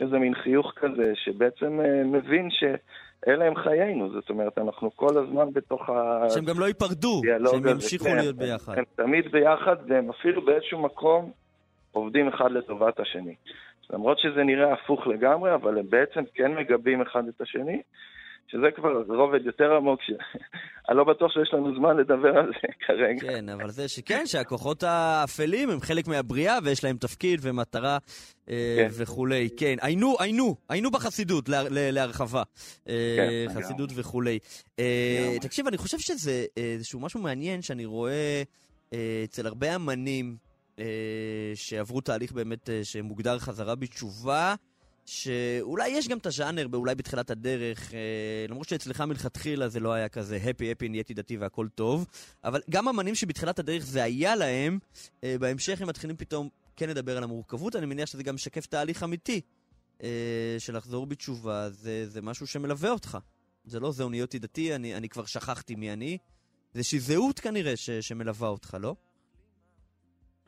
שזה 0.00 0.18
מין 0.18 0.34
חיוך 0.34 0.72
כזה, 0.76 1.12
שבעצם 1.14 1.80
uh, 1.80 2.06
מבין 2.06 2.48
שאלה 2.50 3.44
הם 3.44 3.56
חיינו, 3.56 4.10
זאת 4.12 4.30
אומרת, 4.30 4.58
אנחנו 4.58 4.96
כל 4.96 5.18
הזמן 5.18 5.52
בתוך 5.52 5.90
ה... 5.90 6.26
שהם 6.30 6.44
גם 6.44 6.60
לא 6.60 6.64
ייפרדו, 6.64 7.22
שהם 7.50 7.66
ימשיכו 7.66 8.04
כן, 8.04 8.16
להיות 8.16 8.36
ביחד. 8.36 8.78
הם 8.78 8.84
תמיד 8.96 9.32
ביחד, 9.32 9.76
והם 9.88 10.10
אפילו 10.10 10.44
באיזשהו 10.44 10.82
מקום 10.82 11.30
עובדים 11.92 12.28
אחד 12.28 12.52
לטובת 12.52 13.00
השני. 13.00 13.34
למרות 13.90 14.18
שזה 14.18 14.44
נראה 14.44 14.72
הפוך 14.72 15.06
לגמרי, 15.06 15.54
אבל 15.54 15.78
הם 15.78 15.90
בעצם 15.90 16.20
כן 16.34 16.54
מגבים 16.54 17.02
אחד 17.02 17.28
את 17.28 17.40
השני. 17.40 17.82
שזה 18.50 18.66
כבר 18.76 19.02
רובד 19.08 19.46
יותר 19.46 19.72
עמוק, 19.76 20.00
שאני 20.02 20.98
לא 20.98 21.04
בטוח 21.04 21.32
שיש 21.32 21.54
לנו 21.54 21.74
זמן 21.76 21.96
לדבר 21.96 22.38
על 22.38 22.46
זה 22.46 22.68
כרגע. 22.86 23.20
כן, 23.20 23.48
אבל 23.48 23.70
זה 23.70 23.88
שכן, 23.88 24.26
שהכוחות 24.26 24.82
האפלים 24.82 25.70
הם 25.70 25.80
חלק 25.80 26.08
מהבריאה 26.08 26.58
ויש 26.64 26.84
להם 26.84 26.96
תפקיד 26.96 27.40
ומטרה 27.42 27.98
אה, 28.50 28.76
כן. 28.76 28.88
וכולי. 28.90 29.48
כן, 29.56 29.76
היינו, 29.80 30.16
היינו, 30.20 30.56
היינו 30.68 30.90
בחסידות 30.90 31.48
לה, 31.48 31.62
להרחבה. 31.70 32.42
אה, 32.88 33.16
כן, 33.16 33.54
חסידות 33.54 33.92
גם. 33.92 34.00
וכולי. 34.00 34.38
אה, 34.78 35.36
תקשיב, 35.40 35.66
אני 35.66 35.76
חושב 35.76 35.98
שזה 35.98 36.44
איזשהו 36.56 37.00
משהו 37.00 37.20
מעניין 37.20 37.62
שאני 37.62 37.84
רואה 37.84 38.42
אצל 39.24 39.46
הרבה 39.46 39.76
אמנים 39.76 40.36
שעברו 41.54 42.00
תהליך 42.00 42.32
באמת 42.32 42.70
שמוגדר 42.82 43.38
חזרה 43.38 43.74
בתשובה. 43.74 44.54
שאולי 45.10 45.88
יש 45.88 46.08
גם 46.08 46.18
את 46.18 46.26
הז'אנר, 46.26 46.66
אולי 46.74 46.94
בתחילת 46.94 47.30
הדרך, 47.30 47.94
אה, 47.94 48.46
למרות 48.48 48.68
שאצלך 48.68 49.00
מלכתחילה 49.00 49.68
זה 49.68 49.80
לא 49.80 49.92
היה 49.92 50.08
כזה 50.08 50.36
הפי 50.36 50.72
הפי 50.72 50.88
נהייתי 50.88 51.14
דתי 51.14 51.36
והכל 51.36 51.68
טוב, 51.74 52.06
אבל 52.44 52.60
גם 52.70 52.88
אמנים 52.88 53.14
שבתחילת 53.14 53.58
הדרך 53.58 53.82
זה 53.82 54.02
היה 54.02 54.36
להם, 54.36 54.78
אה, 55.24 55.36
בהמשך 55.40 55.82
הם 55.82 55.88
מתחילים 55.88 56.16
פתאום 56.16 56.48
כן 56.76 56.88
לדבר 56.88 57.16
על 57.16 57.22
המורכבות, 57.22 57.76
אני 57.76 57.86
מניח 57.86 58.06
שזה 58.06 58.22
גם 58.22 58.34
משקף 58.34 58.66
תהליך 58.66 59.02
אמיתי 59.02 59.40
אה, 60.02 60.56
של 60.58 60.76
לחזור 60.76 61.06
בתשובה, 61.06 61.70
זה, 61.70 62.06
זה 62.06 62.22
משהו 62.22 62.46
שמלווה 62.46 62.90
אותך. 62.90 63.18
זה 63.64 63.80
לא 63.80 63.92
זהו 63.92 64.08
נהייתי 64.08 64.38
דתי, 64.38 64.74
אני, 64.74 64.96
אני 64.96 65.08
כבר 65.08 65.24
שכחתי 65.24 65.74
מי 65.74 65.92
אני, 65.92 66.18
זה 66.72 66.78
איזושהי 66.78 66.98
זהות 66.98 67.40
כנראה 67.40 67.76
ש, 67.76 67.90
שמלווה 67.90 68.48
אותך, 68.48 68.76
לא? 68.80 68.94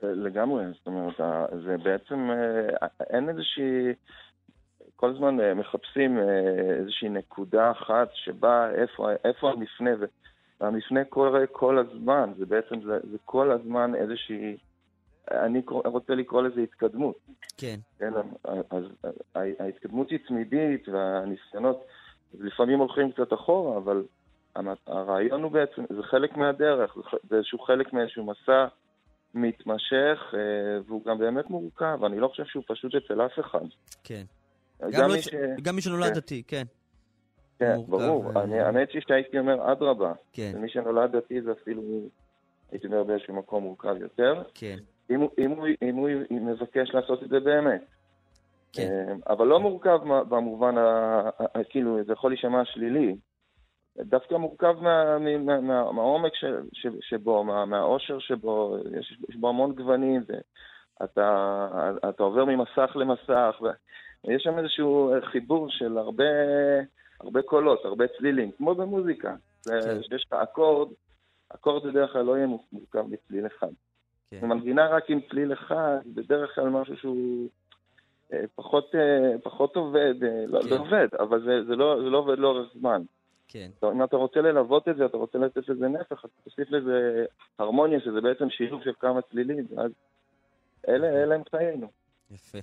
לגמרי, 0.02 0.64
זאת 0.78 0.86
אומרת, 0.86 1.14
זה 1.66 1.76
בעצם, 1.84 2.28
אין 3.10 3.28
איזושהי... 3.28 3.94
כל 5.03 5.11
הזמן 5.11 5.40
אה, 5.40 5.55
מחפשים 5.55 6.18
אה, 6.18 6.24
איזושהי 6.78 7.09
נקודה 7.09 7.70
אחת 7.70 8.09
שבה 8.14 8.70
איפה, 8.74 9.11
איפה 9.24 9.50
המפנה, 9.50 9.90
והמפנה 10.61 11.05
קורה 11.05 11.46
כל 11.53 11.78
הזמן, 11.78 12.32
זה 12.38 12.46
בעצם, 12.46 12.80
זה, 12.82 12.98
זה 13.11 13.16
כל 13.24 13.50
הזמן 13.50 13.94
איזושהי, 13.94 14.57
אני 15.30 15.62
רוצה 15.68 16.14
לקרוא 16.14 16.42
לזה 16.42 16.61
התקדמות. 16.61 17.18
כן. 17.57 17.76
כן 17.98 18.12
אז 18.70 18.84
ההתקדמות 19.34 20.11
היא 20.11 20.18
תמידית, 20.28 20.88
והניסיונות 20.88 21.84
לפעמים 22.40 22.78
הולכים 22.78 23.12
קצת 23.12 23.32
אחורה, 23.32 23.76
אבל 23.76 24.05
הרעיון 24.86 25.42
הוא 25.42 25.53
בעצם, 25.53 25.84
זה 25.96 26.03
חלק 26.03 26.36
מהדרך, 26.36 26.96
זה 27.30 27.36
איזשהו 27.36 27.59
חלק 27.59 27.92
מאיזשהו 27.92 28.26
מסע 28.26 28.66
מתמשך, 29.34 30.34
אה, 30.34 30.80
והוא 30.86 31.05
גם 31.05 31.18
באמת 31.18 31.50
מורכב, 31.50 32.05
אני 32.05 32.20
לא 32.20 32.28
חושב 32.28 32.44
שהוא 32.44 32.64
פשוט 32.66 32.94
אצל 32.94 33.26
אף 33.26 33.38
אחד. 33.40 33.66
כן. 34.05 34.24
גם, 34.91 35.11
מי, 35.11 35.22
ש... 35.22 35.28
גם 35.62 35.74
מי 35.74 35.80
שנולד 35.80 36.09
כן. 36.09 36.14
דתי, 36.14 36.43
כן. 36.47 36.62
כן, 37.59 37.76
ברור. 37.89 38.26
ו... 38.26 38.43
אני, 38.43 38.61
האמת 38.61 38.89
היא 38.93 39.03
שהייתי 39.09 39.39
אומר, 39.39 39.72
אדרבה. 39.72 40.12
כן. 40.33 40.53
מי 40.59 40.68
שנולד 40.68 41.16
דתי 41.16 41.43
זה 41.43 41.53
אפילו, 41.53 41.83
הייתי 42.70 42.87
אומר, 42.87 43.05
באיזשהו 43.05 43.35
מקום 43.35 43.62
מורכב 43.62 43.95
יותר. 44.01 44.43
כן. 44.55 44.76
אם, 45.11 45.26
אם, 45.39 45.51
הוא, 45.51 45.68
אם 45.83 45.97
הוא 45.97 46.09
מבקש 46.30 46.95
לעשות 46.95 47.22
את 47.22 47.28
זה 47.28 47.41
באמת. 47.41 47.85
כן. 48.72 48.89
אמ, 49.11 49.18
אבל 49.28 49.47
לא 49.47 49.61
מורכב 49.61 49.99
במובן, 50.28 50.78
ה, 50.78 51.30
כאילו, 51.68 52.05
זה 52.05 52.12
יכול 52.12 52.30
להישמע 52.30 52.64
שלילי. 52.64 53.16
דווקא 53.97 54.35
מורכב 54.35 54.74
מה, 54.80 55.18
מה, 55.18 55.39
מה, 55.39 55.61
מה, 55.61 55.93
מהעומק 55.93 56.35
ש, 56.35 56.45
ש, 56.72 56.87
שבו, 57.01 57.45
מה, 57.45 57.64
מהאושר 57.64 58.18
שבו, 58.18 58.76
יש, 58.99 59.18
יש 59.28 59.37
בו 59.37 59.49
המון 59.49 59.72
גוונים, 59.74 60.22
ואתה 61.01 62.18
עובר 62.18 62.45
ממסך 62.45 62.97
למסך, 62.97 63.61
יש 64.24 64.42
שם 64.42 64.58
איזשהו 64.58 65.12
חיבור 65.22 65.66
של 65.70 65.98
הרבה, 65.98 66.24
הרבה 67.20 67.42
קולות, 67.42 67.84
הרבה 67.84 68.04
צלילים, 68.18 68.50
כמו 68.52 68.74
במוזיקה. 68.74 69.34
כן. 69.64 70.02
שיש 70.02 70.24
לך 70.26 70.32
אקורד, 70.32 70.88
אקורד 71.48 71.86
בדרך 71.86 72.12
כלל 72.12 72.22
לא 72.22 72.36
יהיה 72.36 72.46
מורכב 72.72 73.04
מצליל 73.08 73.46
אחד. 73.46 73.68
כן. 74.30 74.46
מנגינה 74.46 74.88
רק 74.88 75.10
עם 75.10 75.20
צליל 75.30 75.52
אחד, 75.52 75.98
בדרך 76.14 76.54
כלל 76.54 76.68
משהו 76.68 76.96
שהוא 76.96 77.48
אה, 78.32 78.44
פחות, 78.54 78.94
אה, 78.94 79.38
פחות 79.42 79.76
עובד, 79.76 80.14
אה, 80.24 80.46
לא, 80.46 80.62
כן. 80.62 80.68
לא 80.68 80.76
עובד, 80.76 81.08
אבל 81.18 81.44
זה, 81.44 81.64
זה, 81.64 81.76
לא, 81.76 81.96
זה 82.04 82.10
לא 82.10 82.18
עובד 82.18 82.38
לאורך 82.38 82.72
זמן. 82.74 83.02
כן. 83.48 83.70
אם 83.82 84.04
אתה 84.04 84.16
רוצה 84.16 84.40
ללוות 84.40 84.88
את 84.88 84.96
זה, 84.96 85.06
אתה 85.06 85.16
רוצה 85.16 85.38
לתת 85.38 85.68
לזה 85.68 85.88
נפח, 85.88 86.24
אתה 86.24 86.34
תוסיף 86.44 86.70
לזה 86.70 87.24
הרמוניה, 87.58 88.00
שזה 88.00 88.20
בעצם 88.20 88.50
שילוב 88.50 88.82
של 88.84 88.92
כמה 89.00 89.22
צלילים, 89.22 89.66
ואז 89.76 89.90
אלה, 90.88 91.08
אלה 91.22 91.34
הם 91.34 91.42
חיינו. 91.50 91.86
יפה. 92.30 92.58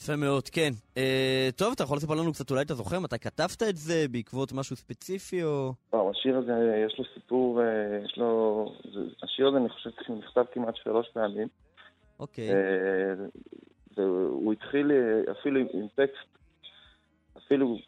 יפה 0.00 0.16
מאוד, 0.16 0.48
כן. 0.48 0.70
אה, 0.96 1.48
טוב, 1.56 1.72
אתה 1.72 1.82
יכול 1.82 1.96
לספר 1.96 2.14
לנו 2.14 2.32
קצת, 2.32 2.50
אולי 2.50 2.62
אתה 2.62 2.74
זוכר 2.74 3.00
מתי 3.00 3.18
כתבת 3.18 3.62
את 3.62 3.76
זה, 3.76 4.06
בעקבות 4.10 4.52
משהו 4.52 4.76
ספציפי 4.76 5.44
או... 5.44 5.72
לא, 5.92 6.10
השיר 6.10 6.36
הזה, 6.36 6.84
יש 6.86 6.98
לו 6.98 7.04
סיפור, 7.14 7.60
אה, 7.62 7.66
יש 8.04 8.18
לו... 8.18 8.72
זה, 8.94 9.00
השיר 9.22 9.48
הזה, 9.48 9.56
אני 9.56 9.68
חושב 9.68 9.90
נכתב 10.18 10.44
כמעט 10.52 10.76
שלוש 10.76 11.08
פעמים. 11.12 11.48
אוקיי. 12.20 12.50
אה, 12.50 13.14
והוא 13.96 14.52
התחיל 14.52 14.92
אה, 14.92 15.32
אפילו 15.32 15.60
עם 15.60 15.86
טקסט, 15.94 16.38
אפילו 17.38 17.78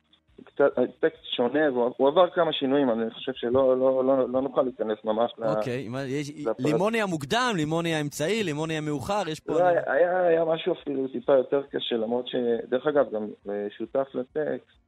קצת, 0.44 0.64
טקסט 1.00 1.24
שונה, 1.36 1.66
הוא 1.96 2.08
עבר 2.08 2.30
כמה 2.30 2.52
שינויים, 2.52 2.90
אני 2.90 3.10
חושב 3.10 3.32
שלא 3.34 3.78
לא, 3.78 4.04
לא, 4.04 4.28
לא 4.28 4.42
נוכל 4.42 4.62
להיכנס 4.62 4.98
ממש 5.04 5.32
אוקיי, 5.38 5.88
ל... 5.88 5.94
יש, 6.06 6.30
לימוני 6.58 7.02
המוקדם, 7.02 7.52
לימוני 7.56 7.94
האמצעי, 7.94 8.42
לימוני 8.42 8.78
המאוחר, 8.78 9.28
יש 9.28 9.40
פה... 9.40 9.52
לא, 9.52 9.64
היה, 9.64 10.20
היה 10.20 10.44
משהו 10.44 10.72
אפילו 10.72 11.08
טיפה 11.08 11.32
יותר 11.32 11.62
קשה, 11.70 11.96
למרות 11.96 12.28
שדרך 12.28 12.86
אגב, 12.86 13.12
גם 13.12 13.28
אה, 13.48 13.66
שותף 13.78 14.08
לטקסט, 14.14 14.78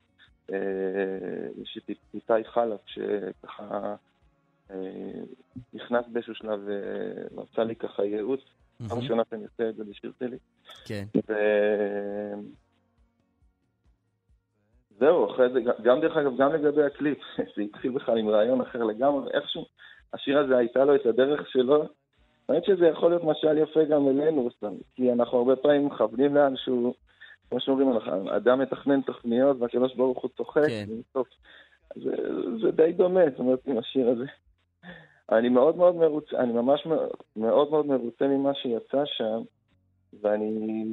אה, 0.52 0.58
יש 1.62 1.78
את 1.78 1.90
איתי 2.14 2.44
חלף, 2.44 2.80
שככה 2.86 3.94
אה, 4.70 4.76
נכנס 5.74 6.04
באיזשהו 6.12 6.34
שלב 6.34 6.60
ורצה 6.66 7.64
לי 7.64 7.76
ככה 7.76 8.04
ייעוץ, 8.04 8.40
פעם 8.88 8.98
ראשונה 8.98 9.22
שאני 9.30 9.44
עושה 9.44 9.68
את 9.68 9.76
זה 9.76 9.84
בשיר 9.84 10.12
שלי. 10.18 10.36
כן. 10.84 11.04
זהו, 14.98 15.30
אחרי 15.30 15.48
זה, 15.52 15.60
גם 15.82 16.00
דרך 16.00 16.16
אגב, 16.16 16.36
גם 16.36 16.52
לגבי 16.52 16.82
הקליפ, 16.84 17.18
זה 17.56 17.62
התחיל 17.62 17.90
בכלל 17.90 18.18
עם 18.18 18.28
רעיון 18.28 18.60
אחר 18.60 18.84
לגמרי, 18.84 19.30
איכשהו, 19.34 19.64
השיר 20.12 20.38
הזה 20.38 20.56
הייתה 20.56 20.84
לו 20.84 20.94
את 20.94 21.06
הדרך 21.06 21.48
שלו. 21.50 21.84
האמת 22.48 22.64
שזה 22.64 22.86
יכול 22.86 23.10
להיות 23.10 23.24
משל 23.24 23.58
יפה 23.58 23.84
גם 23.84 24.08
אלינו, 24.08 24.48
סתם, 24.56 24.72
כי 24.94 25.12
אנחנו 25.12 25.38
הרבה 25.38 25.56
פעמים 25.56 25.86
מכוונים 25.86 26.34
לאנשהו, 26.34 26.94
כמו 27.50 27.60
שאומרים, 27.60 27.88
אדם 28.36 28.58
מתכנן 28.58 29.00
תוכניות 29.00 29.56
והקדוש 29.60 29.94
ברוך 29.94 30.22
הוא 30.22 30.30
צוחק, 30.36 30.68
כן. 30.68 30.86
בסוף, 31.10 31.28
זה, 31.94 32.10
זה 32.62 32.70
די 32.70 32.92
דומה, 32.92 33.20
זאת 33.30 33.38
אומרת, 33.38 33.66
עם 33.66 33.78
השיר 33.78 34.08
הזה. 34.08 34.24
אני 35.32 35.48
מאוד 35.48 35.76
מאוד 35.76 35.96
מרוצה, 35.96 36.36
אני 36.38 36.52
ממש 36.52 36.86
מאוד 37.36 37.70
מאוד 37.70 37.86
מרוצה 37.86 38.26
ממה 38.26 38.54
שיצא 38.54 39.04
שם, 39.04 39.42
ואני... 40.20 40.84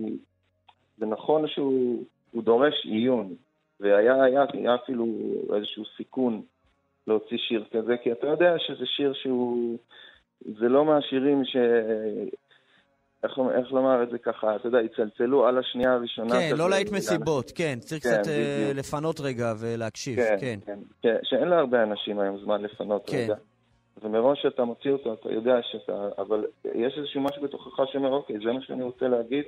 זה 0.97 1.05
נכון 1.05 1.47
שהוא 1.47 2.03
דורש 2.35 2.85
עיון, 2.85 3.35
והיה 3.79 4.23
היה, 4.23 4.45
היה 4.53 4.75
אפילו 4.75 5.05
איזשהו 5.55 5.83
סיכון 5.97 6.41
להוציא 7.07 7.37
שיר 7.37 7.65
כזה, 7.71 7.97
כי 8.03 8.11
אתה 8.11 8.27
יודע 8.27 8.55
שזה 8.59 8.85
שיר 8.85 9.13
שהוא... 9.13 9.77
זה 10.59 10.69
לא 10.69 10.85
מהשירים 10.85 11.45
ש... 11.45 11.55
איך, 13.23 13.39
איך 13.55 13.71
לומר 13.71 14.03
את 14.03 14.09
זה 14.09 14.17
ככה, 14.17 14.55
אתה 14.55 14.67
יודע, 14.67 14.81
יצלצלו 14.81 15.47
על 15.47 15.57
השנייה 15.57 15.93
הראשונה. 15.93 16.35
כן, 16.35 16.55
לא 16.57 16.69
להיט 16.69 16.91
מסיבות, 16.91 17.51
כן, 17.55 17.77
צריך 17.79 18.03
כן, 18.03 18.09
קצת 18.09 18.31
uh, 18.31 18.77
לפנות 18.77 19.19
רגע 19.19 19.53
ולהקשיב, 19.59 20.15
כן. 20.15 20.37
כן. 20.39 20.59
כן, 20.65 20.79
כן, 21.01 21.15
שאין 21.23 21.47
להרבה 21.47 21.83
אנשים 21.83 22.19
היום 22.19 22.37
זמן 22.37 22.61
לפנות 22.61 23.09
כן. 23.09 23.17
רגע. 23.17 23.35
ומראש 24.01 24.41
שאתה 24.41 24.63
מוציא 24.63 24.91
אותו, 24.91 25.13
אתה 25.13 25.31
יודע 25.31 25.55
שאתה... 25.61 26.09
אבל 26.17 26.45
יש 26.75 26.97
איזשהו 26.97 27.21
משהו 27.21 27.43
בתוכך 27.43 27.83
שאומר, 27.91 28.13
אוקיי, 28.13 28.35
זה 28.45 28.51
מה 28.51 28.61
שאני 28.61 28.83
רוצה 28.83 29.07
להגיד, 29.07 29.43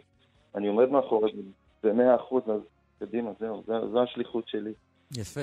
אני 0.55 0.67
עומד 0.67 0.89
מאחורי 0.89 1.31
זה 1.35 1.41
במאה 1.89 2.15
אחוז, 2.15 2.43
אז 2.49 2.61
קדימה, 2.99 3.31
זהו, 3.39 3.63
זו, 3.67 3.91
זו 3.91 4.03
השליחות 4.03 4.47
שלי. 4.47 4.73
יפה, 5.17 5.41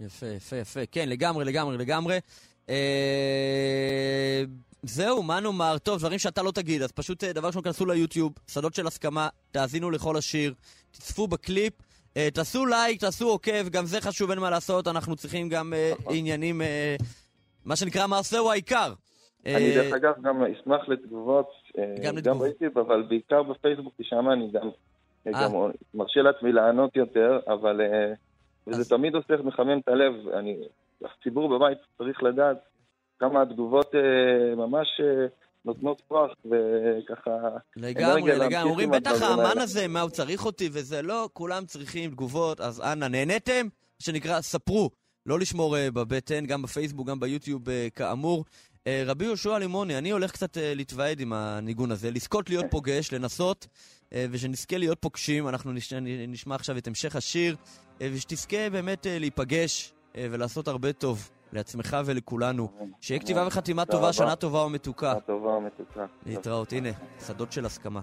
יפה, 0.00 0.26
יפה, 0.26 0.56
יפה. 0.56 0.80
כן, 0.90 1.08
לגמרי, 1.08 1.44
לגמרי, 1.44 1.78
לגמרי. 1.78 2.18
אה... 2.68 4.44
זהו, 4.82 5.22
מה 5.22 5.40
נאמר? 5.40 5.78
טוב, 5.78 5.98
דברים 5.98 6.18
שאתה 6.18 6.42
לא 6.42 6.50
תגיד, 6.50 6.82
אז 6.82 6.92
פשוט 6.92 7.24
אה, 7.24 7.32
דבר 7.32 7.46
ראשון, 7.46 7.62
כנסו 7.62 7.86
ליוטיוב, 7.86 8.32
שדות 8.46 8.74
של 8.74 8.86
הסכמה, 8.86 9.28
תאזינו 9.50 9.90
לכל 9.90 10.16
השיר, 10.16 10.54
תצפו 10.90 11.26
בקליפ, 11.26 11.72
אה, 12.16 12.28
תעשו 12.34 12.66
לייק, 12.66 13.00
תעשו 13.00 13.28
עוקב, 13.28 13.68
גם 13.68 13.86
זה 13.86 14.00
חשוב, 14.00 14.30
אין 14.30 14.38
מה 14.38 14.50
לעשות, 14.50 14.88
אנחנו 14.88 15.16
צריכים 15.16 15.48
גם 15.48 15.74
אה, 15.74 15.92
נכון. 15.98 16.14
עניינים, 16.16 16.62
אה, 16.62 16.96
מה 17.64 17.76
שנקרא 17.76 18.06
מעשה 18.06 18.38
הוא 18.38 18.50
העיקר. 18.50 18.92
אני 19.46 19.54
אה, 19.54 19.74
דרך 19.74 19.92
אגב 19.92 20.12
גם 20.22 20.42
אשמח 20.42 20.88
לתגובות, 20.88 21.50
אה, 21.78 21.94
גם. 22.22 22.38
ביוטיוב, 22.38 22.78
אבל 22.78 23.02
בעיקר 23.02 23.42
בפייסבוק, 23.42 23.94
כי 23.96 24.04
שם 24.04 24.30
אני 24.32 24.50
גם, 24.52 24.68
אה. 25.26 25.32
גם 25.32 25.52
מרשה 25.94 26.22
לעצמי 26.22 26.52
לענות 26.52 26.96
יותר, 26.96 27.40
אבל... 27.46 27.80
וזה 28.66 28.80
אז... 28.80 28.88
תמיד 28.88 29.14
עושה 29.14 29.36
מחמם 29.44 29.78
את 29.78 29.88
הלב. 29.88 30.28
אני, 30.28 30.56
הציבור 31.04 31.58
בבית 31.58 31.78
צריך 31.98 32.22
לדעת 32.22 32.56
כמה 33.18 33.42
התגובות 33.42 33.94
אה, 33.94 34.54
ממש 34.54 35.00
אה, 35.00 35.26
נותנות 35.64 36.02
כוח, 36.08 36.30
וככה... 36.44 37.30
לגמרי, 37.76 38.38
לגמרי. 38.38 38.70
אומרים, 38.70 38.90
בטח 38.90 39.22
האמן 39.22 39.58
הזה, 39.58 39.88
מה 39.88 40.00
הוא 40.00 40.10
צריך 40.10 40.44
אותי 40.44 40.68
וזה, 40.72 41.02
לא, 41.02 41.28
כולם 41.32 41.64
צריכים 41.64 42.10
תגובות, 42.10 42.60
אז 42.60 42.80
אנא, 42.80 43.08
נהניתם? 43.08 43.66
שנקרא, 43.98 44.40
ספרו. 44.40 44.90
לא 45.26 45.38
לשמור 45.38 45.76
uh, 45.76 45.90
בבטן, 45.90 46.46
גם 46.46 46.62
בפייסבוק, 46.62 47.08
גם 47.08 47.20
ביוטיוב, 47.20 47.68
uh, 47.68 47.70
כאמור. 47.94 48.44
Uh, 48.82 48.88
רבי 49.06 49.24
יהושע 49.24 49.58
לימוני, 49.58 49.98
אני 49.98 50.10
הולך 50.10 50.30
קצת 50.32 50.56
uh, 50.56 50.60
להתוועד 50.60 51.20
עם 51.20 51.32
הניגון 51.32 51.90
הזה, 51.90 52.10
לזכות 52.10 52.50
להיות 52.50 52.64
פוגש, 52.70 53.12
לנסות, 53.12 53.66
uh, 54.10 54.14
ושנזכה 54.30 54.78
להיות 54.78 54.98
פוגשים. 55.00 55.48
אנחנו 55.48 55.72
נש... 55.72 55.92
נשמע 56.28 56.54
עכשיו 56.54 56.78
את 56.78 56.86
המשך 56.86 57.16
השיר, 57.16 57.56
ושתזכה 58.00 58.70
באמת 58.70 59.06
להיפגש 59.10 59.92
ולעשות 60.14 60.68
הרבה 60.68 60.92
טוב. 60.92 61.30
לעצמך 61.52 61.96
ולכולנו. 62.04 62.68
שיהיה 63.00 63.20
כתיבה 63.20 63.46
וחתימה 63.46 63.84
טובה, 63.84 64.12
שנה 64.12 64.36
טובה 64.36 64.58
ומתוקה. 64.58 65.12
שנה 65.12 65.20
טובה 65.20 65.48
ומתוקה. 65.48 66.06
להתראות, 66.26 66.72
הנה, 66.72 66.88
שדות 67.26 67.52
של 67.52 67.66
הסכמה. 67.66 68.00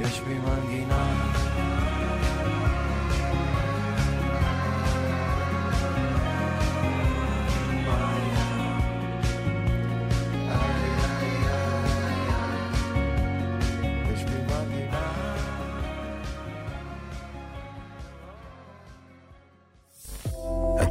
יש 0.00 0.20
בי 0.20 0.34
מנגינה 0.34 1.45